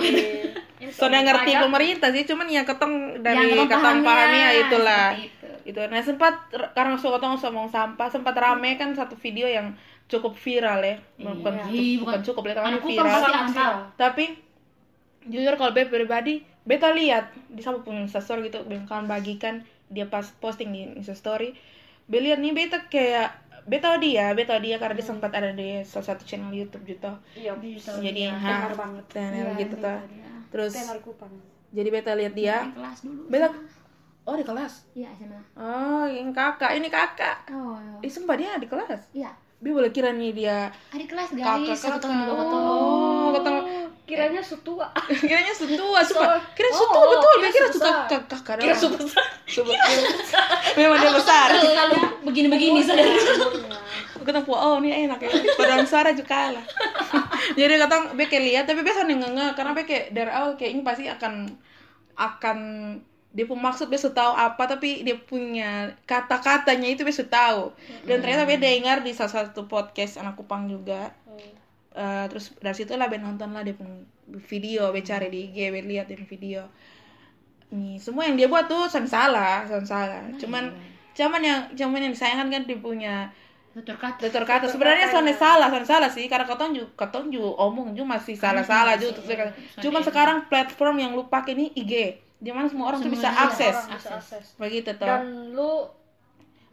soalnya 0.89 1.19
soal 1.19 1.27
ngerti 1.27 1.51
pemerintah 1.59 2.09
sih 2.09 2.23
cuman 2.23 2.47
yang 2.47 2.63
ketong 2.63 3.19
dari 3.19 3.51
Yang 3.51 3.51
ketong 3.51 3.69
ketong 3.69 3.99
pahami 3.99 4.07
pahami 4.07 4.37
ya 4.37 4.47
ya, 4.47 4.51
itulah. 4.61 5.07
seperti 5.11 5.67
itu. 5.67 5.79
Nah 5.83 5.99
sempat 6.01 6.33
karena 6.71 6.95
suka 6.95 7.19
ketong 7.19 7.35
ngomong 7.37 7.67
sampah 7.67 8.07
sempat 8.07 8.33
rame 8.33 8.71
kan 8.73 8.89
satu 8.91 9.13
video 9.13 9.45
yang 9.45 9.75
cukup 10.07 10.33
viral 10.33 10.79
ya. 10.79 10.95
Bukan, 11.17 11.53
Iya. 11.67 11.99
bukan 11.99 11.99
bukan- 11.99 12.23
cukup 12.23 12.43
ya 12.45 12.53
tapi 12.55 12.65
Anak 12.65 12.81
kupang 12.81 13.05
viral 13.05 13.75
tapi 13.93 14.23
jujur 15.21 15.53
kalau 15.53 15.71
beta 15.71 15.91
pribadi 15.91 16.33
beta 16.63 16.89
lihat 16.89 17.29
di 17.47 17.59
sama 17.59 17.83
punya 17.83 18.01
instastory 18.01 18.47
gitu 18.47 18.63
kan 18.87 19.03
bagikan 19.05 19.61
dia 19.85 20.05
pas 20.05 20.23
posting 20.39 20.71
di 20.71 20.87
instastory 20.95 21.51
beta 22.07 22.23
lihat 22.23 22.39
nih 22.39 22.55
beta 22.55 22.87
kayak 22.87 23.35
tahu 23.77 23.95
dia 24.01 24.33
tahu 24.33 24.59
dia 24.65 24.75
karena 24.81 24.95
dia 24.97 25.05
sempat 25.05 25.29
ada 25.29 25.53
di 25.53 25.85
salah 25.85 26.05
satu 26.09 26.25
channel 26.25 26.49
YouTube 26.49 26.81
gitu. 26.89 27.13
Iya, 27.37 27.53
jadi 28.01 28.33
benar 28.33 28.73
ha, 28.73 28.73
banget. 28.73 29.05
channel 29.13 29.45
Iya, 29.53 29.61
gitu 29.61 29.75
tuh 29.77 29.99
terus 30.49 30.73
Tenar 30.73 30.97
kupang. 31.05 31.29
jadi 31.69 31.89
beta 31.93 32.17
lihat 32.17 32.33
dia. 32.33 32.65
Di 32.65 32.73
kelas 32.73 32.97
dulu 33.05 33.21
beta 33.29 33.47
oh 34.25 34.33
di 34.33 34.45
kelas? 34.45 34.73
Iya 34.97 35.09
SMA 35.13 35.41
oh 35.61 36.05
yang 36.09 36.33
kakak. 36.33 36.73
Ini 36.73 36.89
kakak. 36.89 37.37
Oh. 37.53 37.77
Ih, 38.01 38.09
sumpah 38.09 38.33
dia 38.33 38.57
di 38.57 38.65
kelas? 38.65 39.13
Iya. 39.13 39.29
Bi 39.59 39.75
boleh 39.75 39.91
kira 39.91 40.15
nih 40.15 40.31
dia 40.31 40.71
adik 40.95 41.11
kelas 41.11 41.35
kakak 41.35 41.67
guys. 41.67 41.77
Satu 41.77 41.99
kakak 41.99 42.01
tahun 42.07 42.15
di 42.15 42.25
bawah 42.25 42.45
tuh 42.47 42.61
oh 42.63 43.29
ketemu 43.35 43.61
Kiranya 44.09 44.41
sutua. 44.41 44.89
kiranya 45.29 45.53
setua 45.53 45.99
sumpah. 46.01 46.41
So- 46.41 46.57
kira 46.57 46.69
setua 46.73 46.97
oh, 46.97 47.09
betul. 47.13 47.33
kira 47.37 47.51
kira 47.53 47.67
suka 47.69 47.91
kakak 48.09 48.41
kadang 48.41 48.63
Kira 48.65 48.75
sebesar. 48.75 49.25
memang 50.73 50.97
dia 50.97 51.11
besar. 51.13 51.47
Kalau 51.53 51.97
begini-begini 52.25 52.81
saudara. 52.81 53.13
Ketemu 54.19 54.53
oh 54.53 54.77
ini 54.81 55.05
enak 55.05 55.21
ya. 55.21 55.29
Padahal 55.57 55.85
suara 55.85 56.09
juga 56.13 56.33
kalah 56.33 56.65
jadi 57.59 57.81
katong 57.81 58.15
beke 58.17 58.37
lihat 58.37 58.69
tapi 58.69 58.81
biasa 58.85 59.07
nih 59.07 59.17
nge 59.17 59.47
karena 59.57 59.71
beke 59.73 60.13
dari 60.13 60.31
awal 60.31 60.53
kayak 60.59 60.71
ini 60.77 60.81
pasti 60.85 61.05
akan 61.09 61.49
akan 62.19 62.57
dia 63.29 63.45
pun 63.45 63.61
maksud 63.61 63.93
biasa 63.93 64.09
tahu 64.09 64.33
apa 64.33 64.63
tapi 64.65 65.05
dia 65.05 65.13
punya 65.13 65.93
kata-katanya 66.09 66.89
itu 66.89 67.05
biasa 67.05 67.29
tahu 67.29 67.69
dan 68.09 68.25
ternyata 68.25 68.49
beda 68.49 68.65
dengar 68.65 68.97
di 69.05 69.13
salah 69.13 69.45
satu 69.45 69.69
podcast 69.69 70.17
anak 70.17 70.33
kupang 70.33 70.65
juga 70.65 71.13
Eh, 71.99 72.25
terus 72.31 72.55
dari 72.63 72.75
situ 72.79 72.95
lah 72.95 73.11
ben 73.11 73.19
nonton 73.19 73.51
lah 73.51 73.59
dia 73.59 73.75
pun 73.75 74.07
video 74.47 74.87
be 74.95 75.03
cari 75.03 75.27
di 75.27 75.51
IG 75.51 75.57
be 75.67 75.83
lihat 75.83 76.07
dia 76.07 76.15
video. 76.23 76.63
Nih 77.75 77.99
semua 77.99 78.23
yang 78.23 78.39
dia 78.39 78.47
buat 78.47 78.71
tuh 78.71 78.87
san 78.87 79.03
salah 79.03 79.67
salah. 79.83 80.23
Cuman 80.39 80.71
cuman 81.11 81.41
yang 81.43 81.59
cuman 81.75 82.07
yang 82.07 82.13
disayangkan 82.15 82.47
kan 82.47 82.61
dia 82.63 82.79
punya 82.79 83.15
tutur 83.75 83.99
kata. 83.99 84.15
tutur 84.15 84.47
kata. 84.47 84.71
Sebenarnya 84.71 85.11
soalnya 85.11 85.35
salah 85.35 85.67
soalnya 85.67 85.89
salah 85.91 86.07
sih. 86.07 86.23
Karena 86.31 86.47
katong 86.47 86.71
juga 86.71 86.87
katong 87.03 87.27
juga 87.35 87.67
omong 87.67 87.91
juga 87.91 88.15
masih 88.15 88.39
salah 88.39 88.63
salah 88.63 88.95
juga 88.95 89.19
tutur 89.19 89.35
kata. 89.35 89.51
cuman 89.83 90.01
sekarang 90.07 90.37
platform 90.47 90.95
yang 91.03 91.11
lu 91.19 91.27
pakai 91.27 91.51
ini 91.51 91.75
IG 91.75 92.15
di 92.39 92.55
mana 92.55 92.71
semua 92.71 92.95
orang 92.95 93.03
tuh 93.03 93.11
bisa 93.11 93.27
Semua, 93.27 93.43
iya. 93.43 93.51
akses 93.51 93.77
bisa 93.91 94.09
akses. 94.15 94.45
begitu 94.55 94.95
tuh 94.95 95.03
Dan 95.03 95.51
lu 95.51 95.91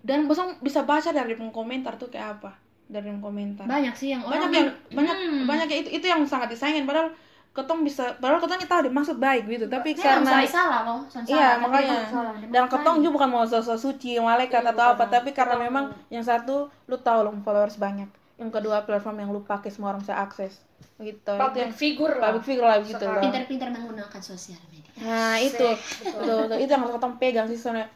dan 0.06 0.30
bosong 0.30 0.62
bisa 0.62 0.86
baca 0.86 1.10
dari 1.10 1.34
komentar 1.34 1.98
tuh 1.98 2.06
kayak 2.06 2.38
apa 2.38 2.54
dari 2.86 3.10
komentar. 3.18 3.66
Banyak 3.66 3.94
sih 3.98 4.14
yang 4.14 4.22
orang 4.22 4.46
banyak 4.46 4.52
yang 4.54 4.68
banyak 4.94 5.16
Hmm. 5.16 5.44
banyak 5.46 5.66
yang 5.70 5.80
itu 5.82 5.90
itu 5.98 6.06
yang 6.06 6.22
sangat 6.26 6.48
disayangin. 6.54 6.86
Padahal 6.86 7.10
ketong 7.56 7.80
bisa 7.88 8.12
padahal 8.20 8.38
ketong 8.38 8.68
tahu 8.68 8.80
dia 8.86 8.92
maksud 8.92 9.16
baik 9.18 9.42
gitu. 9.48 9.66
Tapi 9.66 9.96
Memang 9.96 10.04
karena 10.04 10.30
soal 10.30 10.46
salah 10.46 10.80
loh 10.84 11.00
iya 11.26 11.56
salah, 11.56 11.56
makanya. 11.66 11.98
salah. 12.06 12.32
Dan 12.46 12.64
ketong 12.68 12.96
juga 13.02 13.12
bukan 13.18 13.28
mau 13.32 13.44
sosok 13.48 13.78
suci 13.80 14.20
malaikat 14.22 14.62
atau 14.62 14.94
apa. 14.94 15.04
Tapi 15.10 15.34
karena 15.34 15.56
memang 15.58 15.90
yang 16.12 16.22
satu 16.22 16.70
lu 16.86 16.96
tahu 17.00 17.26
lu 17.26 17.30
followers 17.42 17.80
banyak. 17.80 18.06
Yang 18.36 18.50
kedua 18.52 18.84
platform 18.84 19.16
yang 19.24 19.30
lu 19.32 19.40
pakai 19.42 19.72
semua 19.72 19.96
orang 19.96 20.04
bisa 20.04 20.14
akses. 20.14 20.60
Gitu. 21.00 21.16
Itu 21.16 21.32
public 21.32 21.60
yang 21.60 21.72
figure 21.72 22.14
lah. 22.20 22.30
public 22.30 22.44
figure 22.44 22.66
lah 22.68 22.78
gitu 22.84 23.04
loh. 23.04 23.22
Pintar-pintar 23.24 23.68
menggunakan 23.72 24.20
sosial 24.20 24.60
media. 24.68 24.92
Nah 25.00 25.40
itu. 25.40 25.68
Betul. 26.04 26.60
itu 26.60 26.70
yang 26.70 26.84
ketong 26.86 27.16
pegang 27.16 27.46
sih. 27.48 27.56
Soalnya 27.56 27.88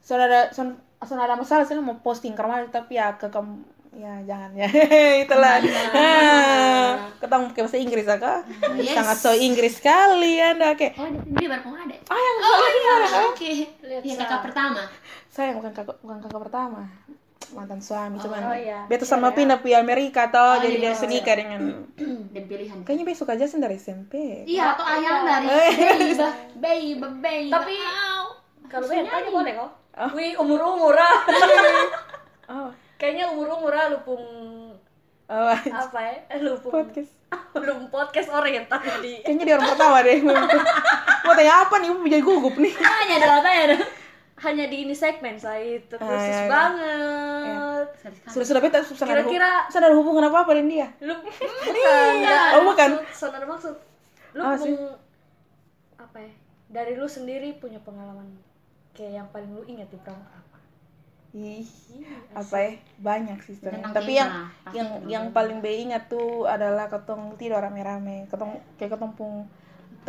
soalnya 0.00 0.26
ada 0.30 0.40
soalnya 0.54 0.78
soalnya 1.02 1.24
ada 1.28 1.36
masalah 1.36 1.64
sih 1.66 1.76
mau 1.76 1.98
posting 2.00 2.32
karena 2.32 2.64
tapi 2.70 2.96
ya 2.96 3.16
ke 3.18 3.28
ya 3.90 4.22
jangan 4.22 4.50
ya. 4.54 4.68
Itulah. 5.26 5.54
Ah, 5.90 6.90
ketong 7.20 7.50
pakai 7.50 7.62
bahasa 7.66 7.78
Inggris 7.78 8.06
ya 8.06 8.16
kak 8.16 8.40
Yes. 8.78 8.94
sangat 8.94 9.16
so 9.18 9.30
Inggris 9.34 9.76
sekali 9.82 10.38
anda 10.38 10.72
oke 10.72 10.88
oh 10.96 11.06
ini 11.10 11.44
baru 11.50 11.62
mau 11.66 11.76
ada? 11.76 11.96
Ah 12.06 12.18
yang 12.18 12.36
oh 12.40 12.68
iya. 12.70 12.96
oke. 13.28 13.52
Lihat 13.84 14.02
iya 14.06 14.14
Sa. 14.14 14.20
kakak 14.24 14.40
pertama. 14.50 14.82
Saya 15.28 15.50
bukan 15.58 15.72
kakak 15.74 15.96
bukan 16.00 16.18
kakak 16.22 16.40
pertama. 16.48 16.82
Mantan 17.50 17.82
suami 17.82 18.16
cuman 18.22 18.40
oh 18.46 18.54
iya. 18.54 18.86
sama 19.02 19.34
pindah 19.34 19.58
ke 19.58 19.74
Amerika 19.74 20.30
toh. 20.30 20.62
Jadi 20.62 20.76
dia 20.78 20.94
iya. 20.94 20.98
senikah 20.98 21.34
dengan 21.34 21.60
dan 22.34 22.44
pilihan. 22.46 22.78
Kayaknya 22.86 23.04
besok 23.10 23.34
aja 23.34 23.44
sih 23.50 23.58
dari 23.58 23.76
SMP 23.76 24.46
iya 24.46 24.78
atau 24.78 24.86
ayam 24.86 25.26
dari 25.26 25.46
baby 26.62 26.94
baby 26.94 26.94
baby 27.18 27.50
Tapi 27.50 27.74
Au. 27.74 28.38
kalau 28.70 28.86
Ben 28.86 29.02
tanya 29.02 29.30
boleh 29.34 29.52
kok. 29.58 29.70
Oh. 29.98 30.10
Wih, 30.14 30.38
umur-umur 30.38 30.94
ah. 30.94 31.18
oh 32.54 32.70
Kayaknya 33.00 33.24
umur-umur 33.28 33.72
ah 33.72 33.88
lupung 33.88 34.22
oh 35.26 35.48
apa 35.72 35.98
ya? 35.98 36.16
Lupung 36.38 36.68
podcast 36.74 37.12
belum 37.56 37.88
podcast 37.88 38.28
oriental 38.28 38.76
di 39.00 39.22
kayaknya 39.22 39.44
dia 39.44 39.54
orang 39.54 39.70
pertama 39.70 39.96
deh 40.02 40.18
mau 40.20 41.32
tanya 41.32 41.54
apa 41.62 41.74
nih 41.76 41.88
mau 41.88 42.02
jadi 42.04 42.20
gugup 42.20 42.54
nih 42.56 42.74
tanya 42.74 43.16
dong, 43.18 43.40
tanya 43.40 43.64
dong. 43.72 43.82
Hanya 44.40 44.64
di 44.66 44.76
ini 44.82 44.92
segmen 44.92 45.36
saya 45.36 45.78
itu 45.78 45.94
Ah, 45.94 46.02
khusus 46.02 46.16
iya, 46.26 46.38
iya. 46.38 46.48
banget. 46.48 47.86
Sekali. 47.94 48.16
sudah 48.26 48.46
sudah 48.46 48.60
beta 48.60 48.78
sudah 48.82 49.04
ada 49.04 49.12
Kira-kira- 49.22 49.64
sudah 49.68 49.86
ada 49.86 49.94
hubungan 49.94 50.24
apa 50.26 50.38
apa 50.40 50.50
dengan 50.52 50.68
dia 50.70 50.88
Lu 50.98 51.14
ada 51.14 52.56
Oh, 52.56 52.62
bukan. 52.66 52.90
saudara 53.10 53.44
maksud. 53.44 53.76
Lu 54.32 54.40
Apa 54.40 54.56
meng- 54.58 54.96
apa 55.98 56.18
ya? 56.18 56.32
Dari 56.70 56.92
lu 56.94 57.04
sendiri 57.04 57.52
punya 57.54 57.78
pengalaman 57.78 58.32
kayak 58.90 59.12
yang 59.14 59.28
paling 59.28 59.50
lu 59.50 59.62
ingat 59.62 59.86
di 59.86 59.98
pramuka 59.98 60.32
apa? 60.32 60.39
Ih 61.30 61.66
apa 62.34 62.56
ya? 62.58 62.72
Banyak 62.98 63.38
sih 63.46 63.54
sebenarnya. 63.58 63.94
Tapi 63.94 64.12
yang 64.18 64.30
yang 64.74 64.88
yang 65.06 65.24
paling 65.30 65.62
be 65.62 65.70
ingat 65.70 66.10
tuh 66.10 66.46
adalah 66.46 66.90
ketong 66.90 67.34
tidur 67.38 67.62
rame-rame 67.62 68.26
ketong 68.30 68.58
kayak 68.78 68.98
ketong 68.98 69.14
pung 69.14 69.46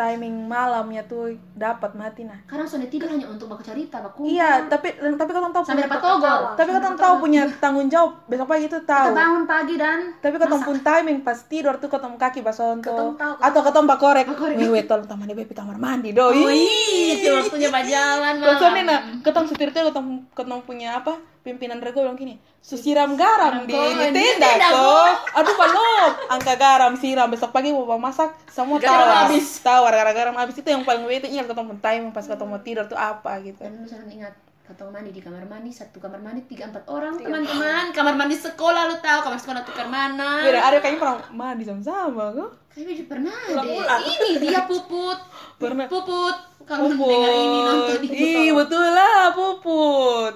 timing 0.01 0.49
malamnya 0.49 1.05
tuh 1.05 1.37
dapat 1.53 1.93
mati 1.93 2.25
nah. 2.25 2.41
Kadang 2.49 2.65
sudah 2.65 2.89
tidur 2.89 3.05
hanya 3.13 3.29
untuk 3.29 3.45
baca 3.45 3.61
cerita, 3.61 4.01
baku. 4.01 4.25
iya 4.25 4.65
tapi 4.65 4.97
tapi 4.97 5.29
ketong 5.29 5.53
tahu 5.53 5.63
Sampai 5.63 5.85
punya- 5.85 6.01
dapat 6.01 6.57
tapi 6.57 6.69
ketong 6.73 6.97
tahu 6.97 7.13
punya 7.21 7.41
tanggung 7.61 7.87
jawab 7.87 8.11
besok 8.25 8.47
pagi 8.49 8.65
itu 8.65 8.77
Kita 8.81 8.89
tahu 8.89 9.13
bangun 9.13 9.43
pagi 9.45 9.75
dan 9.77 9.99
tapi 10.17 10.35
ketong 10.41 10.61
pun 10.65 10.77
timing 10.81 11.17
pas 11.21 11.37
tidur 11.45 11.77
tuh 11.77 11.89
ketong 11.93 12.15
kaki 12.17 12.41
basonto 12.41 13.13
tahu, 13.13 13.33
atau 13.37 13.61
ketong 13.61 13.85
bakorek 13.85 14.25
wih 14.57 14.69
wih 14.73 14.83
tolong 14.89 15.05
tamani 15.05 15.37
bepi 15.37 15.53
kamar 15.53 15.77
mandi 15.77 16.09
doi. 16.11 16.33
Oh, 16.33 16.49
itu 16.49 17.29
waktunya 17.29 17.69
berjalan 17.69 18.35
malam. 18.41 18.57
Soalnya 18.57 18.83
nah, 18.87 18.99
ketong 19.21 19.45
setir 19.45 19.69
tuh 19.69 19.93
ketong 20.33 20.61
punya 20.65 21.03
apa? 21.03 21.19
Pimpinan 21.41 21.81
rego 21.81 22.05
bilang 22.05 22.13
gini, 22.13 22.37
susiram 22.61 23.17
garam 23.17 23.65
di, 23.65 23.73
di 23.73 24.25
tenda 24.37 24.69
kok. 24.69 25.41
Aduh 25.41 25.57
palok, 25.57 26.13
angka 26.29 26.53
garam 26.53 26.93
siram 26.93 27.33
besok 27.33 27.49
pagi 27.49 27.73
mau 27.73 27.97
masak 27.97 28.37
semua 28.45 28.77
tawar. 28.77 29.25
habis. 29.25 29.57
Tawar 29.57 29.89
gara-gara 29.89 30.29
garam 30.29 30.37
habis 30.37 30.61
itu 30.61 30.69
yang 30.69 30.85
paling 30.85 31.01
bete 31.09 31.25
ingat 31.25 31.49
pun 31.49 31.65
time 31.81 32.13
pas 32.13 32.21
ketong 32.21 32.45
mau 32.45 32.61
tidur 32.61 32.85
tuh 32.85 32.93
apa 32.93 33.41
gitu. 33.41 33.57
Dan 33.57 33.81
selalu 33.89 34.21
ingat 34.21 34.37
ketemu 34.61 34.89
mandi 34.93 35.09
di 35.09 35.21
kamar 35.25 35.43
mandi 35.49 35.71
satu 35.73 35.97
kamar 35.97 36.21
mandi 36.21 36.45
tiga 36.45 36.69
empat 36.69 36.85
orang 36.87 37.17
teman-teman 37.17 37.91
kamar 37.91 38.13
mandi 38.15 38.37
sekolah 38.37 38.87
lu 38.87 38.95
tahu 39.01 39.19
kamar 39.25 39.39
sekolah 39.41 39.61
tukar 39.65 39.89
mana 39.89 40.45
Beda 40.45 40.61
ada 40.61 40.77
kayaknya 40.77 41.01
pernah 41.01 41.17
mandi 41.33 41.63
sama-sama 41.65 42.31
kok. 42.37 42.60
Kayaknya 42.71 42.93
juga 42.97 43.09
pernah 43.11 43.35
deh. 43.35 43.51
Ulang-ulang. 43.53 44.01
ini 44.07 44.29
dia 44.39 44.59
puput. 44.65 45.19
Pernah. 45.59 45.87
puput. 45.91 46.35
Kamu 46.61 46.93
Puput. 46.93 47.09
dengar 47.09 47.33
ini 47.33 47.59
nonton 47.65 47.97
di 47.99 48.07
Ih, 48.13 48.49
betul 48.53 48.87
lah 48.93 49.33
puput. 49.33 50.33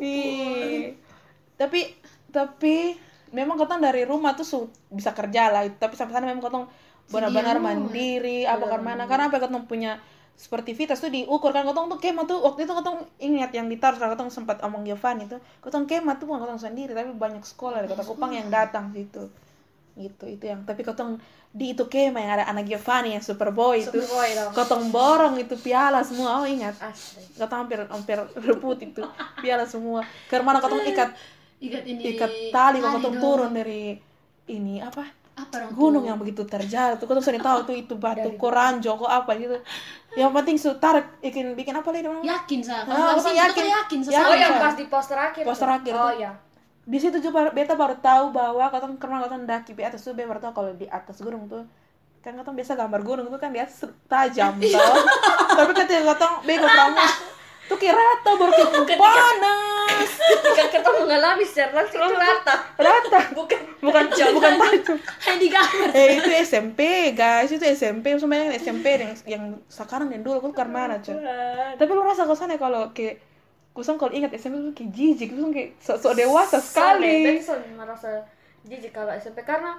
Ih. 0.00 0.94
Tapi 1.58 1.80
tapi 2.30 2.94
memang 3.34 3.60
ketong 3.60 3.82
dari 3.82 4.06
rumah 4.08 4.32
tuh 4.32 4.46
su- 4.46 4.72
bisa 4.88 5.12
kerja 5.12 5.52
lah. 5.52 5.66
Tapi 5.68 5.94
sampai 5.94 6.14
sana 6.16 6.24
memang 6.24 6.44
ketong 6.44 6.66
benar-benar 7.08 7.56
mandiri 7.58 8.44
apa 8.44 8.68
karena 8.68 8.84
mana 8.84 9.04
karena 9.08 9.32
apa 9.32 9.40
ketong 9.40 9.64
punya 9.64 9.96
sportivitas 10.38 11.02
tuh 11.02 11.10
diukur 11.10 11.50
kan. 11.50 11.66
Ketong 11.66 11.90
tuh 11.92 11.98
kemah 12.00 12.24
tuh 12.24 12.38
waktu 12.40 12.64
itu 12.64 12.72
ketong 12.72 13.04
ingat 13.18 13.50
yang 13.52 13.66
ditaruh 13.66 13.98
karena 13.98 14.14
ketong 14.16 14.30
sempat 14.32 14.62
omong 14.64 14.86
Giovanni 14.86 15.28
tuh. 15.28 15.42
Ketong 15.60 15.84
kemah 15.84 16.16
tuh 16.16 16.30
bukan 16.30 16.46
ketong 16.46 16.62
sendiri 16.70 16.94
tapi 16.94 17.12
banyak 17.12 17.42
sekolah 17.44 17.82
dari 17.82 17.88
kota 17.90 18.06
Kupang 18.06 18.32
yang 18.32 18.48
datang 18.48 18.94
situ 18.94 19.28
gitu 19.98 20.24
itu 20.24 20.44
yang 20.46 20.62
tapi 20.62 20.80
ketong 20.80 21.18
di 21.50 21.72
itu 21.72 21.84
kemah 21.84 22.20
yang 22.20 22.32
ada 22.36 22.46
anak 22.46 22.64
Giovanni 22.64 23.12
yang 23.12 23.24
Superboy 23.24 23.82
itu 23.82 23.98
Superboy 23.98 24.28
dong. 24.32 24.52
ketong 24.54 24.84
borong 24.88 25.34
itu 25.36 25.54
piala 25.58 26.00
semua 26.00 26.38
oh 26.38 26.46
ingat 26.46 26.78
Asli. 26.78 27.24
ketong 27.34 27.66
hampir 27.66 27.78
hampir 27.82 28.18
rebut 28.38 28.78
itu 28.78 29.02
piala 29.38 29.66
semua 29.66 30.00
karena 30.26 30.44
mana 30.44 30.58
ketong 30.60 30.84
ikat 30.86 31.10
ikat 31.58 31.82
ini 31.84 32.02
ikat 32.14 32.30
tali 32.48 32.78
kok 32.78 32.94
ketong 32.94 33.16
dong. 33.16 33.22
turun 33.22 33.50
dari 33.50 33.98
ini 34.46 34.78
apa 34.78 35.02
apa 35.34 35.54
dong 35.54 35.70
gunung 35.72 36.04
yang 36.04 36.18
begitu 36.18 36.42
terjal 36.42 36.98
tuh 36.98 37.06
ketong 37.06 37.22
sering 37.22 37.42
tahu 37.42 37.62
tuh 37.64 37.74
itu 37.74 37.94
batu 37.94 38.30
koranjo 38.34 38.94
kok 38.94 39.06
apa 39.08 39.34
gitu 39.34 39.58
yang 40.14 40.34
penting 40.34 40.58
su 40.58 40.74
tarik 40.76 41.06
bikin 41.22 41.54
bikin 41.54 41.70
apa 41.72 41.86
lagi 41.90 42.02
namanya 42.02 42.38
yakin 42.38 42.58
Ah, 42.66 43.14
aku 43.14 43.30
yakin 43.30 43.38
yakin. 43.38 43.64
yakin 43.70 43.98
Yakin. 44.02 44.18
Oh, 44.18 44.50
Sa. 44.50 44.58
pas 44.58 44.74
di 44.74 44.84
poster 44.90 45.14
akhir. 45.14 45.42
Poster 45.46 45.68
tuh? 45.68 45.76
akhir 45.78 45.92
Oh 45.94 46.02
tuh. 46.02 46.12
iya. 46.18 46.32
Di 46.88 46.96
situ 46.96 47.20
juga 47.20 47.52
beta 47.52 47.76
baru 47.76 48.00
tahu 48.00 48.32
bahwa 48.32 48.72
ketong 48.72 48.96
karena 48.96 49.28
ketong 49.28 49.44
daki 49.44 49.76
di 49.76 49.84
atas 49.84 50.00
tuh 50.00 50.16
beta 50.16 50.32
baru 50.32 50.40
tahu 50.40 50.52
kalau 50.56 50.70
di 50.72 50.88
atas 50.88 51.20
gunung 51.20 51.44
tuh 51.44 51.68
kan 52.24 52.32
katong 52.32 52.56
biasa 52.56 52.72
gambar 52.80 53.00
gunung 53.04 53.26
itu 53.28 53.38
kan 53.38 53.52
dia 53.52 53.68
tajam 54.08 54.56
toh 54.56 54.92
tapi 55.52 55.72
ketika 55.76 56.16
katong 56.16 56.34
bego 56.48 56.64
pramuka 56.64 57.06
tuh 57.68 57.76
kira 57.76 57.92
rata 57.92 58.30
baru 58.40 58.52
kayak 58.88 58.96
panas. 58.96 60.10
ketika 60.16 60.64
kita 60.72 60.88
mengalami 60.88 61.44
secara 61.44 61.84
langsung 61.84 62.00
rata. 62.16 62.54
Rata. 62.80 63.20
Bukan 63.36 63.60
bukan 63.84 64.04
bukan 64.40 64.52
tajam. 64.56 64.96
Hanya 64.96 65.36
di 65.36 65.48
gambar. 65.52 65.88
eh 65.92 66.08
itu 66.16 66.30
SMP 66.48 67.12
guys 67.12 67.52
itu 67.52 67.60
SMP 67.68 68.16
sebenarnya 68.16 68.56
SMP 68.56 68.86
yang 68.96 69.12
yang 69.28 69.44
sekarang 69.68 70.08
dan 70.08 70.24
dulu 70.24 70.48
kan 70.48 70.72
mana 70.72 70.96
cuy. 71.04 71.12
Tapi 71.76 71.90
lu 71.92 72.00
rasa 72.00 72.24
kesannya 72.24 72.56
kalau 72.56 72.88
kayak 72.96 73.20
kusang 73.70 73.94
kalau 73.94 74.10
ingat 74.10 74.32
SMP 74.32 74.58
tuh 74.60 74.74
kayak 74.74 74.90
jijik 74.90 75.28
kusang 75.30 75.50
kayak 75.50 75.70
sok 75.78 75.96
sok 75.98 76.12
dewasa 76.14 76.58
sekali 76.58 77.22
Benson 77.24 77.60
merasa 77.72 78.10
jijik 78.62 78.90
kalau 78.90 79.12
SMP 79.12 79.40
karena 79.42 79.78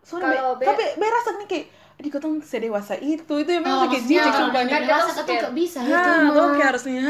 Soalnya 0.00 0.30
Kalau 0.32 0.52
be- 0.54 0.62
be- 0.62 0.66
tapi 0.66 0.84
be 0.94 1.06
rasa 1.06 1.30
nih 1.34 1.46
kayak 1.46 1.66
di 1.98 2.08
sedewasa 2.40 2.94
itu 2.96 3.32
itu 3.34 3.50
yang 3.50 3.60
memang 3.60 3.84
Oh, 3.84 3.90
kayak 3.90 4.04
jijik 4.06 4.32
banyak 4.48 4.70
Kan 4.70 4.82
dewasa 4.86 5.10
tuh 5.12 5.24
kayak- 5.26 5.44
gak 5.44 5.54
bisa 5.54 5.78
ha 5.78 5.84
gitu. 5.84 6.10
mah. 6.32 6.48
kayak 6.54 6.68
harusnya 6.70 7.02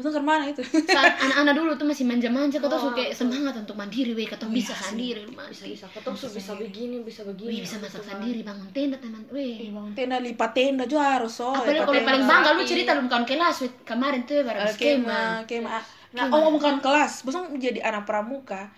ha 0.00 0.08
Maksudnya 0.08 0.16
ke 0.16 0.24
mana 0.24 0.44
itu? 0.48 0.62
Saat 0.88 1.12
anak-anak 1.20 1.54
dulu 1.54 1.70
tuh 1.76 1.84
masih 1.84 2.04
manja-manja, 2.04 2.56
kau 2.56 2.66
tuh 2.66 2.80
Oh, 2.80 2.90
kayak 2.90 3.12
betul. 3.12 3.28
semangat 3.28 3.54
untuk 3.54 3.76
mandiri, 3.76 4.16
weh, 4.16 4.24
kau 4.24 4.34
tuh 4.34 4.48
bisa 4.48 4.72
Iya 4.72 4.80
sih. 4.80 4.88
sendiri, 4.88 5.20
bisa 5.22 5.36
masih 5.36 5.66
bisa. 5.70 5.84
Ketemu 5.86 6.16
tuh 6.16 6.30
bisa 6.32 6.52
begini 6.56 6.96
bisa 7.00 7.20
begini 7.22 7.50
Wih, 7.50 7.60
bisa 7.60 7.76
masak 7.76 8.02
sendiri, 8.02 8.40
bangun 8.40 8.68
tenda, 8.72 8.96
teman, 8.96 9.22
weh. 9.28 9.68
bangun 9.68 9.92
tenda 9.92 10.16
lipat 10.18 10.50
tenda 10.50 10.84
juga 10.84 11.20
harus 11.20 11.34
oh 11.38 11.52
Apalagi 11.52 11.80
kalau 11.82 12.00
paling 12.00 12.24
bangga 12.24 12.50
lu 12.50 12.58
Rapi. 12.58 12.66
cerita 12.66 12.90
lu 12.92 13.04
kawan 13.04 13.24
kelas 13.24 13.56
weh, 13.60 13.72
kemarin 13.84 14.20
tuh 14.24 14.40
bareng 14.40 14.64
Eh, 14.64 14.72
skema. 14.72 15.44
kema 15.44 15.76
kema 15.76 15.78
nah 16.10 16.24
oh 16.26 16.50
bukan 16.50 16.80
kelas. 16.80 17.22
Bosong 17.22 17.54
jadi 17.54 17.84
anak 17.84 18.02
pramuka. 18.02 18.72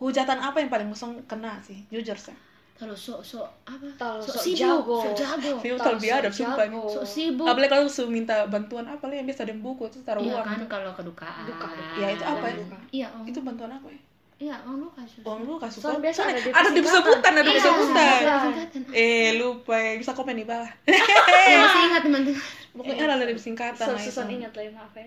Hujatan 0.00 0.40
apa 0.40 0.58
yang 0.58 0.66
paling 0.66 0.88
bosong 0.88 1.22
kena 1.26 1.62
sih? 1.62 1.78
Jujur 1.88 2.16
sih 2.16 2.34
Kalau 2.82 2.96
sok 2.96 3.22
sok 3.22 3.46
apa? 3.62 3.86
Tahu, 3.94 4.18
sok 4.18 4.34
sok 4.34 4.42
sibuk, 4.42 4.58
jago. 4.58 4.96
sok 5.00 5.14
jago. 5.14 5.52
Terbiasa 5.86 6.18
ada 6.18 6.26
sok 6.26 6.38
sumpah 6.42 6.66
nih 6.66 6.74
jago. 6.74 6.90
Sok 6.90 7.06
sibuk. 7.06 7.46
apalagi 7.46 7.70
kalau 7.70 7.86
su 7.86 8.02
minta 8.08 8.36
bantuan 8.44 8.82
apa 8.84 9.04
lah 9.06 9.14
yang 9.14 9.26
biasa 9.30 9.46
ada 9.46 9.54
buku 9.54 9.82
itu 9.86 9.98
taruh 10.02 10.18
Iya 10.18 10.34
uang 10.34 10.42
kan 10.44 10.58
tuh. 10.58 10.68
kalau 10.68 10.90
kedukaan. 10.92 11.42
Duka. 11.46 11.68
Ya, 11.94 12.06
itu 12.10 12.24
apa 12.24 12.44
ya? 12.44 12.56
Iya, 12.90 13.06
om. 13.12 13.22
itu 13.22 13.38
bantuan 13.38 13.70
apa 13.70 13.86
ya 13.86 14.00
Iya, 14.42 14.54
om 14.66 14.74
lu 14.74 14.90
kasih. 14.90 15.22
uang 15.22 15.40
lu 15.46 15.54
kasih 15.54 15.78
Soalnya 15.78 16.02
biasa 16.02 16.20
ada 16.26 16.40
di 16.42 16.50
ada 16.50 16.68
di 16.68 16.82
sebutan 16.82 17.32
ada 17.32 17.42
di 17.46 17.52
Iya, 17.54 17.62
sebutan 17.62 18.06
singkatan. 18.42 18.82
eh 18.90 19.28
lupa 19.38 19.74
ya 19.78 19.90
bisa 19.94 20.10
komen 20.10 20.34
di 20.34 20.42
bawah 20.42 20.70
Saya 20.82 21.56
masih 21.62 21.80
ingat 21.86 22.02
teman-teman. 22.02 22.42
pokoknya 22.74 23.04
ada 23.06 23.16
dari 23.22 23.38
singkatan 23.38 23.86
susun 23.94 24.26
itu. 24.26 24.42
ingat 24.42 24.50
lah 24.50 24.64
ya, 24.66 24.70
maaf 24.74 24.94
ya 24.98 25.06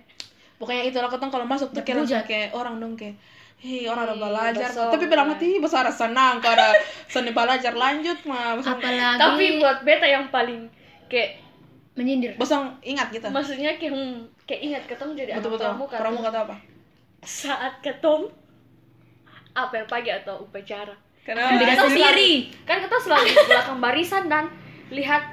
pokoknya 0.56 0.84
itu 0.88 0.98
lah 1.04 1.12
kalau 1.12 1.44
masuk 1.44 1.68
tuh 1.76 1.84
kayak 1.84 2.56
orang 2.56 2.80
dong 2.80 2.96
kayak 2.96 3.20
Hei, 3.58 3.84
orang 3.84 4.06
udah 4.06 4.14
Hei, 4.14 4.24
belajar, 4.52 4.70
besok, 4.70 4.90
tapi 4.90 5.04
bilang 5.06 5.28
mati 5.28 5.58
besar 5.58 5.88
senang 5.90 6.38
kalau 6.38 6.54
ada 6.54 6.76
seni 7.08 7.32
belajar 7.32 7.74
lanjut 7.74 8.20
mah, 8.24 8.56
Apalagi 8.56 9.18
tapi 9.18 9.46
buat 9.58 9.82
beta 9.82 10.06
yang 10.06 10.30
paling 10.30 10.70
kayak 11.06 11.42
menyindir. 11.94 12.36
bosong 12.36 12.78
ingat 12.82 13.10
kita, 13.10 13.28
maksudnya 13.28 13.74
kayak 13.76 13.92
hmm, 13.92 14.16
kayak 14.44 14.62
ingat 14.62 14.84
ketemu 14.86 15.12
jadi 15.16 15.32
betul 15.34 15.52
betul, 15.52 15.66
pramuka 15.72 15.96
pramuka 15.96 16.28
kata 16.30 16.40
apa? 16.44 16.56
saat 17.22 17.74
ketemu 17.80 18.30
apel 19.54 19.84
pagi 19.86 20.12
atau 20.12 20.42
upacara 20.42 20.94
Kenapa? 21.26 21.58
Beda 21.58 21.74
Kita 21.74 21.84
sendiri. 21.90 22.32
selalu- 22.46 22.68
kan 22.70 22.78
kita 22.86 22.98
selalu 23.02 23.26
di 23.26 23.44
belakang 23.50 23.80
barisan 23.82 24.24
dan 24.28 24.46
lihat 24.92 25.24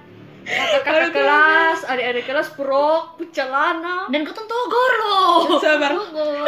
kakak-kakak 0.42 0.92
Aduh. 1.00 1.14
kelas 1.14 1.78
adik-adik 1.84 2.24
kelas 2.24 2.48
prok 2.52 3.02
celana 3.30 4.06
Dan 4.06 4.22
kau 4.22 4.32
tuh 4.32 4.44
togor 4.44 4.92
loh. 5.00 5.56
Sabar. 5.56 5.90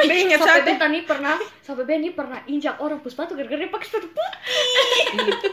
Be 0.01 0.15
ingat 0.21 0.39
sampai 0.39 0.63
beta 0.67 0.87
nih 0.87 1.03
pernah 1.03 1.37
sampai 1.61 1.83
beta 1.83 1.99
nih 1.99 2.13
pernah 2.13 2.39
injak 2.45 2.77
orang 2.77 2.99
pus 3.01 3.13
sepatu 3.13 3.33
gara-gara 3.33 3.57
dia 3.57 3.71
pakai 3.71 3.87
sepatu 3.87 4.09
putih 4.09 4.33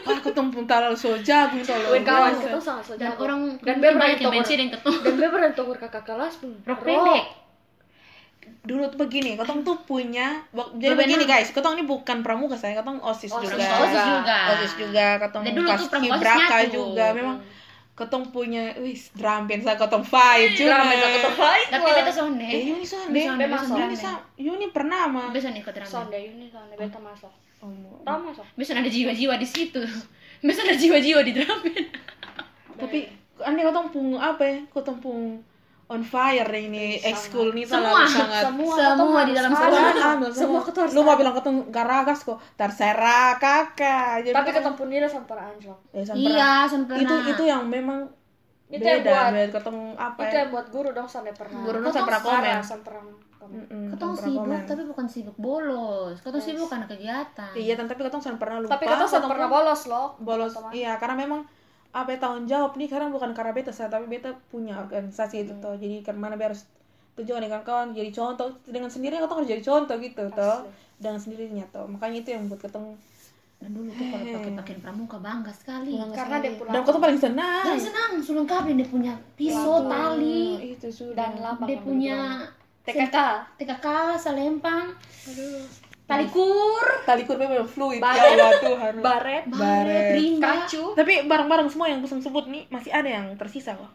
ah 0.04 0.18
ketemu 0.18 0.48
pun 0.50 0.64
taruh 0.64 0.92
so 0.92 1.14
jago 1.18 1.56
itu 1.56 1.70
loh. 1.70 1.90
Wen 1.90 2.02
kawan 2.02 2.32
kita 2.34 2.58
sangat 2.58 2.84
so 2.84 2.94
Dan 2.94 3.10
jago. 3.10 3.20
orang 3.24 3.38
dan 3.58 3.74
mungkin 3.74 3.74
be 3.78 3.88
banyak 3.94 4.18
yang 4.18 4.22
togor 4.22 4.34
benci 4.36 4.52
dan 4.54 4.68
ketemu. 4.70 4.96
dan 4.98 5.14
be 5.14 5.26
berani 5.26 5.54
togor 5.54 5.76
kakak 5.78 6.04
kelas 6.04 6.34
pun 6.36 6.50
Rok 6.62 6.80
pendek. 6.82 7.26
Dulu 8.62 8.90
tuh 8.90 8.98
begini, 8.98 9.34
ketong 9.34 9.62
tuh 9.62 9.74
punya, 9.82 10.38
jadi 10.78 10.94
Bebenang. 10.94 10.98
begini 10.98 11.24
guys, 11.26 11.50
ketong 11.50 11.74
ini 11.74 11.82
bukan 11.82 12.22
pramuka 12.22 12.54
saya, 12.54 12.78
ketong 12.78 13.02
osis 13.02 13.30
Osis 13.30 13.50
juga, 13.50 13.58
OSIS 13.58 14.02
juga. 14.06 14.38
osis 14.54 14.72
juga, 14.78 15.06
ketong 15.18 15.42
Dan 15.42 15.52
dulu 15.58 15.66
tuh 15.66 15.88
pas 15.90 16.62
juga, 16.70 17.06
memang 17.10 17.36
ketong 18.02 18.34
punya, 18.34 18.74
wih, 18.82 18.98
drum 19.14 19.46
band 19.46 19.62
saya 19.62 19.78
ketong 19.78 20.02
fight 20.02 20.58
juga. 20.58 20.74
Drama 20.74 20.92
yang 20.92 21.12
ketemu 21.14 21.36
fight 21.38 21.66
Tapi 21.70 21.88
beta 21.94 22.12
sonde. 22.12 22.48
Eh, 22.50 22.62
Yuni 22.66 22.86
sonde, 22.86 23.14
Be 23.14 23.20
sonde, 23.22 23.44
masuk. 23.46 23.66
sonde. 23.70 23.82
Yuni 23.86 23.96
sa, 23.96 24.10
Yuni 24.34 24.66
pernah 24.74 25.02
mah. 25.06 25.30
Besok 25.30 25.54
ikut 25.54 25.74
rame. 25.78 25.86
sonde 25.88 26.18
ini 26.18 26.46
sonde 26.50 26.74
beta 26.74 26.98
masuk 26.98 27.32
Oh, 27.62 27.70
tahu 28.02 28.18
masuk 28.26 28.42
Besok 28.58 28.74
ada 28.74 28.90
jiwa-jiwa 28.90 29.38
di 29.38 29.46
situ. 29.46 29.78
Besok 30.42 30.66
ada 30.66 30.74
jiwa-jiwa 30.74 31.20
di 31.22 31.32
drum 31.38 31.58
band. 31.62 31.86
tapi 32.82 33.06
aneh 33.38 33.62
ketong 33.62 33.88
pung 33.94 34.18
apa 34.18 34.42
ya, 34.42 34.58
ketong 34.74 34.98
pung 34.98 35.38
on 35.92 36.02
fire 36.02 36.48
ini 36.50 36.96
Sangat. 36.96 37.10
ekskul 37.12 37.48
nih 37.50 37.64
Semua. 37.64 38.00
sangat 38.00 38.08
sangat 38.08 38.42
semua 38.48 38.72
Semua 38.72 38.88
ketemu 38.88 39.12
di 39.22 39.32
dalam 39.32 39.50
sekolah. 39.50 39.68
Semua, 39.68 39.92
semua 39.92 40.30
semua. 40.32 40.60
ketemu 40.62 40.82
harus 40.82 40.92
Lu 40.92 41.00
mau 41.02 41.14
bilang 41.14 41.34
ketemu 41.34 41.60
garagas 41.68 42.18
kok, 42.22 42.38
terserah 42.54 43.30
kakak. 43.36 44.12
Jadi 44.22 44.32
tapi 44.32 44.48
kan- 44.48 44.56
ketemu 44.58 44.82
nila 44.88 45.06
sampai 45.06 45.36
anjlok 45.38 45.78
Eh, 45.90 46.00
sampai 46.02 46.24
Iya, 46.26 46.52
sempurna. 46.64 46.98
itu 46.98 47.14
itu 47.28 47.42
yang 47.44 47.62
memang 47.66 47.98
Itu 48.66 48.80
beda 48.80 48.88
yang 48.88 49.04
buat- 49.04 49.32
beda 49.36 49.50
ketemu 49.54 49.82
apa 49.94 50.20
itu 50.22 50.24
ya 50.26 50.38
yang 50.38 50.50
buat 50.50 50.66
guru 50.66 50.88
dong 50.90 51.04
sonde 51.06 51.30
pernah 51.30 51.60
Guru 51.60 51.76
dong 51.76 51.84
Ketemu 51.84 51.92
sampai 51.94 52.08
pernah 52.08 52.22
komen. 52.24 52.56
Sampai 52.64 52.92
Ketong 53.84 54.14
sibuk 54.14 54.62
tapi 54.64 54.82
bukan 54.86 55.06
sibuk 55.06 55.36
bolos. 55.36 56.14
Ketong 56.16 56.40
sibuk 56.40 56.66
karena 56.66 56.86
kegiatan. 56.86 57.52
iya 57.54 57.74
tapi 57.74 57.92
ketemu 57.92 58.22
sampai 58.22 58.40
pernah 58.40 58.58
lupa 58.58 58.72
tapi 58.72 58.84
kita 58.86 59.04
sampai 59.04 59.28
pernah 59.28 59.44
ketemu 59.44 59.56
bolos 59.58 59.80
loh 59.86 60.06
bolos 60.16 60.52
iya 60.72 60.92
karena 60.96 61.16
memang 61.18 61.40
apa 61.92 62.16
tanggung 62.16 62.48
jawab 62.48 62.72
nih 62.80 62.88
karena 62.88 63.12
bukan 63.12 63.36
karena 63.36 63.52
beta 63.52 63.68
saya 63.68 63.92
tapi 63.92 64.08
beta 64.08 64.32
punya 64.48 64.80
organisasi 64.80 65.44
itu 65.44 65.52
toh. 65.60 65.76
Jadi 65.76 66.00
karena 66.00 66.32
beta 66.32 66.52
harus 66.52 66.64
tujuan 67.20 67.44
dengan 67.44 67.60
kawan 67.60 67.92
jadi 67.92 68.08
contoh. 68.08 68.48
Dengan 68.64 68.88
sendirinya 68.88 69.28
ketemu 69.28 69.38
harus 69.44 69.50
jadi 69.52 69.64
contoh 69.64 69.96
gitu 70.00 70.24
toh. 70.32 70.58
Dengan 70.96 71.20
sendirinya 71.20 71.64
toh. 71.68 71.84
Makanya 71.84 72.24
itu 72.24 72.30
yang 72.32 72.48
buat 72.48 72.64
ketemu. 72.64 72.96
Dan 73.62 73.70
dulu 73.78 73.88
tuh 73.94 74.06
kalau 74.10 74.24
pakai 74.26 74.52
pakaian 74.58 74.80
pramuka 74.82 75.16
bangga 75.22 75.52
sekali. 75.54 75.94
karena 75.94 76.36
dia 76.42 76.52
pulang 76.58 76.72
dan 76.74 76.82
ketemu 76.82 77.02
paling 77.04 77.20
senang. 77.20 77.64
Dan 77.68 77.78
senang, 77.78 78.10
sulung 78.18 78.48
kabin 78.48 78.74
dia 78.74 78.88
punya 78.90 79.12
pisau, 79.38 79.86
tali, 79.86 80.74
itu 80.74 80.88
sudah. 80.90 81.14
Dan 81.14 81.30
lapang 81.38 81.68
dia 81.70 81.78
punya 81.78 82.18
TKK 82.82 83.16
TKK, 83.62 83.86
selempang, 84.18 84.90
tali 84.98 85.81
kur, 86.28 86.86
tali 87.06 87.22
kurbe 87.24 87.44
memang 87.48 87.68
fluid. 87.68 88.00
Baret. 88.02 88.36
ya 88.36 88.44
Allah 88.44 88.60
Tuhan. 88.60 88.94
Baret 89.06 89.44
baret, 89.48 90.06
rimba, 90.18 90.66
kacu. 90.66 90.92
Tapi 90.92 91.12
barang-barang 91.24 91.68
semua 91.72 91.88
yang 91.88 92.00
pesan 92.04 92.20
sebut 92.20 92.48
nih 92.50 92.68
masih 92.68 92.90
ada 92.92 93.08
yang 93.08 93.32
tersisa 93.38 93.72
kok. 93.72 93.88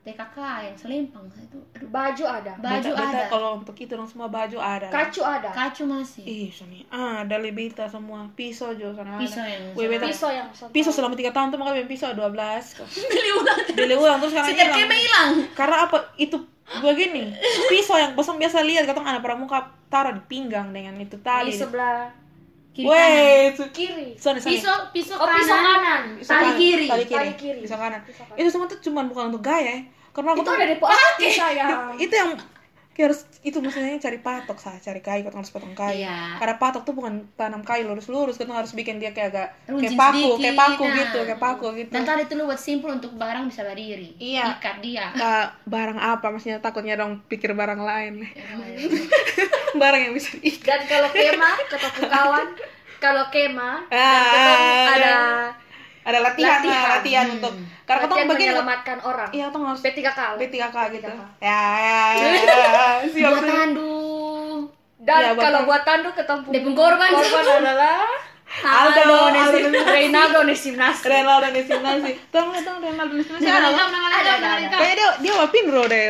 TKK 0.00 0.38
yang 0.64 0.76
selempang 0.80 1.28
itu. 1.28 1.60
Aduh, 1.76 1.88
baju 1.92 2.24
ada. 2.24 2.56
Baju 2.56 2.88
beta, 2.88 3.04
beta 3.04 3.20
ada, 3.20 3.24
kalau 3.28 3.60
untuk 3.60 3.76
itu 3.76 3.92
dong 3.92 4.08
semua 4.08 4.32
baju 4.32 4.56
ada. 4.56 4.88
Kacu 4.88 5.20
ada. 5.20 5.52
Kacu 5.52 5.84
masih. 5.84 6.24
ih 6.24 6.48
sini 6.48 6.88
ah 6.88 7.20
ada 7.20 7.36
beta 7.36 7.84
semua. 7.84 8.24
Pisau 8.32 8.72
juga 8.72 9.04
sana 9.04 9.20
Pisau 9.20 9.44
ada. 9.44 9.52
yang 9.52 9.76
beta. 9.76 10.08
Pisau 10.08 10.30
yang 10.32 10.48
pisau 10.72 10.88
selama 10.88 11.12
tiga 11.20 11.36
tahun 11.36 11.52
tuh 11.52 11.60
makanya 11.60 11.84
pisau 11.84 12.16
12 12.16 12.32
kok 12.80 12.88
beli 12.88 13.30
ulang. 13.36 13.58
beli 13.76 13.94
ulang 14.00 14.16
terus 14.24 14.32
sekarang 14.32 14.48
Setiap 14.48 14.72
hilang. 14.72 14.78
Keme 14.80 14.96
hilang. 14.96 15.30
karena 15.52 15.76
apa? 15.84 15.96
Itu 16.16 16.36
begini. 16.80 17.36
Pisau 17.68 18.00
yang 18.00 18.16
bosan 18.16 18.40
biasa 18.40 18.64
lihat 18.64 18.88
katong 18.88 19.04
anak 19.04 19.20
pramuka 19.20 19.79
taruh 19.90 20.14
di 20.14 20.22
pinggang 20.24 20.70
dengan 20.70 20.94
itu 20.96 21.18
di 21.18 21.24
tali 21.26 21.50
sebelah 21.50 22.08
Kiri 22.70 22.86
kanan. 22.86 22.94
Weh, 22.94 23.50
itu 23.50 23.64
kiri 23.74 24.08
Sana, 24.14 24.38
sana. 24.38 24.54
Pisau, 24.54 24.76
pisau 24.94 25.18
oh 25.18 25.26
kanan. 25.26 25.38
pisau 25.42 25.58
kanan 25.58 26.02
Pisau 26.22 26.30
tali 26.30 26.46
kanan. 26.46 26.58
kiri. 26.62 26.86
tali 26.86 27.04
kiri, 27.04 27.18
Tali 27.18 27.32
kiri. 27.34 27.60
pisau 27.66 27.78
kanan. 27.82 28.00
Pisau 28.06 28.24
kanan. 28.24 28.38
Itu 28.38 28.48
semua 28.48 28.66
tuh 28.70 28.78
cuma 28.78 29.00
bukan 29.10 29.24
untuk 29.34 29.42
gaya 29.42 29.66
ya. 29.66 29.76
Karena 30.10 30.28
aku 30.34 30.42
itu 30.42 30.46
tuh 30.46 30.54
ada 30.54 30.66
di 30.66 30.76
hati 30.78 31.26
sayang 31.30 31.70
itu 31.98 32.14
yang 32.14 32.30
kayak 33.00 33.16
harus 33.16 33.24
itu 33.40 33.56
maksudnya 33.64 33.96
cari 33.96 34.20
patok 34.20 34.60
sah, 34.60 34.76
cari 34.76 35.00
kayu, 35.00 35.24
kita 35.24 35.32
harus 35.32 35.48
potong 35.48 35.72
kayu. 35.72 36.04
Iya. 36.04 36.36
Karena 36.36 36.60
patok 36.60 36.84
tuh 36.84 36.92
bukan 36.92 37.32
tanam 37.32 37.64
kayu 37.64 37.88
lurus-lurus, 37.88 38.36
kita 38.36 38.52
harus 38.52 38.76
bikin 38.76 39.00
dia 39.00 39.16
kayak 39.16 39.32
agak 39.32 39.48
kayak 39.64 39.72
Runcing 39.72 39.96
paku, 39.96 40.20
sedikit, 40.20 40.36
kayak 40.44 40.56
paku 40.60 40.84
nah. 40.84 40.98
gitu, 41.00 41.18
kayak 41.24 41.40
paku 41.40 41.66
gitu. 41.80 41.90
Dan 41.96 42.02
tali 42.04 42.22
itu 42.28 42.34
lu 42.36 42.44
buat 42.44 42.60
simpul 42.60 42.92
untuk 42.92 43.16
barang 43.16 43.48
bisa 43.48 43.64
berdiri. 43.64 44.20
Iya. 44.20 44.60
Ikat 44.60 44.76
dia. 44.84 45.16
Nah, 45.16 45.56
barang 45.64 45.96
apa 45.96 46.26
maksudnya 46.28 46.60
takutnya 46.60 47.00
dong 47.00 47.24
pikir 47.24 47.56
barang 47.56 47.80
lain. 47.80 48.28
barang 49.80 50.00
yang 50.04 50.12
bisa 50.12 50.36
diikat. 50.36 50.68
dan 50.68 50.80
kalau 50.84 51.08
kema 51.08 51.50
ketemu 51.72 52.02
kawan 52.04 52.48
kalau 53.00 53.24
kema 53.32 53.70
dan 53.88 53.96
Ah, 53.96 54.20
ketemu 54.28 54.74
ah, 54.76 54.92
ada 54.92 55.16
Ada 56.00 56.18
latihan, 56.18 56.58
Latihan. 56.58 56.72
nah, 56.74 56.90
latihan 56.96 57.26
untuk 57.30 57.52
karena 57.82 58.00
kita 58.00 58.08
latihan 58.08 58.26
begini 58.26 58.40
menyelamatkan 58.46 58.98
orang 59.02 59.28
Iya, 59.30 59.44
kita 59.46 59.66
harus 59.66 59.80
P3K 59.80 60.20
B3K 60.38 60.76
gitu. 60.90 61.10
B3K. 61.10 61.22
Ya, 61.38 61.62
ya, 61.76 62.00
ya. 62.14 62.28
Siap. 63.12 63.28
Buat 63.28 63.42
siap. 63.42 63.52
tandu. 63.52 63.92
dan 64.98 65.20
buat 65.30 65.40
kalau 65.40 65.60
buat 65.64 65.82
tandu 65.82 66.08
ketemu 66.12 66.44
Depung 66.50 66.74
korban. 66.74 67.08
korban 67.10 67.44
adalah 67.62 68.00
Aldo, 68.50 69.00
Aldo, 69.30 69.70
Reynaldo 69.86 70.40
Nesimnasi. 70.42 72.12
Ada 72.50 73.46
lengkap, 73.46 73.46
nggak? 73.54 73.70
nama 73.70 73.96
lengkap, 74.02 74.18
Ada, 74.18 74.32
nama 74.34 74.48
ada. 74.50 74.56
lengkap. 74.58 74.78
Kayaknya 74.78 74.96
dia 74.96 75.10
dia 75.22 75.32
wapinro 75.36 75.82
deh. 75.86 76.04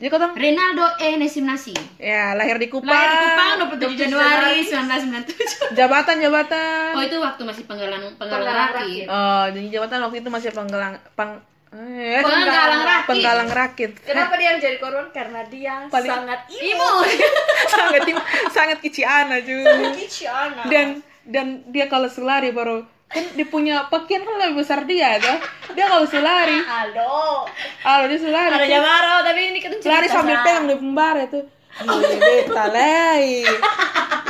Jadi 0.00 0.08
kotong 0.08 0.32
Ronaldo 0.32 0.96
Enesim 0.96 1.44
Nasi. 1.44 1.76
ya 2.00 2.32
lahir 2.32 2.56
di 2.56 2.72
Kupang. 2.72 2.88
Lahir 2.88 3.10
di 3.12 3.18
Kupang 3.20 3.50
27 3.68 4.00
Januari 4.00 4.64
1997. 4.64 5.76
Jabatan 5.76 6.16
jabatan. 6.18 6.96
Oh 6.96 7.04
itu 7.04 7.16
waktu 7.20 7.42
masih 7.44 7.68
penggalan 7.68 8.00
penggalan 8.16 8.48
Penggalan 8.48 8.68
rakit. 8.72 9.04
Oh, 9.04 9.44
jadi 9.52 9.66
jabatan 9.68 9.98
waktu 10.00 10.16
itu 10.24 10.28
masih 10.32 10.50
penggalang 10.56 10.96
peng 11.12 11.36
eh, 11.76 12.24
Penggalang 12.24 12.82
rakit. 12.82 13.08
Penggalang 13.12 13.50
rakit. 13.52 13.90
Kenapa 14.00 14.32
dia 14.40 14.46
yang 14.50 14.58
jadi 14.58 14.76
korban? 14.80 15.06
Karena 15.12 15.40
dia 15.44 15.74
Paling- 15.92 16.08
sangat 16.10 16.40
Ibu. 16.48 16.90
sangat 17.76 18.00
sangat 18.48 18.78
kiciana 18.80 19.36
juga. 19.44 19.92
Kiciana. 19.92 20.64
Dan 20.64 21.04
dan 21.28 21.46
dia 21.68 21.92
kalau 21.92 22.08
selari 22.08 22.56
baru 22.56 22.88
kan 23.10 23.24
dia 23.34 23.46
punya 23.50 23.90
pakaian 23.90 24.22
kan 24.22 24.38
lebih 24.38 24.62
besar 24.62 24.86
dia 24.86 25.18
tuh. 25.18 25.38
Dia 25.74 25.90
kalau 25.90 26.06
selari, 26.06 26.62
Halo. 26.62 27.42
kalau 27.82 28.04
dia 28.06 28.18
selari, 28.22 28.54
Ada 28.54 28.66
Jamaro 28.70 29.16
tapi 29.26 29.40
ini 29.50 29.58
kan 29.58 29.72
lari 29.82 30.06
sambil 30.06 30.38
pegang 30.46 30.66
di 30.70 30.76
pembara 30.78 31.26
tuh. 31.26 31.44
Gile 31.82 32.16
beta 32.18 32.64
lei. 32.70 33.42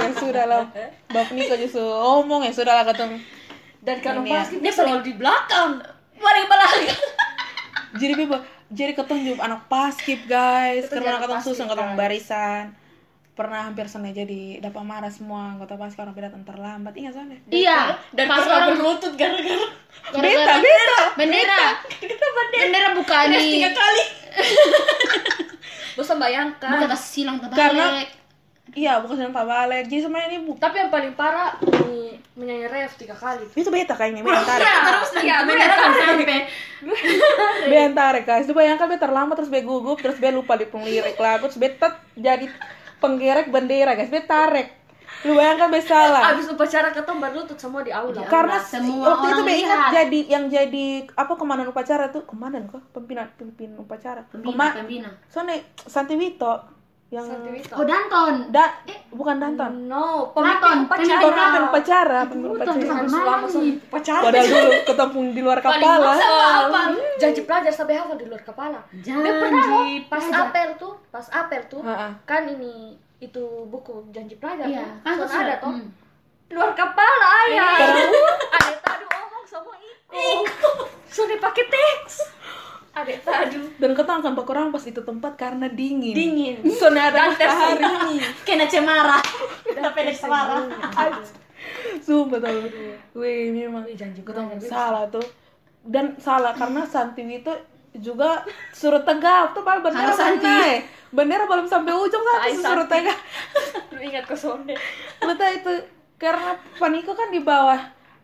Ya 0.00 0.10
sudah 0.16 0.44
lah, 0.48 0.64
Bap 1.12 1.28
Niko 1.28 1.60
justru 1.60 1.84
omong 1.84 2.48
ya 2.48 2.52
sudah 2.56 2.72
lah 2.80 2.88
ketemu. 2.88 3.20
Dan 3.84 3.96
kalau 4.00 4.24
ya. 4.24 4.40
basket 4.40 4.60
dia 4.64 4.72
selalu 4.72 5.00
di 5.04 5.12
belakang. 5.12 5.84
Paling 6.16 6.46
belakang. 6.48 6.96
Jadi 8.00 8.12
beba, 8.16 8.38
jadi 8.70 8.92
ketemu 8.94 9.34
anak 9.42 9.66
paskip 9.66 10.24
guys, 10.30 10.86
karena 10.88 11.18
ketemu 11.18 11.42
susah 11.42 11.64
paskib, 11.66 11.72
ketemu 11.74 11.92
barisan. 11.98 12.64
Pernah 13.40 13.60
hampir 13.64 13.88
sana 13.88 14.12
jadi 14.12 14.60
dapat 14.60 14.84
marah 14.84 15.08
semua 15.08 15.56
anggota 15.56 15.72
paskip 15.74 16.04
karena 16.04 16.28
datang 16.28 16.44
terlambat. 16.44 16.92
Ingat 16.92 17.12
sana? 17.14 17.32
Iya. 17.48 17.96
Dan 18.12 18.28
pas 18.28 18.44
pernah 18.44 18.56
orang 18.60 18.76
berlutut 18.76 19.12
gara-gara 19.16 19.66
Beta, 20.12 20.54
beta. 20.60 21.04
bendera. 21.16 21.64
Bendera 22.52 22.88
bukan 22.92 23.24
di 23.30 23.40
tiga 23.56 23.70
kali. 23.72 24.02
Bosan 25.96 26.16
bayangkan. 26.16 26.70
bukan 26.70 26.88
tas 26.88 27.00
silang 27.02 27.40
terbalik. 27.40 27.56
Karena- 27.56 28.18
Iya, 28.70 29.02
bukan 29.02 29.18
sedang 29.18 29.34
tak 29.34 29.50
balik. 29.50 29.82
Jadi 29.84 29.98
sebenarnya 29.98 30.28
ini 30.30 30.38
bu 30.40 30.54
Tapi 30.54 30.78
yang 30.78 30.94
paling 30.94 31.18
parah 31.18 31.58
menyi- 31.58 32.22
menyanyi 32.38 32.70
ref 32.70 32.94
tiga 32.94 33.10
kali. 33.12 33.42
itu 33.50 33.66
beta 33.66 33.98
kayaknya 33.98 34.22
beta 34.22 34.46
tarik. 34.46 34.62
terus 34.62 35.10
lagi 35.12 35.30
bendera 35.42 35.74
kan 35.74 35.90
sampai. 35.90 36.40
Beta 37.66 37.90
tarik 37.92 38.24
guys. 38.24 38.44
Itu 38.44 38.54
bayangkan 38.54 38.86
beta 38.86 39.02
terlambat 39.02 39.34
terus 39.34 39.50
beta 39.50 39.66
gugup 39.66 39.98
terus 39.98 40.16
beta 40.16 40.30
lupa 40.30 40.54
di 40.54 40.66
penglirik 40.66 41.18
lagu 41.18 41.50
terus 41.50 41.58
beta 41.58 41.98
jadi 42.14 42.46
penggerek 43.00 43.48
bendera 43.48 43.92
guys. 43.92 44.08
Beta 44.08 44.28
tarik. 44.46 44.68
Lu 45.20 45.36
bayangkan 45.36 45.68
beta 45.68 45.88
salah. 45.90 46.32
Abis 46.32 46.48
upacara 46.48 46.88
ketemu 46.90 47.18
berlutut 47.18 47.58
semua 47.58 47.82
di 47.82 47.92
aula. 47.92 48.24
Karena 48.24 48.56
Semua 48.56 49.04
waktu 49.12 49.26
itu 49.26 49.34
orang 49.34 49.44
be 49.44 49.54
ingat 49.58 49.80
jadi 49.92 50.20
yang 50.28 50.44
jadi 50.46 50.86
apa 51.12 51.32
komandan 51.34 51.68
upacara 51.68 52.08
tuh 52.08 52.24
komandan 52.24 52.64
kok 52.64 52.80
pimpinan 52.90 53.28
pimpin 53.34 53.76
upacara 53.76 54.24
Pembina, 54.24 54.48
Kema- 54.48 54.74
pembina. 54.80 55.10
soalnya 55.26 55.60
Santi 55.76 56.16
Wito 56.16 56.79
yang 57.10 57.26
Santiwito. 57.26 57.74
Oh 57.74 57.82
Danton. 57.82 58.34
da 58.48 58.70
eh 58.84 59.02
bukan 59.10 59.36
Danton 59.36 59.72
No, 59.84 60.30
pemimpin 60.30 60.86
upacara. 60.86 61.18
pemimpin 61.20 61.62
upacara 61.66 62.18
pemimpin 62.24 62.50
upacara 62.54 62.78
bukan. 62.78 62.96
Harus 62.96 63.12
lama 63.12 63.46
sama 63.46 63.66
upacara. 63.82 64.22
padahal 64.22 64.46
dulu 64.46 64.70
ketemu 64.88 65.18
di 65.28 65.40
luar 65.40 65.58
kepala. 65.58 66.10
Janji 67.16 67.40
pelajar 67.42 67.72
sampai 67.72 67.94
hafal 67.96 68.14
di 68.14 68.26
luar 68.26 68.40
kepala. 68.40 68.78
Janji 68.94 69.20
Dia 69.20 69.32
pernah 69.36 69.64
loh, 69.66 69.84
pas 70.06 70.24
apel 70.24 70.68
tuh, 70.76 70.94
pas 71.08 71.26
apel 71.28 71.62
tuh, 71.66 71.82
Ha-ha. 71.82 72.08
kan 72.22 72.46
ini 72.46 72.94
itu 73.18 73.42
buku 73.66 74.06
janji 74.08 74.34
pelajar 74.36 74.64
Iya, 74.64 74.86
tuh. 75.02 75.26
kan 75.26 75.42
ada 75.42 75.54
tuh. 75.58 75.72
Hmm. 75.76 75.90
Luar 76.48 76.70
kepala 76.72 77.26
ayah. 77.44 77.74
Ada 78.50 78.72
tadu 78.80 79.06
omong 79.06 79.44
sama 79.44 79.70
Iko. 80.10 80.70
Sudah 81.06 81.38
pakai 81.38 81.64
teks. 81.64 82.14
Ada 82.90 83.14
tadu. 83.22 83.62
dan 83.78 83.94
pakai 84.34 84.52
orang 84.58 84.74
pas 84.74 84.82
itu 84.82 84.98
tempat 84.98 85.32
karena 85.38 85.70
dingin 85.70 86.10
Dingin. 86.10 86.56
Dan 86.80 87.30
tes 87.38 87.46
matahari 87.46 88.18
Kena 88.46 88.66
cemara. 88.66 89.18
Udah 89.70 89.92
pendek 89.94 90.16
cemara. 90.18 90.58
sumpah 92.00 92.40
tau 92.40 92.56
wih 93.20 93.52
memang 93.52 93.84
janji 93.92 94.24
ketemu 94.24 94.56
salah 94.64 95.04
tuh 95.12 95.22
dan 95.84 96.16
salah 96.16 96.56
karena 96.56 96.88
Santi 96.88 97.20
Wito 97.20 97.52
juga 97.92 98.40
suruh 98.72 99.04
tegap 99.04 99.52
tuh 99.52 99.60
padahal 99.60 99.84
bendera 99.84 100.08
belum 100.08 100.16
Santi. 100.16 100.48
naik 100.48 100.80
bendera 101.12 101.44
belum 101.44 101.66
sampai 101.68 101.92
ujung 101.92 102.24
Hai, 102.24 102.56
suruh 102.56 102.88
Santi. 102.88 102.92
tegap 102.96 103.18
Lu 103.92 103.98
ingat 104.00 104.24
ke 104.24 104.32
sonde. 104.32 104.74
Tahu 105.20 105.36
itu 105.36 105.72
karena 106.16 106.56
Paniko 106.80 107.12
kan 107.12 107.28
di 107.28 107.44
bawah 107.44 107.80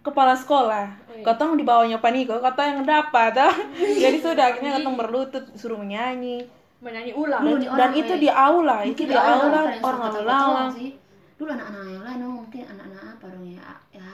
kepala 0.07 0.35
sekolah. 0.39 0.87
Oh, 1.11 1.15
iya. 1.19 1.25
Kotong 1.27 1.59
di 1.59 1.65
bawahnya 1.67 1.99
Paniko, 1.99 2.39
kotong 2.39 2.81
yang 2.81 2.83
dapat. 2.87 3.35
Jadi 4.03 4.17
sudah 4.23 4.55
akhirnya 4.55 4.79
kotong 4.79 4.97
berlutut 4.97 5.45
suruh 5.59 5.77
menyanyi. 5.77 6.47
Menyanyi 6.79 7.13
ulang. 7.17 7.43
Dan, 7.43 7.67
dan 7.67 7.91
orang, 7.91 7.93
itu 7.99 8.15
di 8.21 8.29
aula, 8.31 8.79
itu 8.87 9.03
di 9.09 9.17
aula 9.17 9.61
orang 9.83 9.99
ketawa-ketawa 10.07 10.63
sih. 10.71 10.91
Dulu 11.37 11.53
anak-anak 11.53 11.85
yang 11.93 12.05
lain 12.07 12.21
oh, 12.25 12.33
mungkin 12.41 12.63
anak-anak 12.65 13.03
apa 13.13 13.25
dong 13.29 13.45
ya? 13.45 13.69
Ya, 13.93 14.09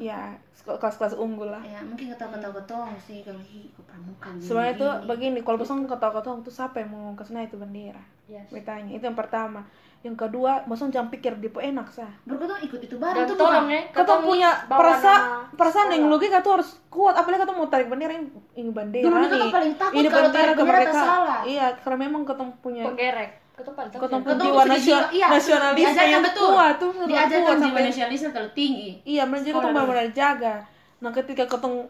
Ya, 0.00 0.20
kelas-kelas 0.64 1.18
unggul 1.18 1.52
lah. 1.52 1.60
ya 1.60 1.84
mungkin 1.84 2.14
ketawa-ketawa 2.14 2.64
ketong 2.64 2.90
sih 3.02 3.20
kalau 3.26 3.42
hi 3.44 3.68
ke 3.74 3.80
pramuka 3.84 4.28
gini. 4.32 4.46
Sebenarnya 4.46 4.74
tuh 4.78 4.92
gini. 4.96 5.08
begini, 5.10 5.38
kalau 5.44 5.58
bosong 5.60 5.84
ketawa-ketawa 5.84 6.40
tuh 6.40 6.54
siapa 6.54 6.80
yang 6.80 6.90
mau 6.94 7.12
ke 7.12 7.22
sana 7.26 7.44
itu 7.44 7.60
bendera? 7.60 8.00
Yes. 8.30 8.48
Betanya, 8.48 8.88
itu 8.94 9.04
yang 9.04 9.18
pertama. 9.18 9.68
Yang 10.02 10.16
kedua, 10.18 10.66
bosong 10.66 10.90
jangan 10.90 11.08
pikir 11.08 11.38
di 11.38 11.46
enak 11.46 11.86
sah. 11.88 12.10
Ketong 12.24 12.58
ikut 12.60 12.80
itu 12.82 12.98
bareng 12.98 13.22
Dan 13.22 13.30
tuh 13.30 13.38
tolong 13.38 13.70
ya, 13.70 13.80
Kata 13.88 14.18
punya 14.18 14.50
perasa 14.66 15.12
perasaan 15.52 15.94
yang 15.94 16.10
logika 16.10 16.42
tuh 16.42 16.58
harus 16.58 16.74
kuat 16.88 17.14
apalagi 17.14 17.40
kata 17.40 17.54
mau 17.54 17.70
tarik 17.70 17.86
bendera 17.86 18.10
ini, 18.12 18.26
ini 18.52 18.68
bendera 18.68 19.06
Dulu 19.06 19.24
kita 19.24 19.46
paling 19.48 19.72
takut 19.78 19.94
ini 19.94 20.08
kalau 20.10 20.28
tarik 20.28 20.52
bendera 20.52 20.58
kemerdekaan. 20.58 20.90
tersalah. 20.92 21.40
iya 21.44 21.66
karena 21.78 21.98
memang 22.00 22.22
ketemu 22.22 22.52
punya 22.58 22.82
Penggerek. 22.84 23.30
Ketemu 23.52 23.74
paling 23.74 23.90
ya. 23.90 23.98
Ketong 24.00 24.22
jiwa 24.40 24.52
mesti 24.58 24.66
nasio- 24.66 24.74
dijiwa- 24.74 25.10
iya, 25.12 25.26
nasionalisme 25.28 25.78
diajarkan 25.78 26.10
yang 26.10 26.24
betul. 26.24 26.48
kuat 26.50 26.74
tuh 26.74 26.90
Diajarkan 26.92 27.38
kuat 27.38 27.54
jiwa 27.54 27.62
sampai 27.62 27.82
nasionalisme 27.86 28.28
kalau 28.30 28.50
tinggi. 28.52 28.90
iya 29.04 29.22
menjadi 29.22 29.54
Sekolah 29.54 29.64
ketemu 29.64 29.78
dulu. 29.78 29.90
benar 29.92 30.08
jaga 30.12 30.54
nah 30.98 31.10
ketika 31.10 31.44
ketemu 31.48 31.80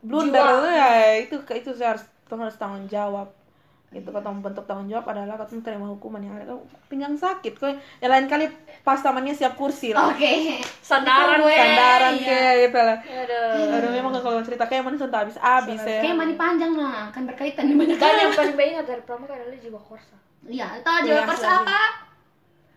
blunder 0.00 0.40
Jiwa. 0.40 0.56
itu 0.56 0.68
ya 0.70 0.88
itu 1.18 1.36
itu 1.54 1.70
saya 1.72 1.88
harus 1.90 2.04
harus 2.26 2.56
tanggung 2.56 2.84
jawab 2.86 3.28
itu 3.92 4.08
ketemu 4.08 4.40
bentuk 4.40 4.64
tanggung 4.64 4.88
jawab 4.88 5.04
adalah 5.12 5.36
ketemu 5.44 5.60
terima 5.60 5.86
hukuman 5.86 6.24
yang 6.24 6.32
ada 6.32 6.56
pinggang 6.88 7.12
sakit 7.12 7.52
kok 7.60 7.68
yang 8.00 8.08
lain 8.08 8.24
kali 8.24 8.48
pas 8.80 8.96
tamannya 8.98 9.36
siap 9.36 9.52
kursi 9.52 9.92
lah 9.92 10.08
Oke. 10.08 10.58
Sandaran 10.80 11.38
Itu 11.38 11.44
gue, 11.44 11.56
sandaran 11.56 12.14
iya. 12.16 12.24
kayak 12.24 12.54
gitu 12.64 12.80
lah 12.80 12.98
Aduh. 13.04 13.76
Aduh 13.76 13.90
memang 13.92 14.12
kalau 14.16 14.40
cerita 14.40 14.64
kayak 14.64 14.82
mana 14.88 14.96
sudah 14.96 15.20
habis 15.22 15.36
habis 15.36 15.80
ya. 15.84 16.00
Kayak 16.00 16.16
mani 16.16 16.34
panjang 16.40 16.72
lah, 16.72 17.12
kan 17.12 17.28
berkaitan 17.28 17.68
di 17.68 17.74
banyak 17.76 18.00
Dan 18.00 18.14
yang 18.16 18.32
paling 18.32 18.56
ingat 18.56 18.86
dari 18.88 19.02
pramuka 19.04 19.36
adalah 19.36 19.58
jiwa 19.60 19.80
korsa. 19.80 20.16
Iya, 20.42 20.80
tahu 20.82 20.96
Iya, 21.04 21.06
jiwa 21.06 21.20
kors 21.28 21.44
asli. 21.44 21.54
apa? 21.62 21.80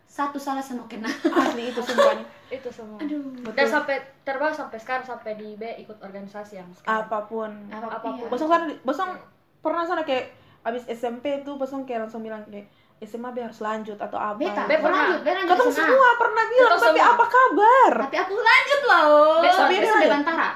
Satu 0.05 0.37
salah 0.39 0.63
sama 0.63 0.87
kena. 0.87 1.11
Asli 1.43 1.75
itu 1.75 1.81
sumpahnya. 1.83 2.23
Itu 2.47 2.69
semua. 2.71 3.03
Aduh. 3.03 3.35
Dan 3.51 3.67
sampai 3.67 3.99
terbang 4.23 4.53
sampai 4.55 4.79
sekarang 4.79 5.03
sampai 5.03 5.35
di 5.35 5.59
B 5.59 5.63
ikut 5.83 5.99
organisasi 5.99 6.55
yang 6.55 6.69
sekarang. 6.71 7.03
Apa 7.03 7.19
pun. 7.27 7.51
Apa 7.67 7.99
pun. 7.99 8.15
Iya. 8.23 8.31
Bosong 8.31 8.47
kan 8.47 8.63
bosong 8.87 9.11
pernah 9.59 9.83
sana 9.83 10.07
kayak 10.07 10.44
abis 10.65 10.83
SMP 10.89 11.45
tuh 11.45 11.55
bosong 11.55 11.85
kayak 11.85 12.09
langsung 12.09 12.19
bilang 12.19 12.41
kayak 12.45 12.65
SMA 12.97 13.29
be 13.29 13.39
harus 13.39 13.59
lanjut 13.59 13.95
atau 13.95 14.17
apa. 14.17 14.39
Beta, 14.39 14.65
Be 14.65 14.73
beta 14.73 14.81
pernah. 14.81 14.99
lanjut, 15.05 15.19
beta 15.21 15.35
lanjut 15.37 15.51
Ketemu 15.53 15.71
semua 15.71 16.09
pernah 16.15 16.43
bilang 16.43 16.63
Ketemu 16.65 16.81
tapi 16.81 16.99
semua. 16.99 17.13
apa 17.13 17.25
kabar? 17.27 17.91
Tapi 18.07 18.17
aku 18.17 18.33
lanjut 18.35 18.81
loh. 18.81 19.05
Besok, 19.43 19.65
Besok 19.67 19.67
besok. 19.69 19.99
di 19.99 20.09
Bantara. 20.09 20.49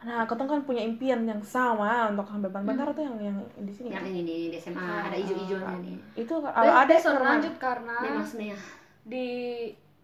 Nah, 0.00 0.24
ketemu 0.24 0.48
kan 0.48 0.60
punya 0.64 0.82
impian 0.82 1.20
yang 1.24 1.42
sama 1.42 2.08
untuk 2.08 2.24
sampai 2.24 2.48
Bantara 2.48 2.90
tuh 2.92 3.04
yang 3.04 3.16
yang 3.18 3.36
di 3.58 3.72
sini. 3.72 3.88
Yang 3.90 4.04
ini 4.06 4.20
nih 4.22 4.38
di 4.48 4.58
SMA 4.58 4.80
ada 5.02 5.16
ijo-ijonya 5.16 5.76
nih. 5.80 5.96
Itu 6.16 6.34
kalau 6.38 6.72
ada 6.72 6.88
besok 6.88 7.12
pernah. 7.16 7.30
lanjut 7.34 7.54
karena 7.58 7.94
Memang 8.00 8.24
di 9.02 9.26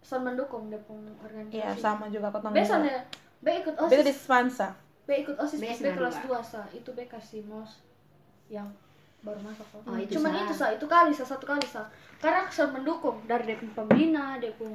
Son 0.01 0.21
mendukung 0.23 0.71
dia 0.71 0.79
pun 0.81 1.03
organisasi. 1.19 1.59
Iya, 1.59 1.69
sama 1.75 2.07
juga 2.07 2.31
ketemu. 2.31 2.53
Besok 2.55 2.79
ya, 2.81 2.99
B 3.37 3.47
ikut 3.53 3.73
Beda 3.75 4.01
di 4.01 4.09
OSIS. 4.09 4.17
Spansa. 4.17 4.67
B 5.03 5.09
ikut 5.19 5.35
OSIS 5.35 5.59
B 5.59 5.65
B 5.67 5.85
kelas 5.93 6.15
dua. 6.23 6.39
2 6.39 6.45
sa. 6.47 6.61
Itu 6.71 6.89
B 6.91 7.05
kasih 7.05 7.45
mos 7.45 7.83
yang 8.47 8.65
baru 9.27 9.41
masuk 9.41 9.65
kok. 9.67 9.79
Oh, 9.83 9.95
itu 9.95 10.11
Cuman 10.13 10.31
sa. 10.31 10.39
itu 10.39 10.53
sa, 10.55 10.65
itu 10.71 10.85
kali 10.87 11.11
sa, 11.11 11.23
satu 11.25 11.45
kali 11.45 11.65
sa. 11.65 11.83
Karena 12.17 12.47
Son 12.47 12.71
mendukung 12.71 13.19
dari 13.23 13.43
dia 13.45 13.55
pun 13.55 13.69
pembina, 13.73 14.35
dia 14.37 14.49
pun 14.53 14.71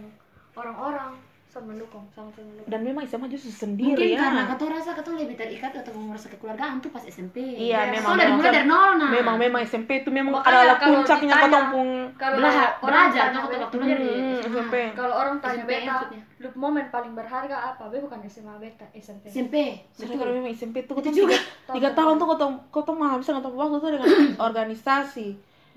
orang-orang 0.53 1.17
Son 1.47 1.65
mendukung, 1.65 2.05
sangat 2.11 2.33
Son 2.35 2.45
mendukung. 2.47 2.65
Dan 2.67 2.81
memang 2.81 3.05
SMA 3.05 3.29
justru 3.29 3.49
Mungkin 3.49 3.61
sendiri 3.77 4.07
ya. 4.11 4.21
karena 4.23 4.43
kata 4.47 4.65
rasa 4.69 4.91
kata 4.93 5.09
lebih 5.15 5.37
terikat 5.37 5.73
atau 5.75 5.93
merasa 5.95 6.29
kekeluargaan 6.29 6.81
tuh 6.81 6.89
pas 6.89 7.03
SMP. 7.03 7.37
Iya, 7.41 7.77
Yes. 7.83 7.93
memang 7.93 8.05
Soalnya 8.07 8.17
dari 8.19 8.25
memang 8.27 8.39
mulai 8.39 8.53
dari 8.55 8.67
nol 8.67 8.91
nah. 8.95 9.11
memang 9.11 9.37
memang 9.39 9.61
SMP 9.63 9.91
itu 9.99 10.09
memang 10.09 10.33
Makanya 10.35 10.49
adalah 10.55 10.77
puncaknya 10.79 11.35
pung 11.69 11.91
Kalau 12.15 12.37
Belajar, 12.39 12.69
orang 12.79 13.05
belajar 13.09 13.25
waktu 13.59 13.77
Hmm, 13.77 13.93
SMA. 13.93 14.49
SMP. 14.49 14.75
Kalau 14.93 15.15
orang 15.15 15.35
tanya 15.39 15.55
SMP 15.59 15.69
beta. 15.71 15.97
Lu 16.43 16.51
momen 16.59 16.91
paling 16.91 17.15
berharga 17.15 17.73
apa? 17.73 17.87
B 17.87 18.03
bukan 18.03 18.19
SMA 18.27 18.51
beta, 18.59 18.83
SMP. 18.99 19.31
SMP. 19.31 19.57
Itu 19.95 20.11
kalau 20.19 20.35
memang 20.35 20.51
SMP 20.51 20.83
tuh 20.83 20.99
ketemu 20.99 21.31
juga. 21.31 21.39
tiga, 21.39 21.79
tiga 21.79 21.89
tahun 21.95 22.19
tuh 22.19 22.29
ketemu 22.35 22.57
ketemu 22.75 23.01
habiskan 23.07 23.35
ketemu 23.39 23.57
waktu 23.57 23.77
tuh 23.79 23.91
dengan 23.95 24.09
organisasi. 24.51 25.27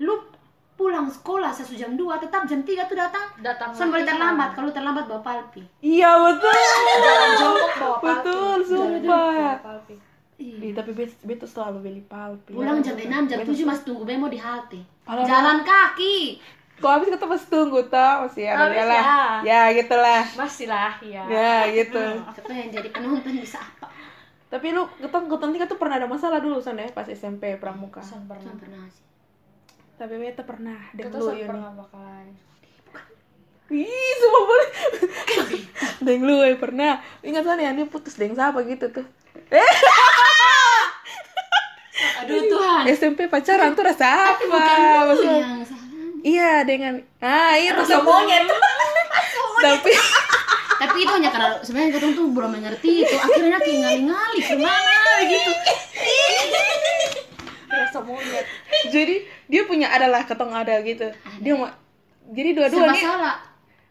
Lu 0.02 0.14
pulang 0.76 1.08
sekolah 1.08 1.48
sesu 1.56 1.72
jam 1.72 1.96
2 1.96 2.04
tetap 2.20 2.44
jam 2.44 2.60
3 2.60 2.90
tuh 2.90 2.96
datang. 2.98 3.26
Datang 3.40 3.72
lagi 3.72 4.04
terlambat, 4.04 4.50
kalau 4.52 4.68
terlambat 4.68 5.04
bawa 5.08 5.22
palpi. 5.24 5.64
Iya 5.80 6.10
betul. 6.20 6.52
Jalan 7.00 7.30
jongkok 7.40 7.72
bawa 7.80 7.96
palpi. 7.96 8.06
Betul, 8.10 8.58
sumpah. 8.66 9.80
Ih, 10.36 10.76
tapi 10.76 10.90
bet 10.92 11.16
betul 11.24 11.48
selalu 11.48 11.78
beli 11.80 12.02
palpi. 12.04 12.52
Pulang 12.52 12.84
jam 12.84 12.92
6, 12.92 13.08
jam. 13.08 13.38
7 13.40 13.56
masih 13.64 13.82
tunggu 13.88 14.04
bemo 14.04 14.28
di 14.28 14.36
halte. 14.36 14.84
Jalan 15.06 15.64
kaki. 15.64 16.42
Kok 16.76 16.90
habis 16.92 17.08
kita 17.08 17.24
pas 17.24 17.42
tunggu 17.42 17.80
tau 17.88 18.24
masih 18.24 18.44
Habis 18.46 18.76
dia 18.76 18.84
lah. 18.84 19.00
ya. 19.00 19.16
Ya 19.42 19.82
gitulah. 19.82 20.22
Masih 20.36 20.66
lah 20.66 20.92
ya. 21.00 21.24
Ya 21.24 21.54
gitu. 21.72 22.02
Siapa 22.30 22.52
yang 22.52 22.68
jadi 22.68 22.88
penonton 22.90 23.32
bisa 23.34 23.56
apa? 23.58 23.88
Tapi 24.46 24.70
lu 24.70 24.84
ketong 24.96 25.26
ketong 25.26 25.52
tiga 25.52 25.64
tuh 25.64 25.74
pernah 25.74 25.96
ada 25.96 26.06
masalah 26.06 26.38
dulu 26.38 26.60
sana 26.60 26.84
ya 26.84 26.92
pas 26.92 27.04
SMP 27.04 27.56
pramuka. 27.56 27.98
San 27.98 28.28
pernah. 28.28 28.52
Sih. 28.86 29.02
Tapi 29.96 30.20
beta 30.20 30.44
pernah 30.44 30.76
Kita 30.92 31.08
deng 31.08 31.16
lu 31.16 31.32
Yuni. 31.32 31.48
pernah 31.48 31.70
bakalan. 31.72 32.28
Ih, 33.66 33.88
semua 34.20 34.42
boleh. 34.44 34.68
deng 36.06 36.22
lu 36.22 36.36
ya 36.38 36.54
pernah. 36.54 36.92
Ingat 37.20 37.42
sana 37.42 37.60
ya 37.62 37.72
dia 37.72 37.88
putus 37.88 38.14
deng 38.14 38.36
siapa 38.36 38.60
gitu 38.62 38.86
tuh. 38.92 39.06
Eh, 39.48 39.58
Aduh 42.20 42.42
Tuhan. 42.46 42.82
SMP 42.86 43.26
pacaran 43.26 43.72
tuh 43.72 43.82
rasa 43.82 44.36
apa? 44.36 44.44
Lu 45.10 45.24
yang 45.24 45.64
salah. 45.64 45.85
Iya 46.26 46.66
dengan 46.66 46.98
ah 47.22 47.54
itu 47.54 47.70
Rasa 47.70 48.02
monyet. 48.02 48.42
tapi 49.64 49.90
Tapi 50.76 50.96
itu 51.00 51.12
hanya 51.14 51.30
karena 51.30 51.48
sebenarnya 51.62 51.90
kita 51.96 52.06
tuh 52.12 52.26
belum 52.34 52.50
mengerti 52.50 53.06
itu. 53.06 53.14
Akhirnya 53.14 53.62
kayak 53.62 53.78
ngali-ngali 53.80 54.40
ke 54.42 54.54
mana 54.58 54.96
gitu. 55.24 55.50
Rasa 57.70 57.98
monyet. 58.02 58.46
jadi 58.90 59.14
dia 59.46 59.62
punya 59.70 59.86
adalah 59.94 60.26
ketong 60.26 60.50
ada 60.50 60.82
gitu. 60.82 61.06
Dia 61.38 61.52
mau 61.54 61.70
jadi 62.26 62.50
dua-dua 62.58 62.90
nih 62.90 63.06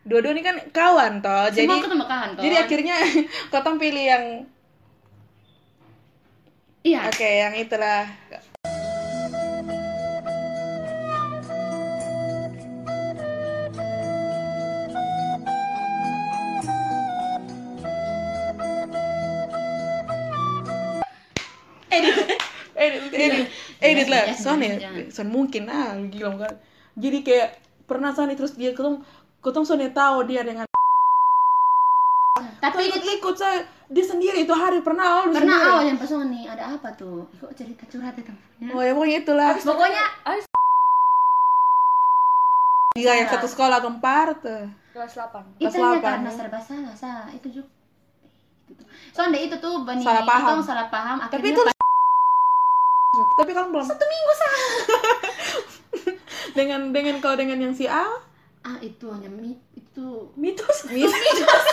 dua-dua 0.05 0.31
nih 0.37 0.43
kan 0.45 0.55
kawan 0.69 1.13
toh. 1.23 1.49
Jadi 1.49 1.65
Semua 1.65 1.81
ketemu 1.81 2.05
kawan 2.05 2.29
toh. 2.35 2.41
jadi 2.43 2.55
akhirnya 2.61 2.95
ketong 3.55 3.77
pilih 3.79 4.05
yang 4.05 4.25
Iya. 6.85 7.09
oke 7.09 7.25
yang 7.25 7.53
itulah. 7.57 8.05
Edit 22.85 23.01
edit 23.13 23.45
edit 23.81 24.07
lah 24.07 24.23
soalnya 24.37 24.77
jangan. 24.77 25.05
son 25.09 25.27
mungkin 25.33 25.63
ah 25.69 25.97
gila 26.07 26.31
kan 26.45 26.53
jadi 26.95 27.17
kayak 27.25 27.49
pernah 27.89 28.13
soalnya 28.13 28.37
terus 28.37 28.53
dia 28.55 28.71
ketong 28.71 29.01
ketong 29.41 29.65
soalnya 29.65 29.91
tahu 29.93 30.25
dia 30.29 30.41
dengan 30.45 30.65
Tapi 32.35 32.89
ikut 32.89 33.03
ikut 33.21 33.35
saya 33.37 33.61
dia 33.87 34.01
sendiri 34.01 34.41
itu 34.43 34.51
hari 34.51 34.81
pernah 34.81 35.05
awal 35.05 35.29
pernah 35.29 35.55
sendiri. 35.55 35.69
awal 35.69 35.83
yang 35.85 35.97
pas 36.01 36.09
nih 36.11 36.43
ada 36.49 36.63
apa 36.73 36.89
tuh? 36.97 37.29
Kok 37.37 37.53
cerita 37.53 37.85
curhat 37.85 38.17
ya 38.17 38.25
oh 38.73 38.81
ya 38.81 38.91
pokoknya 38.97 39.17
itulah 39.21 39.51
Pokoknya 39.55 40.03
dia 42.95 43.11
yang 43.21 43.27
satu 43.27 43.47
sekolah 43.47 43.79
kempar 43.83 44.39
tuh 44.39 44.65
Kelas 44.95 45.11
8. 45.13 45.59
itu 45.59 45.67
Kelas 45.67 45.73
hanya 45.75 45.83
delapan, 45.99 46.01
karena 46.07 46.31
ya. 46.31 46.35
serba 46.39 46.59
salah, 46.63 46.93
salah 46.95 47.27
itu 47.35 47.47
juga. 47.51 47.67
Itu 48.63 48.71
tuh. 48.79 48.87
Soalnya 49.11 49.39
itu 49.43 49.55
tuh 49.59 49.73
bani 49.83 49.99
Salah 49.99 50.23
paham. 50.23 50.47
kita 50.55 50.63
salah 50.63 50.87
paham 50.87 51.17
tapi 51.19 51.35
akhirnya 51.35 51.51
itu 51.51 51.61
tapi 53.35 53.51
kan 53.51 53.65
belum 53.67 53.83
satu 53.83 54.03
minggu 54.03 54.33
salah. 54.33 54.63
dengan 56.57 56.79
dengan 56.89 57.15
kalau 57.19 57.35
dengan 57.35 57.57
yang 57.59 57.73
si 57.73 57.85
A 57.85 58.05
Ah 58.61 58.77
itu 58.79 59.05
hanya 59.07 59.27
mi, 59.27 59.53
itu 59.71 60.07
Mitos. 60.33 60.87
mitos 60.87 61.21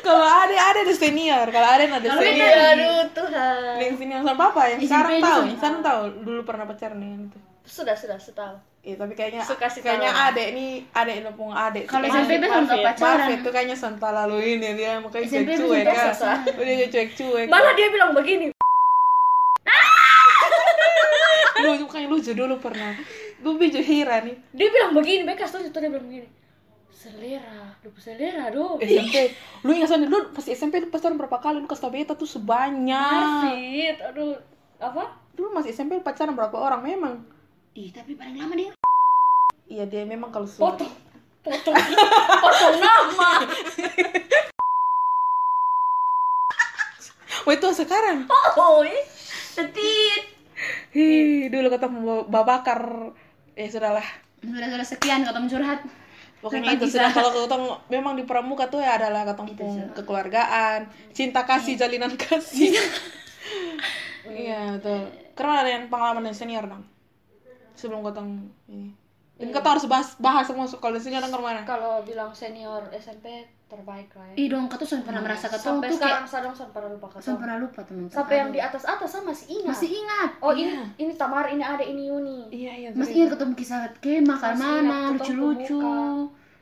kalau 0.00 0.24
ada 0.24 0.54
ada 0.54 0.80
ada 0.80 0.90
senior 0.90 1.44
kalau 1.46 1.68
ada 1.68 1.84
ada 1.86 2.08
senior 2.16 2.56
Aduh 2.72 3.04
Tuhan. 3.12 3.72
yang 3.78 3.94
senior 3.94 4.18
sama 4.18 4.34
papa 4.34 4.62
yang 4.66 4.80
sekarang 4.80 5.12
ini 5.14 5.22
tahu 5.22 5.42
sekarang 5.54 5.80
tahu 5.82 6.02
dulu 6.22 6.40
pernah 6.42 6.64
pacaran 6.64 6.96
dengan 6.96 7.20
itu 7.26 7.38
Sudah 7.68 7.92
sudah 7.92 8.16
setahu. 8.16 8.56
Iya, 8.80 8.96
tapi 8.96 9.12
kayaknya 9.12 9.44
Suka 9.44 9.68
sih 9.68 9.84
kayaknya 9.84 10.08
adek 10.08 10.56
nih 10.56 10.88
adek 10.90 11.20
numpung 11.20 11.52
adek. 11.52 11.84
kalau 11.84 12.08
SMP 12.08 12.40
belum 12.40 12.64
Marvin. 12.64 12.80
pacaran. 12.80 13.18
Marvin 13.20 13.38
tuh 13.44 13.52
kayaknya 13.52 13.76
santa 13.76 14.08
lalu 14.08 14.56
ini 14.56 14.68
dia 14.72 14.96
makanya 14.96 15.28
SMP 15.28 15.52
cuek-cuek 15.52 15.84
belum 15.84 16.16
kan. 16.16 16.38
Udah 16.48 16.88
cuek-cuek. 16.88 17.46
Mana 17.46 17.68
dia 17.76 17.88
bilang 17.92 18.16
begini? 18.16 18.48
Lu 21.58 21.70
makanya 21.84 22.07
lucu 22.18 22.34
dulu 22.34 22.58
pernah. 22.58 22.98
Gue 23.38 23.54
biju 23.54 23.78
hira 23.78 24.26
nih. 24.26 24.34
Dia 24.50 24.68
bilang 24.74 24.92
begini, 24.98 25.22
Bekas 25.22 25.54
tuh 25.54 25.62
itu 25.62 25.78
dia 25.78 25.86
bilang 25.86 26.10
begini. 26.10 26.28
Selera, 26.90 27.78
lupa 27.86 28.00
selera 28.02 28.50
aduh. 28.50 28.82
SMP. 28.82 29.30
Lu 29.62 29.70
ingat 29.70 29.86
soalnya 29.94 30.10
lu 30.10 30.34
pas 30.34 30.42
SMP 30.42 30.82
lu 30.82 30.90
pacaran 30.90 31.14
berapa 31.14 31.38
kali 31.38 31.62
lu 31.62 31.70
kasih 31.70 31.86
tau 31.86 31.94
beta 31.94 32.12
tuh 32.18 32.26
sebanyak. 32.26 33.46
Marvin, 33.46 33.94
aduh. 34.02 34.34
Apa? 34.82 35.14
Dulu 35.38 35.54
masih 35.54 35.70
SMP 35.70 35.94
lu 35.94 36.02
pacaran 36.02 36.34
berapa 36.34 36.58
orang 36.58 36.82
memang? 36.82 37.14
Ih, 37.78 37.94
tapi 37.94 38.18
paling 38.18 38.42
lama 38.42 38.54
dia 38.58 38.74
Iya 39.70 39.84
dia 39.86 40.02
memang 40.02 40.34
kalau 40.34 40.50
suruh. 40.50 40.74
Potong. 40.74 40.90
Potong. 41.46 41.76
Potong 42.42 42.76
nama. 42.82 43.46
Wah 47.46 47.54
itu 47.54 47.68
sekarang. 47.78 48.26
Oh. 48.26 48.82
Tetit. 49.54 50.37
Hi, 50.98 51.46
dulu 51.46 51.70
kata 51.70 51.86
mau 51.86 52.26
babakar. 52.26 53.14
Ya 53.54 53.70
sudahlah. 53.70 54.02
Sudah 54.42 54.66
sudah 54.66 54.86
sekian 54.86 55.22
kata 55.22 55.38
curhat. 55.46 55.86
Pokoknya 56.42 56.74
itu 56.74 56.86
sudah 56.90 57.10
kalau 57.10 57.30
ketong 57.34 57.64
memang 57.90 58.14
di 58.18 58.22
pramuka 58.26 58.66
tuh 58.70 58.82
ya 58.82 58.94
adalah 58.98 59.26
ketong 59.26 59.58
pun 59.58 59.90
kekeluargaan, 59.94 60.86
cinta 61.10 61.42
kasih, 61.42 61.74
jalinan 61.74 62.14
kasih. 62.14 62.74
Iya 64.26 64.78
betul. 64.78 65.10
Karena 65.34 65.54
ada 65.62 65.70
yang 65.70 65.84
pengalaman 65.90 66.30
yang 66.30 66.36
senior 66.38 66.66
dong. 66.66 66.82
Sebelum 67.78 68.02
ketong 68.06 68.50
ini. 68.70 68.90
Dan 69.38 69.54
ketong 69.54 69.72
harus 69.72 69.86
bahas 69.86 70.08
bahas 70.18 70.44
semua 70.44 70.66
kalau 70.66 70.94
di 70.94 71.00
senior 71.00 71.22
ke 71.22 71.38
mana? 71.38 71.62
Kalau 71.62 72.02
bilang 72.02 72.34
senior 72.34 72.82
SMP 72.90 73.26
terbaik 73.68 74.10
lah 74.16 74.26
ya. 74.32 74.34
Ih 74.34 74.46
dong, 74.48 74.66
kau 74.66 74.74
tuh 74.74 74.88
sudah 74.88 75.04
pernah 75.04 75.20
merasa 75.20 75.46
ketemu 75.46 75.78
Sampai 75.78 75.88
tuh 75.88 75.98
kayak 76.00 76.08
sekarang 76.08 76.26
sadang 76.26 76.54
saya 76.56 76.68
pernah 76.72 76.90
lupa 76.90 77.06
Saya 77.06 77.20
ketemu. 77.20 77.36
pernah 77.38 77.56
lupa 77.60 77.80
teman 77.84 78.04
Sampai 78.08 78.34
yang 78.34 78.50
di 78.50 78.60
atas 78.60 78.82
atas 78.82 79.08
saya 79.12 79.22
masih 79.22 79.46
ingat. 79.52 79.70
masih 79.70 79.90
ingat 79.92 80.30
Oh 80.40 80.52
ini 80.52 80.72
ini 80.96 81.12
Tamar, 81.14 81.44
ini 81.46 81.60
ada, 81.62 81.84
ini 81.84 82.02
Yuni. 82.08 82.38
Iya 82.48 82.72
iya. 82.74 82.88
masih 82.96 83.14
ingat 83.14 83.30
ketemu 83.36 83.52
kisah 83.54 83.80
kemah 84.00 84.38
kan 84.40 84.52
Masih 84.52 84.64
mana 84.64 84.98
lucu-lucu 85.12 85.80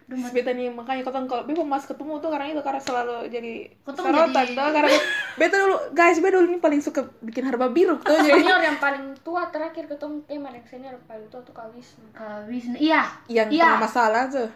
beta 0.07 0.55
nih 0.55 0.71
makanya 0.71 1.03
ketong 1.03 1.27
kalau 1.27 1.43
beta 1.43 1.61
mas 1.61 1.83
ketemu 1.83 2.23
tuh 2.23 2.31
karena 2.31 2.47
itu 2.49 2.63
karena 2.63 2.79
selalu 2.79 3.27
jadi 3.27 3.53
Ketong 3.83 4.07
sorotan 4.07 4.31
jadi- 4.41 4.55
tuh 4.55 4.69
karena 4.71 4.91
beta 5.41 5.57
dulu 5.59 5.77
guys 5.93 6.17
beta 6.17 6.35
dulu 6.37 6.47
ini 6.47 6.59
paling 6.59 6.79
suka 6.79 7.01
bikin 7.21 7.43
harba 7.43 7.67
biru 7.69 7.99
tuh 7.99 8.15
jadi 8.17 8.39
Senior 8.39 8.63
yang 8.63 8.79
paling 8.79 9.05
tua 9.21 9.51
terakhir 9.51 9.85
ketemu 9.85 10.23
Kemal 10.23 10.55
yang 10.55 10.63
senior 10.65 10.95
yang 10.95 11.05
paling 11.05 11.27
tua 11.27 11.43
tuh 11.43 11.51
Kak 11.51 11.75
Wisnu. 11.75 12.07
Kak 12.13 12.47
Wisnu 12.47 12.79
iya 12.79 13.03
yang 13.27 13.51
iya 13.51 13.75
pernah 13.75 13.83
masalah 13.83 14.23
tuh. 14.29 14.49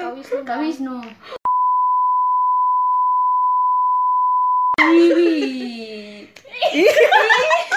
Kak 0.00 0.12
Wisnu. 0.16 0.40
Kak 0.42 0.58
Wisnu 0.58 0.96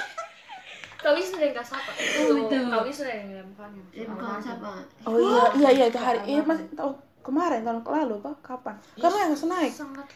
Wisnu 1.10 1.38
yang 1.42 1.52
gak 1.58 1.68
sapa. 1.68 1.92
Itu 1.98 2.34
itu. 2.38 2.58
Kak 2.70 2.84
Wisnu 2.86 3.08
yang 3.10 3.26
nggak 3.34 3.46
mukanya. 3.50 3.84
Eh, 3.98 4.06
bukan 4.06 4.38
siapa 4.38 4.70
Oh 5.10 5.18
iya 5.18 5.44
iya 5.58 5.70
iya 5.74 5.86
itu 5.90 6.00
hari 6.00 6.20
iya 6.30 6.42
masih 6.46 6.70
tahu 6.78 6.94
kemarin 7.22 7.62
tahun 7.62 7.86
lalu 7.86 8.16
kok 8.22 8.38
kapan? 8.42 8.76
Karena 8.98 9.18
yang 9.26 9.32
kasih 9.34 9.50
naik. 9.50 9.72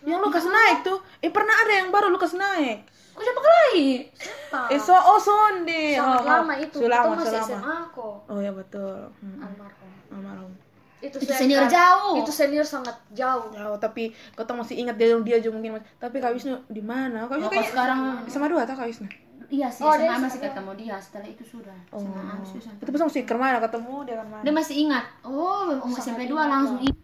Yang 0.06 0.20
Lukas 0.26 0.46
naik 0.50 0.78
tuh. 0.82 0.98
Eh 1.22 1.30
pernah 1.30 1.54
ada 1.54 1.74
yang 1.74 1.90
baru 1.94 2.10
Lukas 2.10 2.34
naik. 2.34 2.86
kok 3.16 3.24
siapa 3.24 3.42
kali 3.42 4.12
lama. 4.52 4.68
Eh 4.74 4.80
so 4.82 4.92
oh 4.92 5.20
sonde. 5.22 5.96
Sangat 5.96 6.22
oh, 6.22 6.28
lama 6.28 6.54
itu. 6.60 6.78
Sudah 6.84 6.90
lama, 6.90 7.04
Kita 7.06 7.16
masih 7.16 7.26
sudah 7.26 7.42
lama. 7.42 7.50
SMA 7.56 7.78
kok. 7.94 8.16
Oh 8.28 8.40
ya 8.42 8.52
betul. 8.52 8.98
Hmm. 9.22 9.38
Almarhum. 9.40 9.92
Almarhum. 10.12 10.52
Itu, 11.00 11.18
Itu 11.22 11.32
senior 11.32 11.70
jauh. 11.70 12.16
Itu 12.18 12.32
senior 12.34 12.66
sangat 12.66 12.98
jauh. 13.14 13.54
Jauh 13.54 13.78
tapi 13.78 14.12
kau 14.34 14.44
masih 14.58 14.82
ingat 14.82 14.98
dia 14.98 15.14
dia 15.22 15.38
juga 15.38 15.62
mungkin 15.62 15.78
masih- 15.78 15.88
tapi 16.02 16.18
Kak 16.18 16.34
Wisnu 16.34 16.58
di 16.68 16.82
mana? 16.82 17.30
Kak 17.30 17.38
Wisnu 17.38 17.48
Oh, 17.48 17.52
kayaknya 17.54 17.72
sekarang 17.72 18.00
sama 18.26 18.50
dua 18.50 18.66
atau 18.66 18.74
Kak 18.74 18.90
Wisnu? 18.90 19.08
Iya 19.56 19.68
sih 19.68 19.82
Oh, 19.82 19.94
dia 19.94 20.06
SMA 20.06 20.14
sama 20.14 20.26
masih 20.26 20.40
ketemu 20.42 20.72
dia 20.76 20.96
setelah 20.98 21.28
itu 21.28 21.44
sudah 21.46 21.78
Oh. 21.90 21.98
SMA 21.98 22.22
habis 22.30 22.50
itu 22.52 22.68
Itu 22.78 22.90
pas 22.90 23.02
masih 23.02 23.22
ke 23.24 23.34
mana 23.34 23.58
ketemu 23.60 23.94
dia 24.04 24.16
kan 24.16 24.28
mana? 24.28 24.44
dia 24.44 24.54
masih 24.54 24.76
ingat 24.82 25.06
oh 25.22 25.72
oh 25.74 25.96
SMP 25.96 26.22
2 26.26 26.36
langsung 26.36 26.80
ingat 26.80 27.04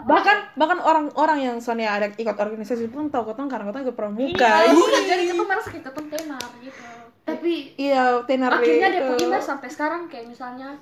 bahkan 0.00 0.38
bahkan 0.54 0.78
orang-orang 0.78 1.38
yang 1.42 1.56
soalnya 1.58 1.90
ada 1.92 2.06
ikut 2.08 2.32
organisasi 2.32 2.88
pun 2.88 3.10
tahu 3.10 3.26
ketemu 3.28 3.46
karena 3.48 3.64
ketemu 3.68 3.84
ikut 3.84 3.96
pramuka. 3.96 4.48
Iya, 4.62 4.70
udah 4.70 5.02
jadi 5.04 5.22
ketemu 5.26 5.44
merasa 5.44 5.68
kayak 5.68 5.84
ketemu 5.84 6.08
tenar 6.08 6.48
gitu. 6.58 6.82
tapi 7.20 7.52
Iya, 7.74 8.02
tenar 8.24 8.50
Akhirnya 8.54 8.88
dia 8.88 9.02
itu. 9.04 9.14
email 9.20 9.42
sampai 9.42 9.68
sekarang 9.68 10.06
kayak 10.06 10.30
misalnya 10.30 10.78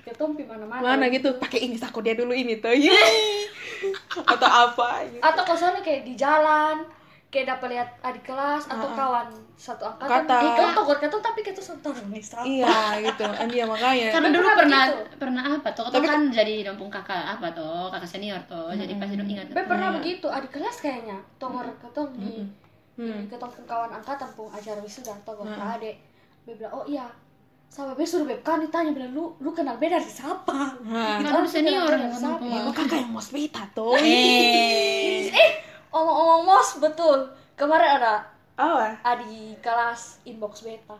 ketemu 0.00 0.32
di 0.34 0.44
mana-mana. 0.46 0.80
mana 0.80 1.04
gitu 1.08 1.36
pakai 1.36 1.60
ini 1.60 1.76
aku 1.76 2.00
dia 2.00 2.14
dulu 2.14 2.32
ini 2.32 2.56
tuh 2.56 2.72
atau 4.32 4.48
apa 4.48 4.88
gitu. 5.06 5.20
Atau 5.20 5.42
kosannya 5.44 5.82
kayak 5.82 6.06
di 6.06 6.14
jalan, 6.14 6.86
kayak 7.30 7.46
dapat 7.48 7.68
lihat 7.70 7.88
adik 8.02 8.26
kelas 8.26 8.66
atau 8.66 8.82
Ah, 8.82 8.90
ah. 8.90 8.98
kawan 8.98 9.28
satu 9.54 9.86
angkatan. 9.86 10.26
Kata- 10.26 10.42
eh 10.42 10.74
togor 10.74 10.98
kata 10.98 11.16
tapi 11.16 11.40
kita 11.40 11.62
satu 11.62 11.94
nih 12.10 12.18
iya 12.44 12.76
gitu. 13.00 13.22
Kan 13.22 13.46
dia 13.46 13.62
makanya. 13.62 14.10
Karena 14.10 14.26
Tapi 14.26 14.34
dulu 14.34 14.42
pernah 14.42 14.58
pernah 14.58 14.82
begitu. 14.84 15.16
pernah 15.16 15.42
apa 15.48 15.68
tuh 15.70 15.86
Tapi 15.86 16.06
kan 16.06 16.20
jadi 16.28 16.54
dompung 16.66 16.90
kakak 16.90 17.22
apa 17.30 17.46
tuh 17.54 17.86
kakak 17.88 18.10
senior 18.10 18.42
tuh 18.44 18.74
jadi 18.74 18.98
pasti 18.98 19.14
dong 19.14 19.30
ingat. 19.30 19.46
Be 19.48 19.62
pernah 19.62 19.94
begitu. 19.94 20.26
Adik 20.26 20.50
kelas 20.50 20.76
kayaknya. 20.80 21.22
Togor 21.38 21.70
ketong 21.78 22.10
di 22.14 22.42
Hmm. 22.98 23.06
di 23.06 23.30
ketong 23.30 23.48
pun 23.48 23.64
kawan 23.64 23.90
angkatan 23.92 24.28
pun 24.34 24.50
acara 24.50 24.76
wisuda 24.76 25.14
togor 25.22 25.46
Hmm. 25.46 25.72
adek 25.72 25.96
Be 26.42 26.52
bilang 26.52 26.74
oh 26.74 26.84
iya. 26.84 27.06
Sama 27.70 27.94
Be 27.94 28.02
suruh 28.02 28.26
Be 28.26 28.34
kan 28.42 28.58
ditanya 28.58 28.90
bilang 28.90 29.14
lu 29.14 29.30
lu 29.38 29.54
kenal 29.54 29.78
Be 29.78 29.86
dari 29.86 30.02
siapa? 30.02 30.74
Nah, 30.82 31.22
Kan 31.22 31.46
senior 31.46 31.86
Siapa? 31.86 32.42
ya, 32.42 32.66
kok 32.66 32.74
kakak 32.74 32.98
yang 32.98 33.14
mau 33.14 33.22
beta 33.22 33.62
tuh 33.70 33.94
eh. 33.94 35.30
Eh 35.32 35.50
omong-omong 35.90 36.42
mos 36.44 36.78
betul. 36.78 37.18
Kemarin 37.54 38.00
ada 38.00 38.24
apa? 38.56 38.96
adik 39.04 39.60
kelas 39.60 40.20
inbox 40.24 40.62
beta. 40.62 40.96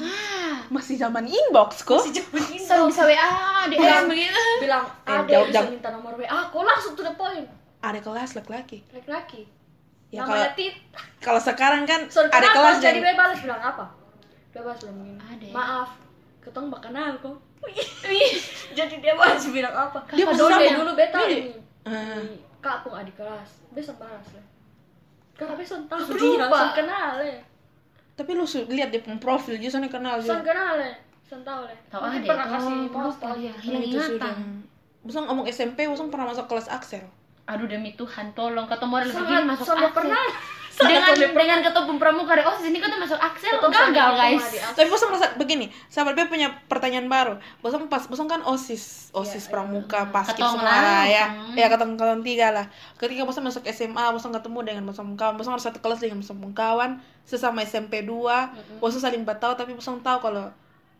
Ah 0.00 0.64
masih 0.72 0.96
zaman 0.96 1.28
inbox 1.28 1.84
kok? 1.84 2.00
Selalu 2.08 2.88
bisa 2.88 3.02
wa 3.04 3.68
di 3.68 3.76
DM 3.76 4.04
begitu. 4.08 4.40
bilang 4.58 4.84
Eh, 5.04 5.20
jawab- 5.28 5.48
bisa 5.52 5.68
minta 5.68 5.88
nomor 5.92 6.16
WA 6.16 6.48
kok 6.48 6.62
langsung 6.64 6.96
to 6.96 7.04
the 7.04 7.12
point. 7.14 7.44
Ada 7.84 8.00
kelas 8.00 8.32
laki-laki. 8.32 8.80
Laki-laki. 8.90 9.44
Ya, 10.08 10.24
kalau- 10.24 10.54
Tit. 10.54 10.74
kalau 11.18 11.40
sekarang 11.42 11.82
kan 11.84 12.06
So, 12.06 12.22
ada 12.24 12.48
kelas 12.54 12.78
jadi 12.78 13.02
yang 13.02 13.04
Be 13.04 13.18
balas 13.18 13.38
bilang 13.42 13.60
apa? 13.60 13.84
Be 14.54 14.60
balas 14.62 14.78
bilang 14.80 14.96
gini 15.02 15.50
maaf. 15.52 15.90
Ketong 16.40 16.70
bak 16.70 16.80
kenal 16.80 17.18
kok 17.18 17.36
jadi 18.74 18.94
dia 19.00 19.14
balas 19.16 19.44
bilang 19.48 19.74
apa? 19.74 19.98
Dia 20.12 20.26
dulu 20.28 20.92
beta 20.94 21.18
Dia- 21.24 21.30
ini. 21.32 21.52
Ah. 21.84 22.20
Di 22.64 22.70
kapung 22.72 22.96
adik 22.96 23.12
kelas. 23.14 23.50
Besok 23.70 24.00
balas 24.00 24.24
lah. 24.32 24.46
Karena 25.34 25.54
besok 25.54 25.84
tahu 25.84 26.00
dia 26.08 26.40
langsung 26.40 26.72
kenal 26.74 27.20
ya 27.20 27.38
tapi 28.14 28.30
lu 28.30 28.46
lihat 28.46 28.94
dia 28.94 29.02
punya 29.02 29.18
profil 29.18 29.58
dia 29.58 29.66
sana 29.66 29.90
kenal 29.90 30.14
langsung 30.14 30.38
juga 30.38 30.46
kenal 30.46 30.78
ya 30.78 30.94
langsung 30.94 31.42
tahu 31.42 31.60
lah 31.66 31.78
tahu 31.90 32.00
Mungkin 32.00 32.14
ada 32.14 32.28
pernah 32.30 32.46
kasih 32.46 32.74
lupa 32.78 32.98
tahu 33.18 33.34
dia 33.34 33.42
ya. 33.42 33.54
hilang 33.58 33.82
itu 33.82 33.98
sudah. 33.98 34.30
Ingatan 34.30 34.62
Busang 35.02 35.24
ngomong 35.26 35.46
SMP, 35.46 35.78
Busang 35.84 36.08
pernah 36.08 36.30
masuk 36.30 36.46
kelas 36.46 36.70
Axel. 36.70 37.02
aduh 37.44 37.66
demi 37.66 37.92
Tuhan 37.92 38.30
tolong. 38.32 38.64
Ketemu 38.64 38.94
Sangat- 39.04 39.10
begini 39.10 39.42
masuk 39.44 39.66
Axel. 39.68 39.90
pernah. 39.92 40.24
Dengan 40.74 41.14
dengan 41.14 41.58
ketemu 41.62 41.92
pramuka 42.02 42.34
deh 42.34 42.44
oh 42.44 42.56
sini 42.58 42.82
kita 42.82 42.98
masuk 42.98 43.18
Axel 43.18 43.54
Ketemu 43.62 43.72
gagal 43.72 44.10
guys 44.18 44.42
Axel. 44.42 44.74
Tapi 44.74 44.88
Busang 44.90 45.10
merasa 45.10 45.28
begini, 45.38 45.66
sahabat 45.90 46.14
B 46.18 46.20
punya 46.26 46.48
pertanyaan 46.66 47.06
baru. 47.06 47.34
Busang 47.62 47.86
pas, 47.86 48.04
Busang 48.06 48.26
kan 48.26 48.42
OSIS, 48.42 49.10
OSIS 49.14 49.46
Iya, 49.46 49.52
pramuka, 49.52 50.00
Ketong 50.10 50.58
semua 50.58 50.70
lah, 50.70 51.04
ya. 51.06 51.26
ketong. 51.30 51.58
Ya 51.58 51.66
ketemu 51.70 51.92
ketemu 51.98 52.22
tiga 52.22 52.46
lah. 52.50 52.66
Ketika 52.98 53.22
Busang 53.26 53.44
masuk 53.46 53.62
SMA, 53.70 54.04
Busang 54.14 54.32
ketemu 54.34 54.58
dengan 54.66 54.82
Busang 54.86 55.14
kawan. 55.14 55.34
Busang 55.38 55.54
harus 55.54 55.64
satu 55.66 55.78
kelas 55.78 56.02
dengan 56.02 56.20
Busang 56.22 56.38
kawan, 56.54 56.98
sesama 57.26 57.62
SMP 57.62 58.02
2. 58.06 58.80
Busang 58.82 59.02
saling 59.02 59.22
tahu 59.26 59.52
tapi 59.54 59.72
Busang 59.74 60.00
tahu 60.02 60.18
kalau 60.22 60.50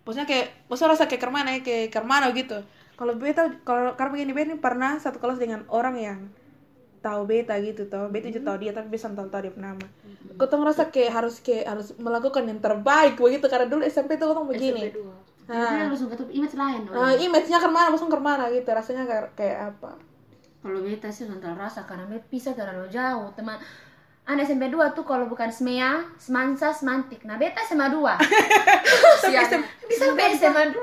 Busang 0.04 0.28
kayak 0.28 0.52
Busang 0.70 0.90
rasa 0.92 1.06
kayak 1.10 1.22
kermana 1.22 1.58
ya, 1.58 1.60
kayak 1.62 1.90
kermana 1.90 2.30
gitu. 2.34 2.62
Kalau 2.94 3.18
beta 3.18 3.50
kalau 3.66 3.98
karena 3.98 4.10
begini 4.14 4.30
beta 4.30 4.46
ini 4.54 4.58
pernah 4.62 4.94
satu 5.02 5.18
kelas 5.18 5.42
dengan 5.42 5.66
orang 5.66 5.98
yang 5.98 6.18
tahu 7.04 7.28
beta 7.28 7.60
gitu 7.60 7.84
toh 7.92 8.08
beta 8.08 8.32
juga 8.32 8.48
tahu 8.48 8.56
dia 8.64 8.72
tapi 8.72 8.88
bisa 8.88 9.12
tahu 9.12 9.28
tahu 9.28 9.44
dia 9.44 9.52
nama 9.60 9.86
kau 10.40 10.48
tuh 10.48 10.56
ngerasa 10.64 10.88
kayak 10.88 11.12
harus 11.12 11.44
kayak 11.44 11.68
harus 11.68 11.92
melakukan 12.00 12.48
yang 12.48 12.64
terbaik 12.64 13.20
begitu 13.20 13.44
karena 13.52 13.68
dulu 13.68 13.84
SMP 13.84 14.16
tuh 14.16 14.32
kau 14.32 14.48
begini 14.48 14.88
SMP 14.88 15.04
dua. 15.04 15.16
Jadi 15.44 15.76
langsung 15.92 16.08
ketemu 16.08 16.30
image 16.32 16.56
lain 16.56 16.80
nah 16.88 17.12
image-nya 17.12 17.58
ke 17.60 17.68
mana 17.68 17.92
langsung 17.92 18.08
ke 18.08 18.16
mana 18.16 18.48
gitu 18.48 18.72
rasanya 18.72 19.04
kayak 19.04 19.24
kayak 19.36 19.58
apa 19.76 19.92
Kalau 20.64 20.80
beta 20.80 21.12
sih 21.12 21.28
nonton 21.28 21.52
rasa 21.60 21.84
karena 21.84 22.08
beta 22.08 22.24
pisah 22.32 22.56
terlalu 22.56 22.88
jauh 22.88 23.28
teman. 23.36 23.60
Anak 24.24 24.48
SMP 24.48 24.72
2 24.72 24.96
tuh 24.96 25.04
kalau 25.04 25.28
bukan 25.28 25.52
SMEA, 25.52 26.00
Semansa, 26.16 26.72
Semantik. 26.72 27.20
Nah, 27.28 27.36
beta 27.36 27.60
SMA 27.60 27.92
2. 27.92 28.00
Sian. 29.28 29.60
Bisa 29.84 30.16
beta 30.16 30.32
SMA 30.32 30.72
2. 30.72 30.80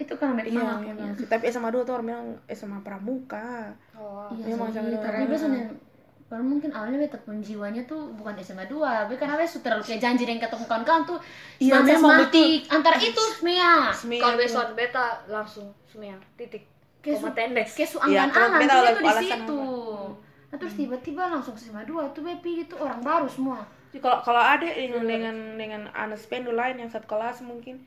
Itu 0.00 0.16
kan 0.16 0.32
beta 0.32 0.48
iya 0.48 0.80
memang 0.80 1.12
sih. 1.12 1.28
tapi 1.28 1.52
SMA 1.52 1.68
dua 1.68 1.84
tuh 1.84 1.92
orang 2.00 2.06
bilang 2.08 2.26
SMA 2.48 2.80
pramuka. 2.80 3.76
Oh. 3.92 4.32
Iya, 4.32 4.56
Memang 4.56 4.72
SMA 4.72 4.96
tapi 4.96 5.28
beta 5.28 5.36
soalnya 5.36 5.64
Baru 6.30 6.46
mungkin 6.46 6.70
awalnya 6.70 7.02
beta 7.02 7.18
pun 7.26 7.42
jiwanya 7.42 7.82
tuh 7.90 8.14
bukan 8.14 8.38
SMA 8.38 8.62
2 8.70 9.10
Beta 9.10 9.26
karena 9.26 9.34
beta 9.34 9.50
sudah 9.50 9.64
terlalu 9.66 9.82
kayak 9.82 9.98
janji 9.98 10.22
dengan 10.22 10.46
ketemu 10.46 10.64
kawan-kawan 10.70 11.02
tuh 11.02 11.18
Iya, 11.58 11.82
memang 11.82 12.22
Semantik 12.22 12.60
Antara 12.70 12.96
itu 13.02 13.22
SMEA 13.42 13.90
Semia 13.90 14.20
Kalau 14.22 14.36
besok 14.38 14.78
beta 14.78 15.26
langsung 15.26 15.74
semua 15.90 16.14
titik. 16.38 16.70
Koma 17.02 17.34
tendes. 17.34 17.74
Kayak 17.74 17.90
su 17.90 17.98
Iya, 18.06 18.30
anggan 18.30 18.30
kalau 18.30 18.46
angan 18.46 18.60
beta 18.62 18.74
tuh 18.78 19.02
di 19.02 19.26
situ. 19.26 19.62
Nah 20.54 20.56
terus 20.62 20.74
tiba-tiba 20.78 21.22
langsung 21.26 21.54
ke 21.58 21.60
SMA 21.66 21.82
2 21.82 22.14
Itu 22.14 22.20
Bepi 22.22 22.52
itu 22.62 22.74
orang 22.78 23.02
baru 23.02 23.26
semua. 23.26 23.66
Jadi 23.90 23.98
kalau 23.98 24.22
kalau 24.22 24.38
ada 24.38 24.70
dengan 24.70 25.02
dengan 25.02 25.36
dengan 25.58 25.82
anak 25.90 26.22
lain 26.30 26.76
yang 26.78 26.90
satu 26.94 27.10
kelas 27.10 27.42
mungkin 27.42 27.82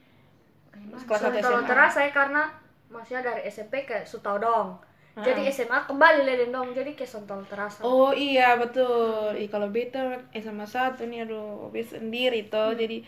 kelas 1.03 1.19
satu 1.21 1.38
Kalau 1.38 1.59
SMA 1.59 1.69
terasa 1.69 1.99
ya 2.01 2.11
karena 2.11 2.43
maksudnya 2.89 3.21
dari 3.24 3.41
SMP 3.45 3.74
ke 3.84 4.03
Sutau 4.03 4.38
dong. 4.38 4.78
Jadi 5.13 5.45
SMA 5.47 5.86
kembali 5.86 6.26
leden 6.26 6.49
dong. 6.49 6.74
Jadi 6.74 6.97
kayak 6.97 7.05
sontol 7.07 7.45
terasa. 7.45 7.86
Oh 7.86 8.09
iya 8.09 8.57
betul. 8.57 9.38
Ih, 9.38 9.45
kalau 9.45 9.69
beta 9.69 10.01
SMA 10.34 10.65
satu 10.65 11.05
nih 11.05 11.21
aduh 11.24 11.69
beta 11.69 12.01
sendiri 12.01 12.49
toh. 12.49 12.74
Jadi 12.74 13.05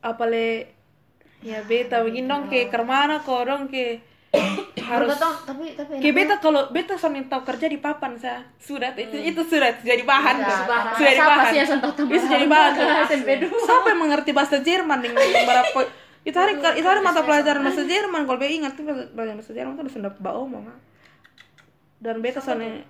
apale 0.00 0.72
ya 1.44 1.60
beta 1.62 2.00
begini 2.00 2.24
dong 2.24 2.48
ke 2.48 2.72
ke 2.72 2.80
mana 2.80 3.20
kok 3.20 3.44
dong 3.44 3.68
ke 3.68 4.00
harus 4.88 5.12
tapi 5.16 5.76
tapi 5.76 6.00
Kayak 6.00 6.14
beta 6.14 6.34
kalau 6.40 6.72
beta 6.72 6.96
sambil 6.96 7.24
tahu 7.28 7.44
kerja 7.44 7.66
di 7.68 7.78
papan 7.78 8.16
sa 8.16 8.40
sudah 8.56 8.96
itu 8.96 9.16
itu 9.16 9.40
sudah 9.44 9.76
jadi 9.80 10.02
bahan 10.02 10.36
Ya, 10.36 10.48
tuh. 10.48 10.56
sudah 10.96 11.12
jadi 11.12 11.20
bahan 11.20 11.52
bisa 12.08 12.26
jadi 12.26 12.46
bahan 12.48 12.70
tuh. 12.72 12.86
Yang 13.84 13.98
mengerti 14.00 14.30
bahasa 14.32 14.56
Jerman 14.60 15.04
dengan 15.04 15.20
berapa 15.48 15.80
itu 16.26 16.34
hari 16.34 16.58
itu 16.58 16.86
hari 16.90 17.00
mata 17.06 17.22
pelajaran 17.22 17.62
bahasa 17.62 17.86
Jerman 17.86 18.26
kalau 18.26 18.38
beta 18.42 18.50
ingat 18.50 18.74
tuh 18.74 18.82
pelajaran 19.14 19.38
bahasa 19.38 19.54
Jerman 19.54 19.72
tuh 19.78 19.82
udah 19.86 19.94
sudah 19.94 20.12
bawa 20.18 20.42
omong 20.42 20.64
dan 22.02 22.18
beta 22.18 22.42
soalnya 22.42 22.82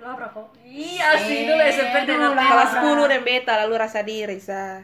Labra 0.00 0.32
kok. 0.32 0.56
Iya 0.64 1.12
sih 1.28 1.44
dulu 1.44 1.60
SMP 1.60 2.08
dengan 2.08 2.32
kelas 2.32 2.80
10 2.80 3.12
dan 3.12 3.20
beta 3.20 3.52
lalu 3.60 3.74
rasa 3.76 4.00
diri 4.00 4.40
sa. 4.40 4.80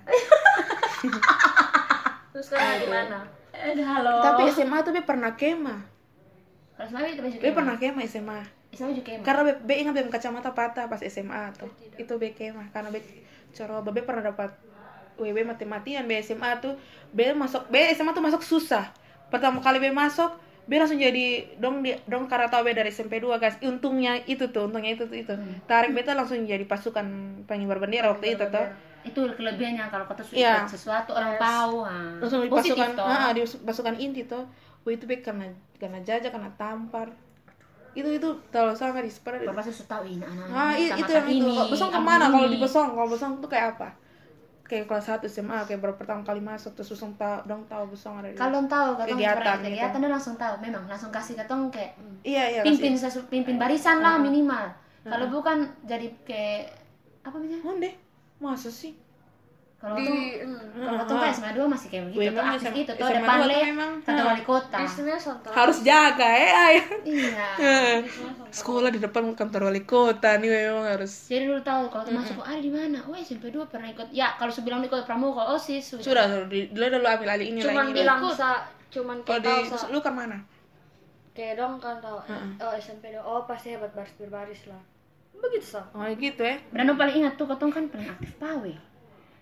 Terus 2.37 2.53
sekarang 2.53 2.85
di 2.85 2.89
mana? 2.93 3.25
Eh, 3.57 3.73
halo. 3.81 4.21
tapi 4.21 4.53
SMA 4.53 4.85
tuh 4.85 4.93
be 4.93 5.01
pernah 5.01 5.33
kema 5.33 5.81
itu 6.77 7.21
baju 7.25 7.37
be 7.41 7.51
pernah 7.57 7.81
kema 7.81 8.05
SMA 8.05 8.45
SMA 8.77 8.93
juga 8.93 9.17
emang. 9.17 9.25
karena 9.25 9.43
be, 9.49 9.53
be 9.65 9.75
ingat 9.81 9.97
be 9.97 10.13
kacamata 10.13 10.53
patah 10.53 10.85
pas 10.93 11.01
SMA 11.01 11.57
tuh. 11.57 11.73
Itu 11.97 12.21
be 12.21 12.37
kema 12.37 12.69
karena 12.77 12.93
be 12.93 13.01
coba 13.57 13.89
be 13.89 14.05
pernah 14.05 14.29
dapat 14.29 14.53
WB 15.17 15.49
mati-matian 15.49 16.05
be 16.05 16.21
SMA 16.21 16.61
tuh 16.61 16.77
be 17.12 17.33
masuk 17.33 17.67
be 17.73 17.93
SMA 17.97 18.12
tuh 18.12 18.25
masuk 18.25 18.43
susah. 18.45 18.93
Pertama 19.33 19.59
kali 19.64 19.81
be 19.81 19.91
masuk 19.91 20.37
be 20.67 20.83
langsung 20.83 20.99
jadi 20.99 21.47
dong 21.62 21.79
di 21.87 21.95
dong 22.11 22.27
be 22.27 22.71
dari 22.75 22.91
SMP 22.91 23.23
2 23.23 23.39
guys. 23.39 23.57
Untungnya 23.62 24.19
itu 24.27 24.51
tuh 24.51 24.67
untungnya 24.67 24.99
itu 24.99 25.07
tuh 25.07 25.19
itu. 25.19 25.35
Tarik 25.71 25.95
be 25.95 26.03
tuh 26.03 26.19
langsung 26.19 26.43
jadi 26.43 26.62
pasukan 26.67 27.07
pengibar 27.47 27.79
bendera 27.79 28.11
waktu 28.11 28.35
itu 28.35 28.45
tuh. 28.51 28.67
Itu 29.07 29.21
kelebihannya 29.39 29.87
kalau 29.87 30.05
kata 30.11 30.27
Iya. 30.35 30.67
sesuatu 30.67 31.14
orang 31.14 31.39
tahu 31.39 31.87
ah. 31.87 32.19
langsung 32.19 32.43
di 32.43 32.51
pasukan 32.51 32.91
ah, 32.99 33.31
di 33.31 33.47
pasukan 33.47 33.95
inti 33.95 34.27
tuh. 34.27 34.43
Wah 34.83 34.91
itu 34.91 35.07
be 35.07 35.23
karena 35.23 35.47
karena 35.79 36.03
jajah 36.03 36.31
karena 36.35 36.51
tampar. 36.59 37.14
Itu 37.97 38.12
itu 38.12 38.29
terlalu 38.53 38.77
sangat 38.77 39.09
di 39.09 39.12
Baru 39.25 39.57
pasti 39.57 39.73
sudah 39.73 39.97
tahu 39.97 40.05
ini 40.05 40.21
anak 40.21 40.47
Ah, 40.53 40.75
itu 40.77 41.09
yang 41.09 41.27
itu. 41.33 41.49
Besong 41.73 41.89
ke 41.89 42.01
mana 42.03 42.29
kalau 42.29 42.45
di 42.51 42.59
Besong? 42.61 42.93
Kalau 42.93 43.09
Besong 43.09 43.41
tuh 43.41 43.49
kayak 43.49 43.79
apa? 43.79 43.89
Kayak 44.67 44.91
kelas 44.91 45.07
1 45.23 45.31
SMA, 45.31 45.59
kayak 45.62 45.79
baru 45.79 45.95
pertama 45.95 46.27
kali 46.27 46.43
masuk 46.43 46.75
terus 46.75 46.91
langsung 46.91 47.14
tahu 47.14 47.39
dong 47.47 47.62
tahu 47.71 47.95
Besong 47.95 48.19
ada. 48.19 48.35
Kalau 48.35 48.67
tahu 48.67 48.99
katong 48.99 49.14
Kegiatan 49.14 49.39
kegiatan, 49.39 49.57
gitu. 49.62 49.67
kegiatan 49.71 49.99
dia 50.03 50.11
langsung 50.11 50.35
tahu 50.35 50.55
memang 50.59 50.85
langsung 50.91 51.11
kasih 51.14 51.35
katong 51.39 51.71
kayak 51.71 51.95
Iya, 52.27 52.45
iya. 52.51 52.61
pimpin 52.67 52.99
sesu, 52.99 53.23
pimpin 53.31 53.55
barisan 53.62 54.03
lah 54.03 54.19
minimal. 54.19 54.67
Hmm. 55.07 55.11
Kalau 55.14 55.27
bukan 55.31 55.71
jadi 55.87 56.11
kayak 56.27 56.75
apa 57.23 57.39
namanya? 57.39 57.59
kasih. 57.62 57.71
Onde? 57.79 57.91
Masa 58.43 58.69
sih? 58.69 58.99
Kalau 59.77 59.93
Di 60.01 60.09
tuh 60.09 60.16
hmm. 60.16 60.89
kalau 60.89 61.03
tuh 61.05 61.16
kayak 61.20 61.35
SMA 61.37 61.51
2 61.53 61.68
masih 61.68 61.89
kayak 61.93 62.05
begitu 62.09 62.33
tuh 62.33 62.41
aktif 62.49 62.61
SMA 62.64 62.81
itu 62.81 62.93
tuh 62.97 63.05
SMA 63.05 63.16
depan 63.20 63.37
dua 63.37 63.45
tuh 63.45 63.49
le 63.53 63.57
memang, 63.61 63.91
kantor 64.01 64.24
ah. 64.24 64.29
wali 64.33 64.43
kota. 64.49 64.77
Harus 65.53 65.79
jaga 65.85 66.29
ya. 66.33 66.49
ay. 66.49 66.77
Iya. 67.05 67.47
Sekolah 68.57 68.89
di 68.89 69.01
depan 69.05 69.22
kantor 69.37 69.68
wali 69.68 69.83
kota 69.85 70.31
nih 70.41 70.49
memang 70.49 70.89
harus. 70.89 71.12
Jadi 71.29 71.45
dulu 71.45 71.61
tahu 71.61 71.93
kalau 71.93 72.05
tuh 72.09 72.14
masuk 72.16 72.41
ah 72.41 72.57
di 72.57 72.72
mana? 72.72 73.05
Oh 73.05 73.12
SMP 73.20 73.53
2 73.53 73.68
pernah 73.68 73.89
ikut. 73.93 74.09
Ya 74.16 74.33
kalau 74.41 74.49
sebelum 74.49 74.81
ikut 74.81 75.05
pramuka 75.05 75.45
oh 75.45 75.61
sih 75.61 75.77
sudah. 75.85 76.01
Sudah, 76.09 76.24
dulu 76.49 76.85
dulu 76.97 77.05
ambil 77.05 77.37
alih 77.37 77.47
ini 77.53 77.61
Cuman 77.61 77.93
bilang 77.93 78.24
sa, 78.33 78.64
cuman 78.89 79.20
Kalau 79.29 79.45
di 79.45 79.53
lu 79.93 80.01
ke 80.01 80.09
mana? 80.09 80.41
Kayak 81.37 81.61
dong 81.61 81.77
kan 81.77 82.01
tahu. 82.01 82.16
Oh 82.64 82.72
SMP 82.81 83.12
dong. 83.12 83.29
Oh 83.29 83.45
pasti 83.45 83.77
hebat 83.77 83.93
baris 83.93 84.16
berbaris 84.16 84.72
lah. 84.72 84.81
Begitu 85.37 85.77
sa. 85.77 85.85
Oh 85.93 86.09
gitu 86.16 86.41
ya. 86.41 86.57
Dan 86.72 86.97
paling 86.97 87.20
ingat 87.20 87.37
tuh 87.37 87.45
katong 87.45 87.68
kan 87.68 87.85
paling 87.93 88.09
aktif 88.09 88.33
pawe. 88.41 88.96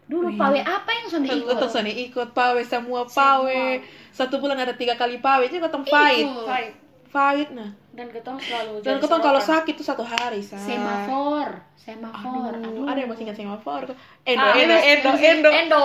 Dulu 0.04 0.36
pawe 0.36 0.60
apa 0.60 0.90
yang 0.92 1.06
sudah 1.08 1.32
ikut? 1.32 1.48
Ketong 1.56 1.72
sana 1.72 1.88
ikut 1.88 2.28
pawe 2.36 2.60
semua 2.64 3.08
pawe. 3.08 3.80
Satu 4.12 4.36
bulan 4.36 4.60
ada 4.60 4.76
tiga 4.76 4.94
kali 5.00 5.16
pawe, 5.18 5.44
jadi 5.48 5.64
ketong 5.64 5.84
fight. 5.88 6.28
Fight. 6.44 6.74
pahit 7.14 7.54
nah. 7.54 7.70
Dan 7.94 8.10
ketong 8.10 8.42
selalu 8.42 8.82
dan 8.82 8.98
ketong 8.98 9.22
kalau 9.22 9.38
sakit 9.38 9.78
tuh 9.78 9.86
satu 9.86 10.02
hari 10.02 10.42
sa. 10.42 10.58
Semafor 10.58 11.62
semafor. 11.78 12.58
Aduh, 12.58 12.82
aduh 12.82 12.84
ada 12.90 12.98
yang 12.98 13.10
masih 13.12 13.22
ingat 13.30 13.38
semafor 13.38 13.94
endo 14.26 14.42
Ah, 14.42 14.58
endo 14.58 14.74
endo 14.74 15.10
endo. 15.14 15.50
Endo. 15.54 15.84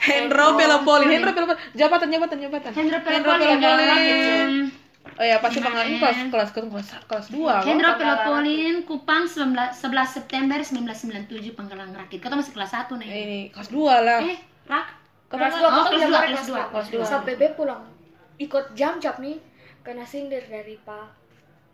Hendro 0.00 0.56
Pelopolin 0.56 1.12
Hendro 1.12 1.36
Pelopolin 1.36 1.60
jabatan 1.76 2.08
jabatan 2.08 2.38
jabatan. 2.40 2.70
Hendro 2.72 2.98
Pelopolin. 3.04 4.72
Oh 5.12 5.24
ya 5.24 5.36
pasti 5.38 5.58
ya? 5.58 5.68
kelas 5.68 5.88
kelas 6.30 6.50
kelas 6.50 6.50
kelas 6.50 6.88
kelas 7.04 7.26
dua. 7.28 7.60
Hendro 7.60 7.90
Penggalan 7.92 8.16
Pelopolin 8.18 8.76
Kupang 8.82 9.24
19, 9.24 9.52
11 9.70 9.76
September 10.08 10.58
1997 10.58 11.52
Penggalang 11.52 11.92
Rakit 11.92 12.18
Kau 12.18 12.32
masih 12.32 12.52
kelas 12.52 12.72
1 12.72 12.88
nih 12.96 13.08
ini 13.08 13.40
kelas 13.50 13.68
dua 13.68 13.94
lah 14.00 14.20
eh 14.20 14.38
rak 14.64 14.86
kelas 15.28 15.52
dua 15.54 15.68
Oh, 15.68 15.84
kelas 15.86 16.04
dua, 16.06 16.20
kelas 16.22 16.46
dua, 16.46 16.62
kelas 16.70 16.88
dua. 16.88 17.04
sampai 17.04 17.32
B 17.34 17.42
pulang 17.52 17.82
ikut 18.36 18.72
jam 18.72 18.96
cap 18.96 19.18
nih 19.18 19.36
kena 19.80 20.02
sindir 20.02 20.44
dari 20.44 20.78
pak 20.78 21.08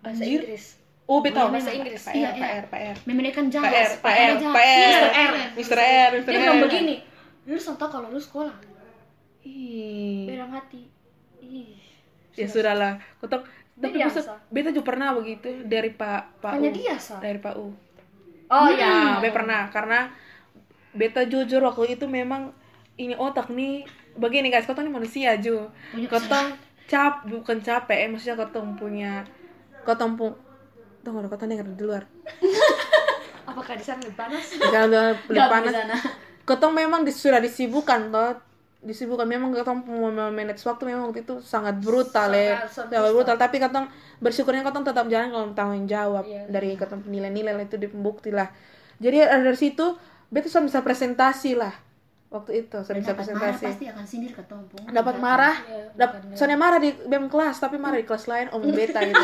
bahasa 0.01 0.23
Anjir. 0.23 0.41
Inggris 0.43 0.65
oh 1.05 1.19
betul 1.21 1.49
Bahasa 1.49 1.73
Inggris. 1.73 2.03
PR 2.05 2.15
Iya, 2.15 2.31
PR 2.33 2.65
PR 2.69 2.97
Memenangkan 3.05 3.47
PR 3.47 3.53
jalas 3.55 3.91
PR 3.99 4.33
Jalas. 4.37 4.55
PR 4.55 4.91
Mr. 4.93 5.09
R 5.09 5.33
Mr. 5.57 5.79
R 5.79 6.11
Mr. 6.15 6.29
dia 6.29 6.37
R 6.37 6.43
bilang 6.43 6.59
begini 6.63 6.97
lu 7.49 7.57
tau 7.57 7.89
kalau 7.89 8.09
lu 8.13 8.21
sekolah 8.21 8.53
Ih. 9.43 10.29
bilang 10.29 10.53
hati 10.53 10.85
ya 12.39 12.47
sudah 12.47 12.75
lah 12.75 12.93
ketong 13.19 13.43
tapi 13.79 14.03
biasa. 14.03 14.35
beta 14.51 14.71
juga 14.75 14.87
pernah 14.95 15.15
begitu 15.15 15.63
dari 15.67 15.91
Pak 15.95 16.43
Pak 16.43 16.51
hanya 16.59 16.71
U. 16.71 16.75
dia 16.75 16.95
sa 16.99 17.19
dari 17.19 17.39
Pak 17.39 17.55
U 17.59 17.69
oh 18.49 18.69
Nah, 18.69 18.75
ya 18.75 19.19
beta 19.21 19.35
pernah 19.35 19.63
karena 19.71 20.01
beta 20.95 21.23
jujur 21.27 21.61
waktu 21.63 21.99
itu 21.99 22.07
memang 22.09 22.51
ini 22.99 23.15
otak 23.15 23.53
nih 23.55 23.87
begini 24.19 24.51
guys, 24.51 24.67
ketong 24.67 24.91
ini 24.91 24.93
manusia 24.93 25.39
ju. 25.39 25.71
Ketong 25.95 26.59
cap 26.91 27.23
bukan 27.25 27.63
capek, 27.63 27.99
eh, 28.05 28.09
maksudnya 28.11 28.37
ketong 28.43 28.75
punya 28.75 29.23
ketong 29.87 30.19
pun 30.19 30.35
tunggu 31.07 31.23
dulu, 31.25 31.31
ketong 31.31 31.49
dengar 31.55 31.67
di 31.71 31.85
luar. 31.87 32.03
apakah 33.49 33.81
di 33.81 33.85
sana 33.87 34.05
lebih 34.05 34.19
panas 34.19 34.45
Jangan 34.61 34.93
udah 34.93 35.05
lebih 35.25 35.49
panas. 35.49 35.73
di 35.73 35.79
sana. 35.79 35.97
Ketong 36.45 36.75
memang 36.75 37.01
sudah 37.09 37.41
disibukkan 37.41 38.13
toh. 38.13 38.37
Disibukkan. 38.81 39.25
Memang 39.25 39.51
ketong 39.51 39.83
mau 39.83 40.07
manage 40.31 40.63
waktu 40.63 40.87
memang 40.87 41.11
waktu 41.11 41.23
itu 41.23 41.39
sangat 41.39 41.77
brutal 41.77 42.31
ya. 42.31 42.63
Sangat- 42.63 42.87
sangat 42.87 42.91
Sangat 42.95 43.13
brutal, 43.13 43.37
tapi 43.37 43.57
ketong 43.59 43.87
bersyukurnya 44.19 44.63
ketong 44.63 44.85
tetap 44.85 45.07
jalan 45.07 45.29
kalau 45.29 45.47
tanggung 45.53 45.85
jawab 45.85 46.23
Iya. 46.23 46.47
dari 46.47 46.73
ketong 46.73 47.03
nilai-nilai 47.05 47.59
itu 47.61 47.75
dibukti 47.77 48.31
lah. 48.31 48.47
Jadi 48.97 49.19
dari 49.21 49.55
situ 49.55 49.99
beta 50.29 50.47
sudah 50.47 50.65
bisa 50.65 50.81
presentasi 50.81 51.55
lah. 51.55 51.75
Waktu 52.29 52.61
itu 52.61 52.77
sudah 52.79 52.93
bisa 52.95 53.11
dapat 53.11 53.25
marah 53.27 53.41
presentasi. 53.51 53.65
pasti 53.67 53.85
akan 53.89 54.05
sindir 54.05 54.33
ke 54.33 54.43
tompong 54.45 54.85
dapat 54.87 55.17
marah. 55.17 55.57
Iya, 55.59 55.97
dap 55.97 56.11
soalnya 56.37 56.57
marah 56.57 56.77
di 56.77 56.93
bem 57.03 57.25
kelas 57.25 57.57
tapi 57.57 57.77
marah 57.77 57.97
di 57.97 58.05
kelas 58.05 58.25
lain 58.27 58.47
om 58.53 58.61
beta 58.71 59.01
gitu 59.01 59.23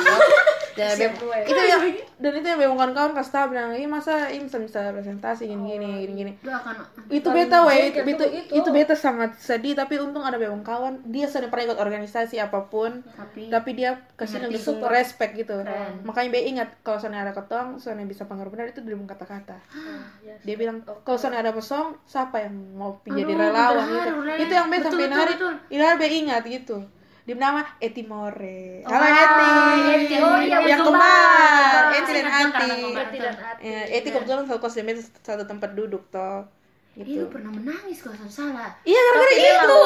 ya 0.74 0.90
bem 0.90 0.98
Siap 0.98 1.12
gue. 1.18 1.38
itu 1.46 1.62
yang 1.72 1.82
dan 2.18 2.32
itu 2.34 2.46
yang 2.46 2.58
bem 2.58 2.72
kawan-kawan 2.74 3.12
kasih 3.14 3.32
tahu 3.34 3.46
bilang 3.54 3.70
ini 3.74 3.86
masa 3.86 4.26
ini 4.28 4.46
bisa 4.46 4.58
bisa 4.58 4.80
presentasi 4.90 5.46
gini 5.46 5.62
gini 5.74 5.86
gini 6.02 6.12
gini 6.14 6.32
akan 6.44 6.74
itu 7.10 7.28
beta 7.30 7.58
weh 7.62 7.90
itu, 7.90 8.00
itu, 8.02 8.24
itu 8.50 8.68
beta 8.74 8.94
sangat 8.98 9.38
sedih 9.38 9.78
tapi 9.78 9.98
untung 10.02 10.26
ada 10.26 10.34
bem 10.34 10.50
kawan 10.62 10.98
dia 11.06 11.30
sudah 11.30 11.46
pernah 11.46 11.70
ikut 11.70 11.78
organisasi 11.78 12.42
apa 12.42 12.66
pun 12.66 13.02
tapi 13.14 13.46
tapi 13.48 13.70
dia 13.74 14.02
kasih 14.18 14.42
langsung 14.42 14.82
support. 14.82 14.90
respect 14.90 15.32
gitu 15.34 15.54
Keren. 15.62 16.02
makanya 16.02 16.28
be 16.34 16.40
ingat 16.42 16.68
kalau 16.82 16.98
soalnya 16.98 17.26
ada 17.26 17.32
ketong 17.34 17.78
soalnya 17.78 18.06
bisa 18.06 18.26
pengaruh 18.26 18.50
benar 18.50 18.70
itu 18.70 18.82
dari 18.82 18.96
kata-kata 19.04 19.56
Ah, 19.74 20.06
yes. 20.24 20.42
dia 20.42 20.56
bilang 20.56 20.82
kalau 21.02 21.18
soalnya 21.18 21.44
ada 21.46 21.52
pesong 21.54 21.94
siapa 22.04 22.42
yang 22.42 22.54
mau 22.74 22.98
jadi 23.04 23.30
relawan 23.30 23.86
gitu 23.86 24.10
itu 24.40 24.52
yang 24.52 24.66
be 24.66 24.78
sampai 24.80 25.06
hari 25.10 25.34
betul. 25.38 25.54
ini 25.70 25.82
be 25.94 26.06
ingat 26.10 26.42
gitu 26.46 26.76
di 27.24 27.32
nama 27.32 27.64
Eti 27.80 28.04
More 28.04 28.84
halo 28.84 29.00
Oh, 29.00 29.08
Eti 29.08 29.48
Eti. 29.96 30.14
Oh, 30.20 30.36
iya, 30.44 30.58
yang 30.60 30.84
Bang. 30.84 31.86
Eti 31.96 32.10
dan 32.12 32.28
Ati 32.28 32.52
karena 32.52 32.74
kembar. 32.76 33.04
Eti 33.08 33.18
dan 33.18 33.36
Ati. 33.40 33.64
Ya, 33.64 33.80
Eti 33.88 34.08
kebetulan 34.12 34.44
satu 34.44 34.60
kos 34.60 34.76
dengan 34.76 35.00
satu 35.00 35.44
tempat 35.48 35.72
duduk 35.72 36.04
toh 36.12 36.44
Iya, 36.94 37.02
gitu 37.04 37.26
pernah 37.26 37.50
menangis 37.50 37.98
kalau 37.98 38.14
saya 38.16 38.30
salah. 38.30 38.70
iya 38.82 38.94
gara-gara 38.96 39.34
itu 39.34 39.78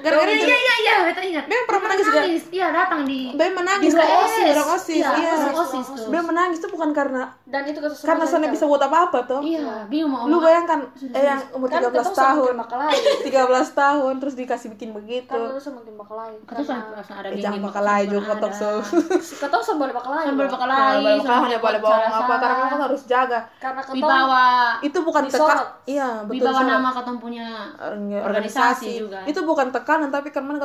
gara-gara 0.00 0.26
Iya, 0.26 0.34
itu 0.36 0.44
iya, 0.44 0.58
iya, 0.58 0.74
iya, 0.76 0.94
beta 1.04 1.22
ingat. 1.22 1.44
Memang 1.46 1.64
pernah 1.64 1.82
menangis, 1.86 2.06
juga. 2.08 2.20
Iya, 2.50 2.66
datang 2.70 3.00
di 3.04 3.20
Be 3.30 3.44
menangis 3.50 3.86
di 3.86 3.96
kan 3.96 4.08
OSIS. 4.18 4.50
orang 4.52 4.68
osis 4.72 4.96
Iya, 4.96 5.10
iya 5.14 5.32
OSIS 5.52 5.86
tuh. 5.88 6.06
Menangis 6.10 6.58
tuh 6.58 6.70
bukan 6.70 6.90
karena 6.90 7.22
dan 7.44 7.62
itu 7.64 7.78
kata 7.78 7.94
karena 7.96 8.24
soalnya 8.24 8.50
bisa 8.50 8.64
buat 8.64 8.78
apa-apa 8.80 9.18
toh 9.24 9.40
Iya, 9.40 9.86
bingung 9.86 10.10
mau 10.12 10.22
lu 10.24 10.38
bayangkan 10.38 10.86
eh 11.08 11.22
yang 11.24 11.40
umur 11.52 11.66
kan 11.66 11.80
13 11.80 11.90
ketong 11.92 12.14
tahun 12.16 12.46
semakin 12.48 12.58
makalai 12.60 12.96
13 13.24 13.30
tahun 13.72 14.12
terus 14.16 14.34
dikasih 14.36 14.68
bikin 14.70 14.90
begitu 14.92 15.26
kan 15.28 15.38
lu 15.44 15.54
semakin 15.56 15.94
makalai 15.96 16.34
Atau 16.44 16.62
soalnya 16.62 16.86
langsung 16.92 17.16
ada 17.16 17.26
Eh, 17.26 17.32
di 17.32 17.40
jangan 17.40 17.58
di- 17.58 17.64
bakal 17.64 17.82
lain 17.84 17.98
ada. 18.00 18.12
juga 18.12 18.24
kotok 18.32 18.52
so 18.52 18.70
ketong 19.42 19.62
sambal 19.64 19.90
makalai 19.90 20.24
Sambal 20.24 20.38
Bang. 20.40 20.52
bakal 20.52 20.66
Nah, 20.68 20.78
lain. 20.78 21.02
kalau 21.02 21.22
kau 21.24 21.42
hanya 21.44 21.58
boleh 21.58 21.80
bohong 21.80 22.04
apa 22.12 22.34
karena 22.36 22.54
memang 22.64 22.80
harus 22.84 23.02
jaga 23.04 23.38
karena 23.56 23.80
Wibawa 23.84 24.46
itu 24.80 24.98
bukan 25.00 25.22
Disorot. 25.24 25.68
iya 25.84 26.08
betul 26.22 26.38
Wibawa 26.42 26.56
sorot. 26.56 26.70
nama 26.70 26.88
ketong 26.90 27.18
punya 27.18 27.46
Orga- 27.76 28.22
organisasi 28.22 28.24
organisasi 28.24 28.90
juga. 28.98 29.18
itu 29.24 29.40
bukan 29.40 29.68
tekanan 29.68 30.08
tapi 30.08 30.28
karena 30.28 30.56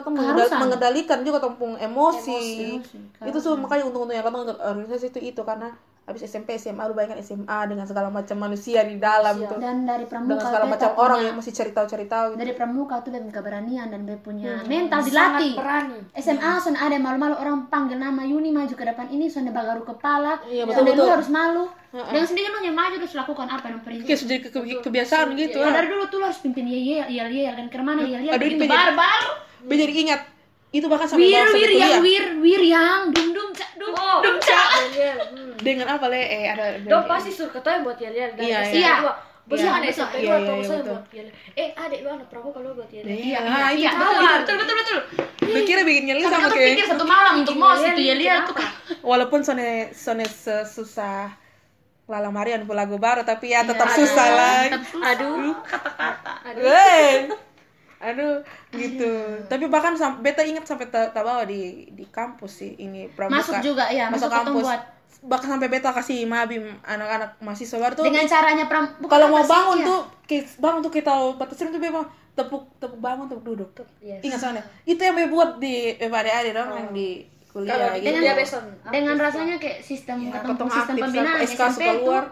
Keharusan. 0.47 0.59
mengendalikan 0.59 1.19
juga 1.21 1.37
ketemu 1.39 1.69
emosi, 1.77 2.39
Emosi, 2.81 2.99
itu 3.21 3.37
tuh 3.37 3.53
makanya 3.55 3.83
untung-untungnya 3.85 4.23
ketemu 4.23 4.41
organisasi 4.55 5.05
itu 5.09 5.19
itu 5.25 5.41
karena 5.41 5.69
habis 6.05 6.21
SMP 6.23 6.53
SMA 6.53 6.85
lu 6.85 6.93
bayangkan 6.93 7.17
SMA 7.19 7.59
dengan 7.65 7.81
segala 7.83 8.07
macam 8.07 8.37
manusia 8.37 8.81
di 8.81 8.95
dalam 8.95 9.41
tuh. 9.41 9.57
Dan 9.57 9.83
dari 9.83 10.05
pramuka 10.05 10.29
dengan 10.31 10.45
segala 10.45 10.65
macam 10.67 10.89
orang 10.95 11.19
yang 11.23 11.35
masih 11.35 11.49
cerita-cerita 11.51 12.17
gitu. 12.29 12.37
Dari 12.37 12.53
pramuka 12.53 13.01
tuh 13.01 13.09
beta 13.09 13.25
keberanian 13.31 13.89
dan 13.89 14.05
beta 14.05 14.21
punya 14.21 14.53
Hmm. 14.55 14.69
mental 14.69 15.01
sangat 15.01 15.09
dilatih. 15.09 15.53
berani. 15.55 15.97
SMA 16.15 16.51
son 16.59 16.75
ada 16.75 16.93
malu-malu 16.95 17.33
orang 17.35 17.65
panggil 17.65 17.97
nama 17.97 18.21
Yuni 18.21 18.49
maju 18.49 18.69
ke 18.69 18.85
depan 18.85 19.09
ini 19.09 19.25
son 19.25 19.49
bagaru 19.49 19.81
kepala. 19.83 20.37
Iya, 20.45 20.63
son 20.63 20.77
betul, 20.77 20.83
lu 20.85 20.91
betul. 20.95 21.09
harus 21.11 21.29
malu. 21.31 21.65
Dengan 21.91 22.27
sendiri 22.27 22.47
lu 22.47 22.59
yang 22.61 22.75
maju 22.75 22.95
terus 22.97 23.15
lakukan 23.15 23.47
apa 23.47 23.65
yang 23.65 23.79
perintah. 23.79 24.05
Kayak 24.05 24.19
sudah 24.19 24.37
ke- 24.37 24.51
ke- 24.51 24.81
kebiasaan 24.83 25.27
gitu. 25.33 25.57
Ya, 25.57 25.71
dari 25.71 25.87
dulu 25.87 26.03
tuh 26.05 26.17
lu 26.19 26.25
harus 26.25 26.37
pimpin 26.37 26.65
ye 26.65 26.77
ye 26.77 26.97
yel 27.09 27.29
yel 27.29 27.55
dan 27.55 27.65
ke 27.65 27.79
mana 27.79 28.03
yel 28.03 28.21
yel 28.21 28.29
Aduh, 28.31 28.45
ini 28.45 28.55
bikin 28.55 28.61
pengen- 28.61 28.77
barbar. 28.93 29.21
Be 29.63 29.73
jadi 29.73 29.93
ingat 29.97 30.21
itu 30.75 30.91
bahkan 30.91 31.07
sampai 31.07 31.31
wir 31.31 31.47
wir 31.55 31.71
yang 31.71 32.03
wir 32.03 32.25
wir 32.43 32.61
yang 32.67 33.07
dum 33.15 33.31
dum 33.31 33.49
cak 33.55 33.79
dum 33.79 33.95
oh. 33.95 34.19
dum 34.19 34.35
cak 34.43 34.67
yel 34.91 35.19
hmm. 35.31 35.55
dengan 35.63 35.87
apa 35.95 36.11
le? 36.11 36.19
Eh 36.19 36.51
ada 36.51 36.65
dong 36.83 37.07
pasti 37.07 37.31
suruh 37.31 37.47
ketanya 37.55 37.87
buat 37.87 37.95
yel 38.03 38.11
yel 38.11 38.31
dan 38.35 38.43
Iya, 38.43 38.59
iya. 38.75 38.93
dua 38.99 39.13
bos 39.47 39.61
Iya, 39.61 39.71
ada. 39.71 39.87
SMP 39.87 40.13
Iya, 40.19 40.27
dua 40.27 40.35
iya, 40.35 40.43
atau 40.43 40.55
iya, 40.59 40.67
saya 40.67 40.81
buat 40.83 41.05
yel 41.15 41.27
eh 41.55 41.69
adek 41.71 41.99
lu 42.03 42.09
anak 42.11 42.27
pramuka 42.27 42.59
lu 42.59 42.75
buat 42.75 42.91
yel 42.91 43.03
iya 43.07 43.39
iya 43.39 43.39
ah, 43.39 43.71
iya. 43.71 43.91
betul 43.95 44.19
betul 44.19 44.55
betul 44.59 44.75
betul 44.75 44.99
Gue 45.45 45.61
kira 45.63 45.85
bikin 45.87 46.09
Sampai 46.09 46.27
sama 46.27 46.47
kayak 46.51 46.71
pikir 46.75 46.87
satu 46.91 47.05
malam 47.07 47.33
untuk 47.39 47.55
mos 47.55 47.79
itu 47.79 48.01
yel 48.03 48.19
yel 48.19 48.43
tuh 48.43 48.55
kan 48.59 48.69
walaupun 48.99 49.39
sone 49.47 49.95
sone 49.95 50.27
susah 50.67 51.31
Lala 52.05 52.29
Marian 52.29 52.69
pun 52.69 52.77
lagu 52.77 53.01
baru 53.01 53.25
tapi 53.25 53.49
ya 53.49 53.65
tetap 53.65 53.89
Iya, 53.89 53.97
susah 53.97 54.27
lah. 54.29 54.61
Aduh. 55.09 55.57
Kata-kata. 55.65 56.53
Weh. 56.61 57.33
Aduh 58.11 58.35
gitu. 58.73 59.11
Tapi 59.49 59.65
bahkan 59.65 59.97
sam- 59.97 60.21
beta 60.21 60.45
ingat 60.45 60.65
sampai 60.67 60.87
tak 60.93 61.15
bawa 61.15 61.43
di 61.47 61.89
di 61.91 62.05
kampus 62.09 62.61
sih 62.61 62.71
ini 62.77 63.09
pramuka. 63.09 63.41
Masuk 63.41 63.55
juga 63.65 63.89
ya 63.89 64.07
masuk 64.09 64.29
masuk 64.29 64.31
kampus. 64.31 64.63
buat. 64.65 64.81
Bahkan 65.25 65.47
sampai 65.57 65.67
beta 65.73 65.89
kasih 65.89 66.29
mabim 66.29 66.77
anak-anak 66.85 67.41
mahasiswa 67.41 67.77
baru 67.81 67.93
tuh. 67.97 68.05
Dengan 68.05 68.25
caranya 68.29 68.65
pram 68.69 68.85
kalau 69.09 69.27
mau 69.33 69.41
bangun 69.41 69.77
iya. 69.81 69.87
tuh 69.89 70.01
bangun 70.61 70.79
tuh 70.85 70.93
kita 70.93 71.11
batasin 71.35 71.73
tuh 71.73 71.81
bebas 71.81 72.05
tepuk 72.35 72.67
tepuk 72.77 72.99
bangun 72.99 73.25
tepuk 73.25 73.43
duduk. 73.43 73.71
Yes. 74.03 74.21
ingat 74.21 74.39
soalnya. 74.39 74.63
Itu 74.85 75.01
yang 75.01 75.15
be 75.17 75.25
buat 75.31 75.57
di 75.57 75.95
eh, 75.97 76.11
adik-adik 76.11 76.53
dong 76.53 76.69
yang 76.77 76.89
di 76.93 77.35
kuliah 77.55 77.95
gitu. 77.95 78.19
Beson 78.35 78.65
dengan 78.91 79.15
rasanya 79.15 79.55
kayak 79.55 79.79
sistem 79.79 80.27
Ya, 80.27 80.35
ketemu 80.35 80.51
ketemu 80.51 80.69
sistem 80.75 80.95
pembinaan 80.99 81.39
SMP 81.47 81.81
keluar 82.03 82.25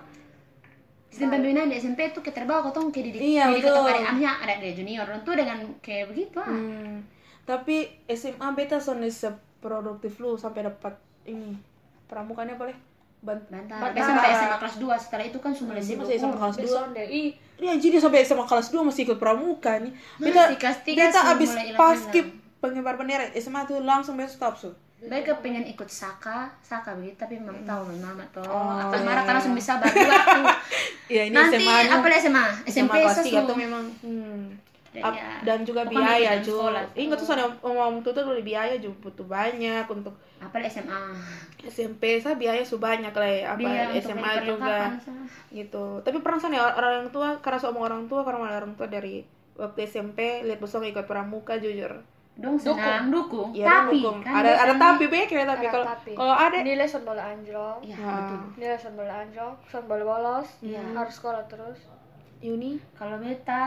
sistem 1.14 1.30
pembinaan 1.32 1.70
di 1.70 1.78
SMP 1.78 2.09
itu 2.09 2.20
kayak 2.20 2.34
terbawa 2.36 2.66
ketemu 2.66 2.88
kayak 2.89 3.05
di 3.05 3.11
Iya, 3.32 3.43
di 3.47 3.61
ketemu 3.61 3.78
betul. 3.80 3.93
ada 3.93 4.01
amnya 4.09 4.32
ada 4.36 4.53
di 4.57 4.70
junior 4.74 5.05
tuh 5.22 5.36
dengan 5.38 5.57
kayak 5.78 6.05
begitu 6.09 6.38
ah 6.38 6.49
Hmm. 6.49 7.05
Tapi 7.43 7.76
SMA 8.09 8.47
beta 8.51 8.80
soalnya 8.80 9.11
seproduktif 9.11 10.18
lu 10.18 10.34
sampai 10.34 10.64
dapat 10.64 10.97
ini 11.24 11.53
pramukanya 12.03 12.55
boleh 12.55 12.74
bant 13.20 13.39
Bantar. 13.45 13.80
Bantar. 13.80 13.99
SMP 13.99 14.26
SMA 14.34 14.57
kelas 14.57 14.76
2 14.78 14.95
setelah 14.97 15.26
itu 15.26 15.38
kan 15.38 15.51
sudah 15.51 15.78
sibuk 15.78 16.03
masih 16.03 16.18
SMA 16.18 16.34
kelas 16.34 16.55
dua. 16.55 16.64
beson 16.66 16.88
deh 16.91 17.05
ih 17.05 17.30
Iya 17.55 17.70
anjir 17.72 17.89
dia 17.89 18.01
sampai 18.01 18.20
SMA 18.22 18.43
kelas 18.43 18.68
2 18.70 18.82
masih 18.82 19.01
ikut 19.05 19.18
pramuka 19.18 19.78
nih. 19.78 19.93
Beta 20.18 20.41
Masih 20.45 20.57
kelas 20.57 20.78
tiga 20.82 20.99
beta 21.05 21.22
sih 21.22 21.32
abis 21.32 21.49
pas 21.74 21.95
skip 21.95 22.28
pengibar 22.57 22.95
bendera 22.95 23.30
SMA 23.34 23.61
tuh 23.64 23.80
langsung 23.80 24.16
beta 24.16 24.28
stop 24.28 24.55
su. 24.57 24.72
Mereka 25.04 25.32
pengen 25.39 25.66
ikut 25.66 25.89
Saka, 25.89 26.47
Saka 26.62 26.95
begitu 26.95 27.16
tapi 27.16 27.36
memang 27.36 27.60
tahu 27.64 27.84
memang 27.89 28.16
tuh 28.32 28.43
Oh, 28.45 28.72
akan 28.72 28.99
iya. 28.99 29.06
marah 29.06 29.24
karena 29.24 29.39
sudah 29.39 29.58
bisa 29.58 29.74
bagi 29.78 30.04
waktu. 30.04 30.41
Iya 31.04 31.22
ini 31.28 31.36
Nanti 31.36 31.60
SMA 31.60 31.76
nya 31.84 31.91
apa 31.91 32.06
lah 32.08 32.18
SMA? 32.18 32.45
SMA 32.64 32.72
SMP 32.72 32.95
kelas 32.95 33.18
3 33.20 33.28
sesu. 33.28 33.38
tuh 33.43 33.58
memang 33.60 33.84
hmm. 33.99 34.41
Dan 34.93 35.01
Ap- 35.01 35.18
ya, 35.18 35.30
dan 35.41 35.60
juga 35.66 35.82
biaya 35.84 36.38
juga. 36.39 36.86
Ingat 36.93 37.18
tuh 37.18 37.26
soalnya 37.26 37.49
ngomong 37.60 38.06
tuh 38.06 38.14
tuh 38.14 38.24
biaya 38.39 38.78
juga 38.78 38.95
butuh 39.01 39.26
banyak 39.26 39.86
untuk 39.89 40.14
apa 40.38 40.56
SMA? 40.70 41.01
SMP 41.64 42.20
saya 42.20 42.36
biaya 42.36 42.62
su 42.62 42.78
banyak 42.78 43.12
lah 43.12 43.30
ya, 43.30 43.43
apa 43.56 43.60
Biaya 43.60 43.84
SMA 43.97 44.32
juga 44.45 44.93
gitu 45.49 46.01
tapi 46.01 46.18
pernah 46.20 46.39
sana 46.41 46.56
ya 46.58 46.64
orang 46.76 47.08
tua 47.14 47.38
karena 47.39 47.60
sama 47.62 47.80
orang 47.86 48.10
tua 48.10 48.26
karena 48.26 48.51
orang 48.58 48.74
tua 48.74 48.89
dari 48.89 49.24
waktu 49.54 49.86
SMP 49.86 50.41
lihat 50.43 50.60
besok 50.60 50.84
ikut 50.84 51.06
pramuka 51.06 51.62
jujur 51.62 52.01
dong 52.36 52.58
senang. 52.58 53.08
Dukung, 53.08 53.50
Iya, 53.52 53.66
tapi 53.68 54.02
dukung. 54.02 54.18
kan 54.20 54.34
ada 54.36 54.52
ada 54.58 54.74
kan- 54.74 54.82
tapi 54.98 55.04
be 55.06 55.22
kayak 55.24 55.46
tapi 55.46 55.66
kalau 55.68 55.86
kalau 56.14 56.36
ada 56.36 56.58
nilai 56.60 56.84
son 56.84 57.04
bola 57.04 57.24
anjlok. 57.24 57.78
Iya, 57.80 57.96
Nah. 57.96 58.14
betul. 58.18 58.40
nilai 58.58 58.78
son 58.78 58.94
bola 58.94 59.14
anjlok 59.20 59.56
son 59.64 59.84
bola 59.86 60.04
bolos 60.04 60.50
Iya. 60.60 60.82
harus 60.92 61.14
sekolah 61.14 61.46
terus. 61.46 61.80
Uni? 62.42 62.76
Kalau 62.92 63.16
beta 63.18 63.64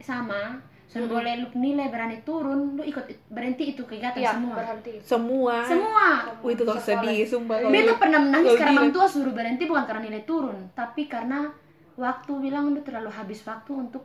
sama, 0.00 0.58
sudah 0.84 1.06
boleh 1.06 1.32
lu 1.38 1.52
nilai 1.54 1.86
berani 1.86 2.18
turun, 2.22 2.74
lu 2.74 2.82
ikut 2.82 3.04
berhenti 3.28 3.70
itu 3.70 3.82
kegiatan 3.82 4.16
iya 4.16 4.32
semua. 4.32 4.54
berhenti. 4.56 4.92
Semua. 4.98 5.56
Semua. 5.62 6.08
Wih, 6.40 6.52
itu 6.52 6.62
kalau 6.64 6.80
sedih 6.80 7.22
sumpah 7.22 7.56
kalau 7.56 7.70
Beta 7.70 7.94
pernah 7.94 8.18
menangis 8.18 8.48
kalau 8.48 8.60
karena 8.60 8.78
orang 8.80 8.90
tua 8.90 9.06
suruh 9.06 9.30
berhenti 9.30 9.62
bukan 9.64 9.84
karena 9.84 10.02
nilai 10.02 10.22
turun, 10.24 10.58
tapi 10.72 11.06
karena 11.06 11.52
waktu 11.94 12.32
bilang 12.40 12.72
lu 12.72 12.80
terlalu 12.80 13.08
habis 13.08 13.40
waktu 13.42 13.70
untuk 13.70 14.02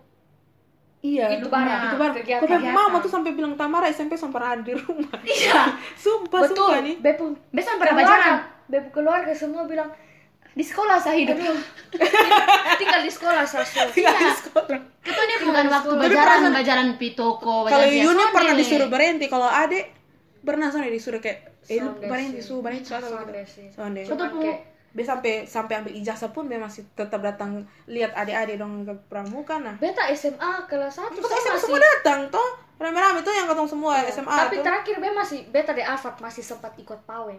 Iya, 1.02 1.42
Itu 1.42 1.50
barang, 1.50 1.82
Itu 1.90 1.98
barang. 1.98 2.16
kegiatan. 2.22 2.42
Tapi 2.46 2.54
Kegiatan. 2.62 2.78
mama 2.78 2.98
tuh 3.02 3.10
sampai 3.10 3.34
bilang 3.34 3.58
Tamara 3.58 3.90
SMP 3.90 4.14
sampai 4.14 4.38
pernah 4.38 4.50
ada 4.54 4.62
di 4.62 4.74
rumah. 4.78 5.18
iya. 5.26 5.74
Sumpah, 5.98 6.46
betul 6.46 6.62
sumpah 6.62 6.80
nih. 6.86 6.96
bepu 7.02 7.26
Besok 7.50 7.74
pernah 7.82 7.94
keluarga 7.98 8.14
pacaran 8.22 8.38
bepu 8.72 8.88
keluarga 8.94 9.34
semua 9.34 9.64
bilang 9.66 9.90
di 10.54 10.62
sekolah 10.62 11.02
saya 11.02 11.18
hidup. 11.18 11.42
tinggal 12.82 13.02
di 13.02 13.12
sekolah 13.12 13.44
sasu 13.50 13.82
Tinggal 13.98 14.14
di 14.14 14.30
sekolah. 14.46 14.78
Itu 15.02 15.20
ini 15.26 15.36
bukan 15.42 15.66
waktu 15.74 15.92
bajaran, 15.98 16.40
bajaran 16.54 16.88
pitoko, 17.02 17.66
Kalau 17.66 17.88
Yuni 17.90 18.24
pernah 18.30 18.54
disuruh 18.54 18.90
berhenti, 18.92 19.26
kalau 19.26 19.50
Ade 19.50 19.90
pernah 20.46 20.70
sana 20.70 20.86
disuruh 20.86 21.18
kayak 21.18 21.50
eh 21.70 21.78
lu 21.78 21.94
berhenti 21.98 22.42
suruh 22.42 22.66
berhenti 22.66 22.90
soalnya 22.90 23.10
Sonde 23.74 24.02
gitu. 24.06 24.18
sih. 24.42 24.71
Be 24.92 25.02
sampai 25.02 25.44
sampai 25.44 25.74
ambil 25.78 25.94
ijazah 25.94 26.30
pun 26.30 26.46
be 26.46 26.56
masih 26.56 26.84
tetap 26.92 27.20
datang 27.20 27.60
lihat 27.86 28.12
adik-adik 28.12 28.56
dong 28.56 28.84
ke 28.84 28.92
pramuka 29.08 29.56
nah. 29.56 29.72
beta 29.76 30.04
SMA 30.12 30.68
kelas 30.68 31.00
1 31.00 31.16
Kota 31.16 31.36
SMA 31.38 31.58
semua 31.58 31.80
datang 31.80 32.20
toh. 32.28 32.50
Rame-rame 32.76 33.22
tuh 33.22 33.32
yang 33.32 33.46
ketemu 33.46 33.70
semua 33.70 33.94
SMA 34.06 34.28
Iya. 34.28 34.42
tapi 34.42 34.56
tuh. 34.56 34.64
terakhir 34.64 34.96
be 34.98 35.10
masih 35.10 35.40
beta 35.48 35.72
di 35.72 35.80
Alfat 35.82 36.18
masih 36.18 36.42
sempat 36.42 36.76
ikut 36.76 37.00
pawe 37.02 37.32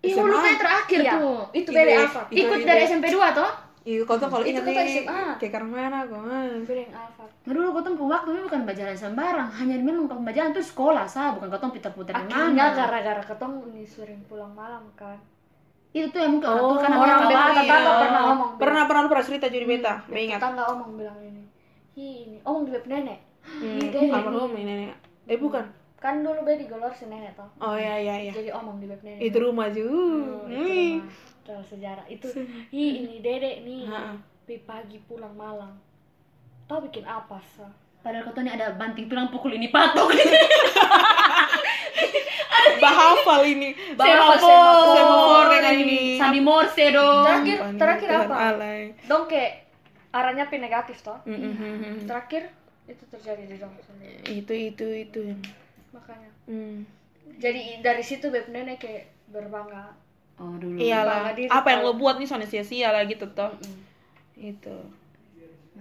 Ih, 0.00 0.12
SMA. 0.12 0.24
lu 0.24 0.38
kayak 0.38 0.58
terakhir 0.58 0.98
Iya, 0.98 1.12
tuh. 1.14 1.40
itu 1.52 1.68
Ide- 1.68 1.76
beda 1.76 1.92
Alfat 2.00 2.26
Itu 2.26 2.38
Ikut 2.40 2.58
ide. 2.58 2.66
dari 2.66 2.82
SMP 2.82 3.06
2 3.06 3.20
toh? 3.32 3.52
Iya, 3.82 4.00
kau 4.00 4.14
tuh 4.14 4.28
kalau 4.28 4.40
Itu 4.40 4.54
ingat 4.54 4.62
nih 4.64 4.86
SMA. 5.02 5.22
kayak 5.36 5.52
karena 5.52 5.68
mana 5.68 5.98
kau. 6.04 6.22
beda 6.62 6.80
yang 6.80 6.94
Alfat 6.96 7.28
Nah, 7.42 7.52
dulu 7.52 7.68
kotong 7.72 7.94
pun 7.96 8.06
waktu 8.08 8.28
ini 8.30 8.40
bukan 8.40 8.60
bajaran 8.62 8.94
sembarang, 8.94 9.50
hanya 9.52 9.74
memang 9.76 10.06
kalau 10.06 10.22
bajaran 10.22 10.50
tuh 10.50 10.62
sekolah 10.62 11.02
sah, 11.04 11.34
bukan 11.34 11.50
kotong 11.50 11.70
putar-putar 11.70 12.14
di 12.16 12.30
akhirnya 12.30 12.64
mana. 12.64 12.78
gara-gara 12.78 13.18
ketemu 13.20 13.58
ini 13.68 13.82
sering 13.84 14.22
pulang 14.24 14.52
malam 14.52 14.86
kan 14.94 15.18
Itu 15.92 16.06
tuh 16.08 16.18
yang 16.18 16.32
mungkin 16.34 16.48
orang 16.48 16.64
tua 16.64 16.78
kan 16.78 16.90
orang 16.94 17.18
beta 17.20 17.36
khawatir. 17.36 17.60
tetangga 17.60 17.92
pernah 17.94 18.22
ngomong 18.24 18.50
Pernah 18.56 18.82
pernah 18.82 19.00
lu 19.00 19.08
pernah 19.08 19.26
cerita 19.26 19.46
jadi 19.46 19.66
beta, 19.66 19.94
Hmm, 20.02 20.16
ingat. 20.18 20.38
tetangga 20.38 20.64
omong 20.68 20.90
bilang 20.96 21.18
ini 21.18 21.42
hi 21.92 22.06
ini 22.24 22.36
omong 22.42 22.62
di 22.62 22.70
beb 22.70 22.86
nenek 22.86 23.18
Hmm, 23.42 23.80
almarhum 24.08 24.52
ini 24.54 24.64
nenek. 24.66 24.96
Eh 25.26 25.36
bukan. 25.36 25.64
kan 25.98 26.18
dulu 26.18 26.42
be 26.42 26.56
di 26.56 26.64
golor 26.64 26.90
si 26.90 27.04
nenek 27.04 27.30
toh 27.32 27.46
Oh 27.58 27.74
iya 27.74 27.94
iya 27.96 28.14
iya. 28.20 28.32
jadi 28.32 28.50
omong 28.52 28.78
di 28.78 28.86
beb 28.86 29.00
nenek 29.00 29.20
Itu 29.22 29.38
rumah 29.40 29.68
juga. 29.68 29.92
Hmm, 29.92 30.48
itu 30.48 30.56
Wih. 30.58 30.92
rumah. 30.98 31.12
Terus 31.42 31.66
sejarah 31.68 32.06
itu 32.06 32.26
hi 32.68 32.84
ini 32.98 33.18
dedek 33.18 33.56
nih 33.60 33.86
pi 34.42 34.58
pagi 34.60 34.98
pulang 35.00 35.30
malam 35.32 35.76
tau 36.64 36.80
bikin 36.80 37.04
apa 37.04 37.36
sah 37.46 37.70
Padahal 38.00 38.24
kotong 38.24 38.42
ini 38.42 38.52
ada 38.52 38.72
banting 38.72 39.06
tulang 39.06 39.28
pukul 39.28 39.52
ini 39.52 39.68
patok. 39.68 40.10
Bahafal 42.78 43.40
ini. 43.44 43.68
Bahafal 43.92 44.38
Semafor, 44.38 44.84
semafor. 44.94 45.44
dengan 45.50 45.74
ini. 45.76 46.00
Sandi 46.16 46.40
Morse 46.40 46.84
dong. 46.88 47.24
terakhir 47.24 47.58
terakhir 47.76 48.08
apa 48.22 48.34
alay. 48.48 48.80
dong 49.02 49.24
kayak 49.26 49.52
arahnya 50.10 50.44
pi 50.44 50.56
negatif 50.56 51.00
toh 51.00 51.16
Mm, 51.22 51.34
mm, 51.34 51.54
mm, 51.54 51.96
terakhir 52.04 52.52
itu 52.84 53.04
terjadi 53.08 53.42
di 53.44 53.56
dong 53.56 53.72
Itu 54.24 54.52
itu 54.52 54.86
itu. 54.86 55.22
makanya 55.90 56.28
Hmm. 56.44 56.84
jadi 57.34 57.80
dari 57.80 58.00
situ 58.00 58.26
beb 58.26 58.48
nenek 58.48 58.78
kayak 58.78 59.04
berbangga 59.26 59.96
Oh, 60.34 60.58
dulu. 60.58 60.74
Iyalah. 60.74 61.32
Diri 61.32 61.46
Apa 61.46 61.70
yang 61.70 61.82
lo 61.82 61.94
buat 61.94 62.16
nih 62.16 62.26
soalnya 62.26 62.44
sia-sia 62.46 62.88
lah 62.88 63.04
gitu 63.04 63.30
toh. 63.30 63.52
Itu. 64.34 64.74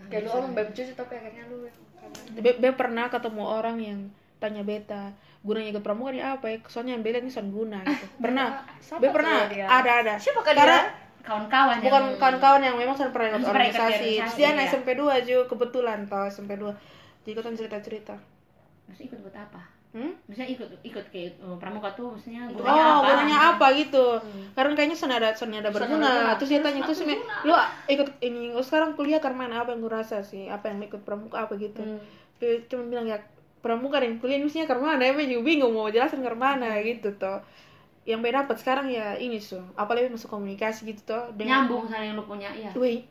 kayak 0.05 0.21
lu 0.21 0.29
omong 0.33 0.53
beb 0.53 0.69
cuci 0.69 0.91
tapi 0.91 1.13
akhirnya 1.13 1.47
lu 1.47 1.63
yang 1.63 1.77
karena 1.93 2.19
Be, 2.37 2.51
be 2.53 2.69
pernah 2.71 3.05
ketemu 3.07 3.43
orang 3.43 3.77
yang 3.79 3.99
tanya 4.41 4.65
beta 4.65 5.13
gunanya 5.45 5.69
ikut 5.77 5.83
pramuka 5.85 6.09
ini 6.11 6.21
apa 6.25 6.45
ya 6.49 6.57
soalnya 6.65 6.97
yang 6.97 7.05
beda 7.05 7.21
ini 7.21 7.29
son 7.29 7.53
guna 7.53 7.85
gitu 7.85 8.05
pernah 8.17 8.65
be 8.97 9.05
tuh 9.05 9.13
pernah 9.13 9.45
dia? 9.45 9.65
ada 9.69 9.91
ada 10.01 10.13
siapa 10.17 10.41
kan 10.41 10.57
karena 10.57 10.81
Kawan-kawan 11.21 11.77
yang 11.77 11.85
bukan 11.85 12.03
kawan-kawan 12.17 12.61
yang 12.65 12.75
memang 12.81 12.97
sudah 12.97 13.13
pernah 13.13 13.37
ikut 13.37 13.45
organisasi 13.45 14.25
terus 14.25 14.35
dia 14.41 14.57
anak 14.57 14.65
iya. 14.65 14.71
SMP 14.73 14.97
2 14.97 15.21
juga 15.21 15.43
kebetulan 15.53 16.09
toh 16.09 16.25
SMP 16.25 16.57
2 16.57 16.65
jadi 17.21 17.37
ikutan 17.37 17.53
cerita-cerita 17.53 18.17
Maksudnya 18.89 19.07
ikut 19.13 19.19
buat 19.23 19.37
apa? 19.37 19.61
hmm? 19.93 20.13
Maksudnya 20.27 20.49
ikut 20.51 20.69
ikut 20.83 21.05
ke 21.13 21.21
uh, 21.39 21.55
pramuka 21.61 21.93
tuh 21.93 22.11
maksudnya 22.11 22.43
Oh, 22.49 22.57
gunanya 22.57 22.83
apa? 22.83 23.05
gunanya 23.07 23.37
apa 23.55 23.65
gitu? 23.77 24.05
Karena 24.57 24.71
kayaknya 24.75 24.97
senada 24.97 25.29
senada 25.31 25.69
berguna. 25.71 26.09
berguna. 26.09 26.33
Terus 26.41 26.49
dia 26.51 26.61
tanya 26.65 26.81
terus 26.83 26.99
"Me, 27.05 27.15
lu 27.47 27.53
ikut 27.87 28.07
ini 28.19 28.51
lu 28.51 28.63
sekarang 28.65 28.97
kuliah 28.97 29.21
karena? 29.23 29.63
Apa 29.63 29.71
yang 29.77 29.85
gue 29.85 29.93
rasa 29.93 30.25
sih? 30.25 30.49
Apa 30.49 30.73
yang 30.73 30.81
ikut 30.83 31.05
pramuka 31.05 31.45
apa 31.47 31.53
gitu? 31.55 31.79
Hmm. 31.85 32.01
Dia 32.41 32.65
cuma 32.67 32.83
bilang 32.89 33.05
ya 33.07 33.21
pramuka 33.62 34.01
dan 34.01 34.18
kuliah 34.18 34.41
ini 34.41 34.49
mestinya 34.49 34.68
karena 34.68 34.97
mana? 34.97 35.01
Emang 35.05 35.30
juga 35.30 35.41
bingung 35.45 35.74
mau 35.74 35.88
jelasin 35.88 36.26
karena 36.26 36.39
mana 36.41 36.70
gitu 36.82 37.14
toh. 37.16 37.39
Yang 38.03 38.20
beda 38.26 38.36
dapat 38.43 38.57
sekarang 38.57 38.88
ya 38.89 39.14
ini 39.22 39.38
so, 39.38 39.62
apalagi 39.78 40.09
masuk 40.09 40.34
komunikasi 40.34 40.89
gitu 40.89 41.05
toh 41.05 41.30
dengan 41.38 41.70
Nyambung 41.70 41.86
sama 41.86 42.01
yang 42.01 42.18
lu 42.18 42.26
punya, 42.26 42.49
iya. 42.57 42.74
Wih, 42.74 43.05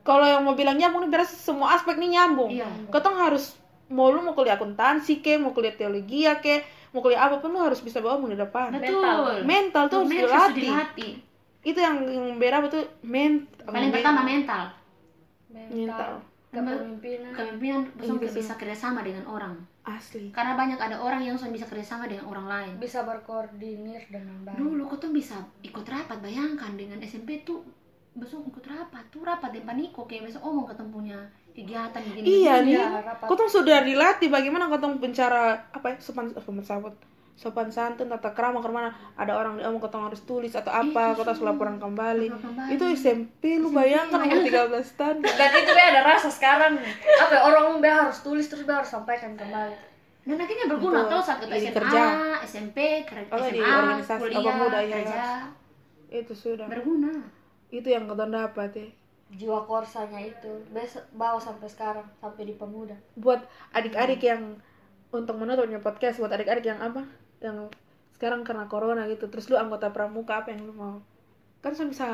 kalau 0.00 0.24
yang 0.24 0.40
mau 0.40 0.56
bilang 0.56 0.80
nyambung 0.80 1.04
nih 1.04 1.12
berarti 1.12 1.36
semua 1.36 1.76
aspek 1.76 2.00
nih 2.00 2.16
nyambung. 2.16 2.48
Iya. 2.48 2.68
Ketong 2.88 3.16
harus 3.20 3.60
mau 3.92 4.08
lu 4.08 4.24
mau 4.24 4.32
kuliah 4.32 4.56
akuntansi 4.56 5.20
ke, 5.20 5.36
mau 5.36 5.52
kuliah 5.52 5.76
teologi 5.76 6.24
ya 6.24 6.40
ke, 6.40 6.64
mau 6.96 7.04
kuliah 7.04 7.28
apa 7.28 7.44
pun 7.44 7.52
lu 7.52 7.60
harus 7.60 7.84
bisa 7.84 8.00
bawa 8.00 8.16
di 8.24 8.40
depan. 8.40 8.72
Betul. 8.80 9.44
Mental 9.44 9.92
tuh 9.92 10.02
harus 10.02 10.08
Mental 10.08 10.32
harus 10.32 10.56
dilatih. 10.56 10.64
dilatih. 10.72 11.12
Itu 11.60 11.76
yang, 11.76 11.96
yang 12.08 12.40
beda 12.40 12.64
betul 12.64 12.88
men 13.04 13.44
Paling 13.68 13.92
pertama 13.92 14.24
mental. 14.24 14.72
mental 15.50 16.24
kepemimpinan 16.50 17.30
Kepemimpinan 17.34 17.80
langsung 17.94 18.18
bisa 18.18 18.54
kerjasama 18.58 19.06
dengan 19.06 19.24
orang. 19.30 19.54
Asli. 19.84 20.28
Karena 20.30 20.56
banyak 20.56 20.76
ada 20.76 21.00
orang 21.00 21.24
yang 21.24 21.36
bisa 21.36 21.64
kerjasama 21.64 22.04
dengan 22.04 22.28
orang 22.28 22.46
lain. 22.46 22.72
bisa 22.76 23.04
berkoordinir 23.04 24.04
dengan 24.12 24.36
baik 24.44 24.60
Dulu 24.60 24.82
kau 24.88 25.00
tuh 25.00 25.12
bisa 25.12 25.40
ikut 25.64 25.86
rapat, 25.88 26.20
bayangkan 26.20 26.76
dengan 26.76 27.00
SMP 27.00 27.40
tuh 27.42 27.64
besok 28.10 28.42
ikut 28.50 28.66
rapat 28.66 29.06
tuh 29.08 29.22
rapat 29.22 29.54
di 29.54 29.62
paniko 29.62 30.02
kayak 30.04 30.26
besok 30.26 30.42
omong 30.42 30.66
ketemu 30.66 30.90
punya 30.90 31.18
kegiatan 31.54 32.00
begini 32.02 32.26
Iya 32.26 32.54
nih. 32.66 32.74
Iya, 32.74 32.86
rapat. 33.06 33.26
Kotong 33.30 33.50
sudah 33.50 33.78
dilatih 33.86 34.28
bagaimana 34.28 34.66
kotong 34.66 34.98
bicara 34.98 35.70
apa 35.70 35.94
ya 35.94 35.96
sopan 36.02 36.34
sopan 36.34 36.62
santun 36.66 36.94
sopan 37.34 37.72
santun 37.72 38.06
tata 38.06 38.30
krama 38.30 38.60
ke 38.60 38.68
mana 38.68 38.92
ada 39.16 39.32
orang 39.32 39.56
di 39.56 39.64
omong 39.64 39.80
kotong 39.80 40.04
harus 40.04 40.20
tulis 40.22 40.52
atau 40.52 40.68
apa 40.68 41.14
kotong 41.14 41.32
harus 41.32 41.40
laporan 41.42 41.76
kembali. 41.76 42.28
Kembali. 42.28 42.70
Itu 42.70 42.84
SMP 42.90 43.56
lu 43.56 43.72
bayangkan 43.72 44.20
umur 44.20 44.44
13 44.44 44.98
tahun. 45.00 45.16
dan 45.40 45.50
itu 45.50 45.70
be 45.70 45.82
ada 45.82 46.00
rasa 46.04 46.28
sekarang 46.28 46.76
apa 47.16 47.32
ya, 47.32 47.40
orang 47.42 47.80
be 47.80 47.88
harus 47.88 48.20
tulis 48.20 48.44
terus 48.44 48.62
be 48.62 48.72
harus 48.72 48.88
sampaikan 48.88 49.32
kembali 49.34 49.88
Dan 50.20 50.36
akhirnya 50.36 50.68
berguna 50.68 51.08
tuh 51.08 51.16
saat 51.18 51.40
SMA, 51.40 51.72
kerja. 51.72 52.02
SMP, 52.44 52.78
kerja, 53.08 53.32
Oh, 53.32 53.40
di 53.40 53.56
SMA, 53.56 53.72
organisasi 53.72 54.20
kuliah, 54.20 54.38
apa 54.38 54.52
muda, 54.52 54.78
ya, 54.78 54.96
kerja, 55.00 55.24
Itu 56.12 56.32
sudah. 56.36 56.66
berguna. 56.68 57.08
Itu 57.68 57.88
yang 57.88 58.04
kotong 58.04 58.28
dapat 58.30 58.70
ya. 58.74 58.88
jiwa 59.30 59.62
korsanya 59.62 60.18
itu 60.20 60.50
be 60.68 60.82
bawa 61.14 61.38
sampai 61.38 61.66
sekarang 61.66 62.02
sampai 62.18 62.42
di 62.44 62.52
pemuda 62.52 62.98
buat 63.14 63.38
adik-adik 63.70 64.18
yang 64.20 64.58
untuk 65.08 65.38
menutupnya 65.38 65.78
podcast 65.78 66.18
buat 66.18 66.30
adik-adik 66.30 66.66
yang 66.66 66.82
apa 66.82 67.06
yang 67.40 67.72
sekarang 68.16 68.44
karena 68.44 68.68
corona 68.68 69.08
gitu 69.08 69.28
terus 69.32 69.48
lu 69.48 69.56
anggota 69.56 69.88
pramuka 69.90 70.44
apa 70.44 70.52
yang 70.52 70.64
lu 70.68 70.72
mau? 70.76 71.00
Kan 71.64 71.76
sudah 71.76 71.90
bisa 71.90 72.06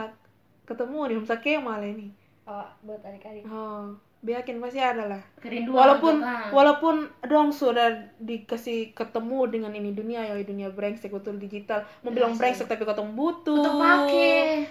ketemu 0.67 0.99
nih 1.11 1.17
bisa 1.23 1.37
kemal 1.39 1.83
ini. 1.83 2.11
Oh, 2.47 2.67
buat 2.87 3.03
adik-adik. 3.03 3.47
Oh 3.51 3.95
yakin 4.25 4.59
pasti 4.59 4.81
ada 4.83 5.05
lah. 5.07 5.23
Kerinduan 5.39 5.77
walaupun 5.77 6.15
ah, 6.25 6.51
walaupun 6.51 6.95
dong 7.29 7.55
sudah 7.55 8.11
dikasih 8.19 8.97
ketemu 8.97 9.39
dengan 9.53 9.73
ini 9.77 9.95
dunia 9.95 10.25
ya 10.27 10.35
dunia 10.43 10.73
brengsek 10.73 11.13
betul 11.13 11.39
digital. 11.39 11.87
Mau 12.03 12.11
bilang 12.11 12.35
brengsek 12.35 12.67
tapi 12.67 12.83
ketemu 12.83 13.13
butuh 13.15 13.63
pakai. 13.63 14.67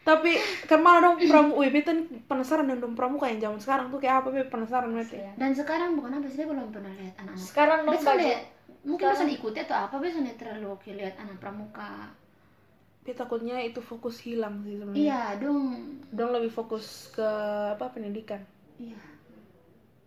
tapi 0.00 0.32
ke 0.64 0.76
mana 0.80 1.12
dong 1.12 1.20
pramuka 1.28 1.60
wih 1.60 1.68
beta 1.68 1.92
nih 1.92 2.24
penasaran 2.24 2.64
dengan 2.64 2.88
dong 2.88 2.96
pramuka 2.96 3.28
yang 3.28 3.36
zaman 3.36 3.60
sekarang 3.60 3.86
tuh 3.92 4.00
kayak 4.00 4.24
apa 4.24 4.28
Be? 4.32 4.42
penasaran 4.48 4.88
banget. 4.96 5.28
Ya. 5.28 5.32
Dan 5.36 5.52
sekarang 5.52 5.92
bukan 5.92 6.16
apa 6.16 6.26
sih, 6.26 6.40
saya 6.40 6.48
belum 6.48 6.72
pernah 6.72 6.92
lihat 6.96 7.14
anak-anak. 7.20 7.44
sekarang 7.44 7.78
dong 7.84 8.00
baju 8.00 8.28
mungkin 8.82 9.06
bisa 9.06 9.24
diikuti 9.24 9.58
atau 9.58 9.76
apa 9.78 9.96
biasanya 9.96 10.32
terlalu 10.34 10.66
oke 10.70 10.88
lihat 10.88 11.14
anak 11.16 11.36
pramuka. 11.36 12.08
Tapi 13.00 13.12
takutnya 13.12 13.56
itu 13.58 13.80
fokus 13.80 14.20
hilang 14.20 14.60
sih 14.60 14.74
sebenarnya. 14.74 14.96
Iya 14.96 15.22
dong. 15.38 15.62
Dong 16.10 16.30
lebih 16.30 16.48
fokus 16.48 16.86
ke 17.10 17.26
apa 17.70 17.88
pendidikan. 17.88 18.38
Iya. 18.76 18.96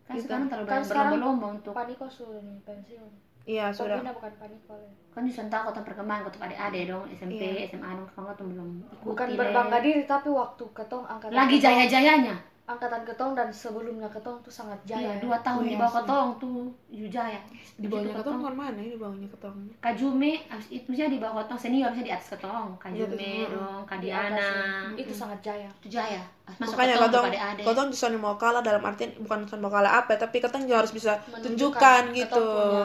Kan 0.03 0.13
Gitu. 0.13 0.26
sekarang 0.26 0.45
terlalu 0.45 0.67
kan 0.67 0.82
berlomba-lomba 0.84 1.47
untuk 1.53 1.74
paniko 1.74 2.05
sudah 2.05 2.38
nih 2.38 2.59
pensiun 2.61 3.11
Iya 3.43 3.65
sudah. 3.69 3.97
Pokoknya 3.97 4.13
bukan 4.13 4.34
paniko 4.38 4.74
ya. 4.74 4.89
kan 5.09 5.21
justru 5.24 5.45
tahu 5.45 5.63
kota 5.67 5.82
perkembangan 5.84 6.24
kota 6.26 6.38
adik-adik 6.41 6.84
dong 6.88 7.05
SMP 7.07 7.38
SMA 7.65 7.89
dong 7.93 8.09
kamu 8.09 8.34
tuh 8.34 8.45
belum 8.47 8.69
ikuti 8.84 9.05
bukan 9.05 9.28
deh. 9.28 9.38
berbangga 9.38 9.78
diri 9.80 10.03
tapi 10.03 10.28
waktu 10.28 10.63
ketong 10.71 11.05
angkatan 11.05 11.34
lagi 11.34 11.55
ketong- 11.55 11.65
jaya-jayanya 11.69 12.36
angkatan 12.64 13.03
ketong 13.03 13.36
dan 13.36 13.51
sebelumnya 13.51 14.07
ketong 14.07 14.39
tuh 14.39 14.47
sangat 14.47 14.80
Iya, 14.88 14.95
jaya. 14.95 15.14
dua 15.20 15.36
tahun 15.43 15.68
di 15.68 15.76
Iya 15.76 15.84
bawah 15.84 15.93
ketong 15.99 16.30
tuh 16.39 16.59
Yujaya. 16.88 17.39
di 17.74 17.88
bawahnya 17.91 18.16
ketong 18.16 18.39
kan 18.39 18.53
mana 18.53 18.78
ini 18.78 18.95
di 18.95 18.99
bawahnya 18.99 19.28
ketong 19.28 19.57
Kajume, 19.78 20.32
abis 20.47 20.68
itu 20.72 20.86
misalnya 20.88 21.11
di 21.11 21.20
bawah 21.20 21.43
ketong 21.43 21.59
senior, 21.59 21.89
misalnya 21.91 22.07
di 22.07 22.14
atas 22.16 22.28
ketong. 22.32 22.68
Kajume 22.80 23.20
Iya, 23.20 23.47
dong, 23.51 23.82
Di 23.84 23.89
Kadiana. 23.89 24.49
Itu 24.95 25.11
sangat 25.11 25.39
jaya. 25.41 25.68
Itu 25.84 25.88
Jaya. 25.91 26.24
Masuk 26.55 26.72
makanya 26.72 26.95
ketong 27.03 27.26
ketong 27.28 27.68
ketong 27.68 27.88
di 27.89 27.97
sana 27.97 28.18
mau 28.18 28.36
kalah 28.36 28.59
dalam 28.59 28.80
artian 28.82 29.11
bukan 29.20 29.39
sana 29.43 29.59
mau 29.59 29.72
kalah 29.72 29.93
apa 29.99 30.16
tapi 30.16 30.39
ketong 30.39 30.64
juga 30.64 30.84
harus 30.84 30.91
bisa 30.91 31.20
Menunjukkan 31.28 31.43
tunjukkan 31.43 32.01
gitu 32.16 32.43
punya 32.43 32.84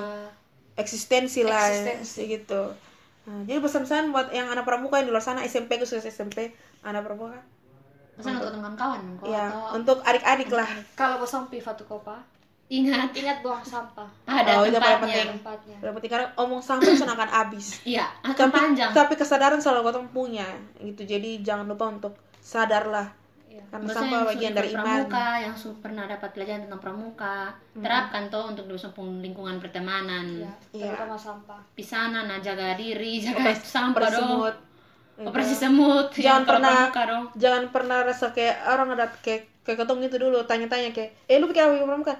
eksistensi 0.74 1.42
lah 1.42 1.66
Eksistensi. 1.66 2.22
gitu 2.28 2.62
nah, 3.26 3.42
jadi 3.44 3.58
pesan-pesan 3.58 4.10
buat 4.10 4.30
yang 4.30 4.46
anak 4.48 4.62
pramuka 4.62 4.98
yang 4.98 5.10
di 5.10 5.12
luar 5.12 5.20
sana 5.20 5.42
SMP 5.42 5.76
khusus 5.76 6.00
SMP 6.00 6.54
anak 6.80 7.02
pramuka 7.02 7.34
Masa 8.18 8.28
untuk 8.34 8.50
kawan-kawan 8.50 9.00
kok 9.14 9.26
ya 9.26 9.46
atau 9.46 9.74
untuk 9.74 9.98
adik-adik 10.02 10.50
lah 10.50 10.70
Kalau 10.92 11.14
bosong 11.16 11.46
pi 11.46 11.58
Fatu 11.58 11.84
Kopa, 11.84 12.18
ingat 12.68 13.10
ingat 13.12 13.38
buang 13.38 13.62
sampah 13.62 14.10
ada 14.28 14.58
Oh, 14.58 14.64
itu 14.64 14.74
paling 14.74 14.98
tempatnya. 14.98 15.14
penting. 15.16 15.28
tempatnya. 15.38 15.76
Yang 15.80 15.92
penting 15.94 16.10
karena 16.10 16.26
omong 16.36 16.60
sampah 16.60 16.90
itu 16.92 17.04
akan 17.06 17.30
habis 17.30 17.66
Iya, 17.82 18.06
akan 18.22 18.34
tapi 18.44 18.52
panjang. 18.52 18.90
tapi 18.92 19.14
kesadaran 19.14 19.56
selalu 19.56 19.88
ketong 19.88 20.10
punya 20.10 20.48
gitu 20.78 21.02
jadi 21.04 21.30
jangan 21.40 21.64
lupa 21.66 21.84
untuk 21.88 22.12
sadarlah 22.38 23.08
Iya. 23.48 23.64
karena 23.66 23.84
Maksudnya 23.86 24.10
sampah 24.12 24.28
bagian 24.28 24.52
dari 24.52 24.68
iman 24.70 24.84
pramuka, 25.02 25.26
yang 25.40 25.54
su- 25.56 25.78
pernah 25.80 26.04
dapat 26.04 26.30
pelajaran 26.30 26.62
tentang 26.62 26.78
pramuka, 26.78 27.36
terapkan 27.74 28.22
tuh 28.28 28.44
untuk 28.46 28.64
dusung 28.66 28.92
lingkungan 29.18 29.56
pertemanan. 29.58 30.28
Iya, 30.28 30.52
Iya. 30.70 30.92
terutama 30.92 31.16
sampah. 31.16 31.60
Pisana, 31.72 32.22
nah 32.24 32.38
jaga 32.38 32.76
diri, 32.76 33.18
jaga 33.18 33.50
sampah 33.56 34.04
dong. 34.06 34.52
Operasi 35.20 35.50
semut. 35.52 36.10
Jangan 36.12 36.42
pernah- 36.44 36.88
dong. 36.88 37.24
jangan 37.34 37.62
pernah 37.68 37.98
rasa 38.02 38.30
kayak 38.30 38.62
orang 38.64 38.94
ada 38.94 39.10
kayak 39.18 39.50
kayak 39.60 39.78
ketong 39.78 39.98
gitu 40.00 40.16
dulu 40.18 40.40
tanya-tanya 40.42 40.90
kayak 40.90 41.12
eh 41.24 41.36
lu 41.36 41.44
pikir 41.44 41.60
apa 41.60 41.74
ikut 41.74 41.84
pramuka 41.84 42.14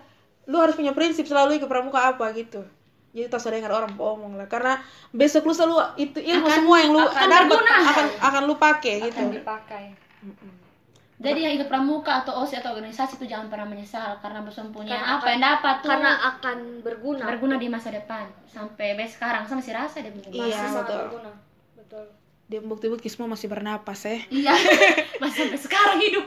lu 0.44 0.57
harus 0.57 0.74
punya 0.74 0.90
prinsip 0.90 1.24
selalu 1.24 1.57
ikut 1.57 1.64
pramuka 1.64 2.11
apa 2.11 2.28
gitu 2.32 2.61
jadi 3.11 3.24
tak 3.26 3.38
usah 3.38 3.51
dengar 3.51 3.70
orang 3.70 3.88
ngomong 3.90 4.34
lah 4.34 4.44
karena 4.44 4.76
besok 5.11 5.42
lu 5.42 5.53
selalu 5.53 5.80
itu 5.96 6.18
ilmu 6.18 6.44
Akan- 6.44 6.57
semua 6.59 6.76
yang 6.76 6.90
lu 6.90 7.01
akan 7.01 7.26
dapat 7.26 7.59
akan 7.64 8.07
akan 8.20 8.42
lu 8.44 8.55
pakai 8.57 8.94
gitu 9.03 9.16
Akan 9.16 9.32
dipakai. 9.32 9.84
Jadi 11.18 11.40
yang 11.40 11.53
ikut 11.53 11.66
pramuka 11.66 12.22
atau 12.22 12.32
OSI 12.38 12.59
atau 12.59 12.70
organisasi 12.72 13.16
itu 13.16 13.26
jangan 13.26 13.49
pernah 13.49 13.66
menyesal 13.66 14.14
karena 14.18 14.38
bosan 14.38 14.68
punya 14.68 14.94
Karena 14.94 15.09
apa 15.09 15.18
akan- 15.18 15.28
yang 15.28 15.42
dapat 15.44 15.74
tuh 15.76 15.88
Karena 15.88 16.12
akan 16.28 16.59
berguna. 16.80 17.24
berguna 17.26 17.57
di 17.57 17.66
masa 17.66 17.88
depan 17.90 18.22
sampai 18.44 18.94
besok 18.94 19.14
sekarang 19.16 19.42
sama 19.42 19.59
si 19.59 19.72
rasa 19.72 19.99
dia 19.99 20.11
berguna. 20.11 20.36
Iya, 20.36 20.46
Masih 20.46 20.62
sangat 20.68 20.84
betul. 20.84 20.99
berguna. 21.03 21.32
Betul. 21.74 22.05
Dia 22.49 22.61
bukti-bukti 22.61 23.07
semua 23.07 23.28
masih 23.28 23.44
bernapas 23.46 24.01
ya 24.03 24.24
Iya, 24.28 24.55
masih 25.22 25.44
sampai 25.44 25.61
sekarang 25.61 26.01
hidup. 26.01 26.24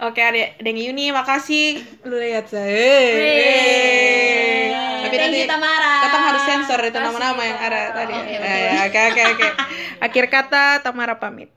oke 0.00 0.16
adik 0.18 0.56
Dengi 0.58 0.88
Yuni 0.88 1.12
makasih 1.12 1.84
lu 2.02 2.16
lihat 2.16 2.48
saya 2.48 2.72
Yeay. 3.12 4.72
tapi 5.04 5.16
nanti 5.16 5.38
Tamara. 5.44 5.92
Kita 6.04 6.18
harus 6.22 6.42
sensor 6.44 6.80
itu 6.82 6.98
nama-nama 6.98 7.40
yang 7.40 7.58
ada 7.58 7.80
tadi. 7.94 8.12
Eh, 8.12 8.40
ya, 8.40 8.84
Oke, 8.84 9.00
oke, 9.08 9.22
oke. 9.32 9.48
Akhir 10.00 10.24
kata 10.28 10.80
Tamara 10.80 11.16
pamit. 11.16 11.48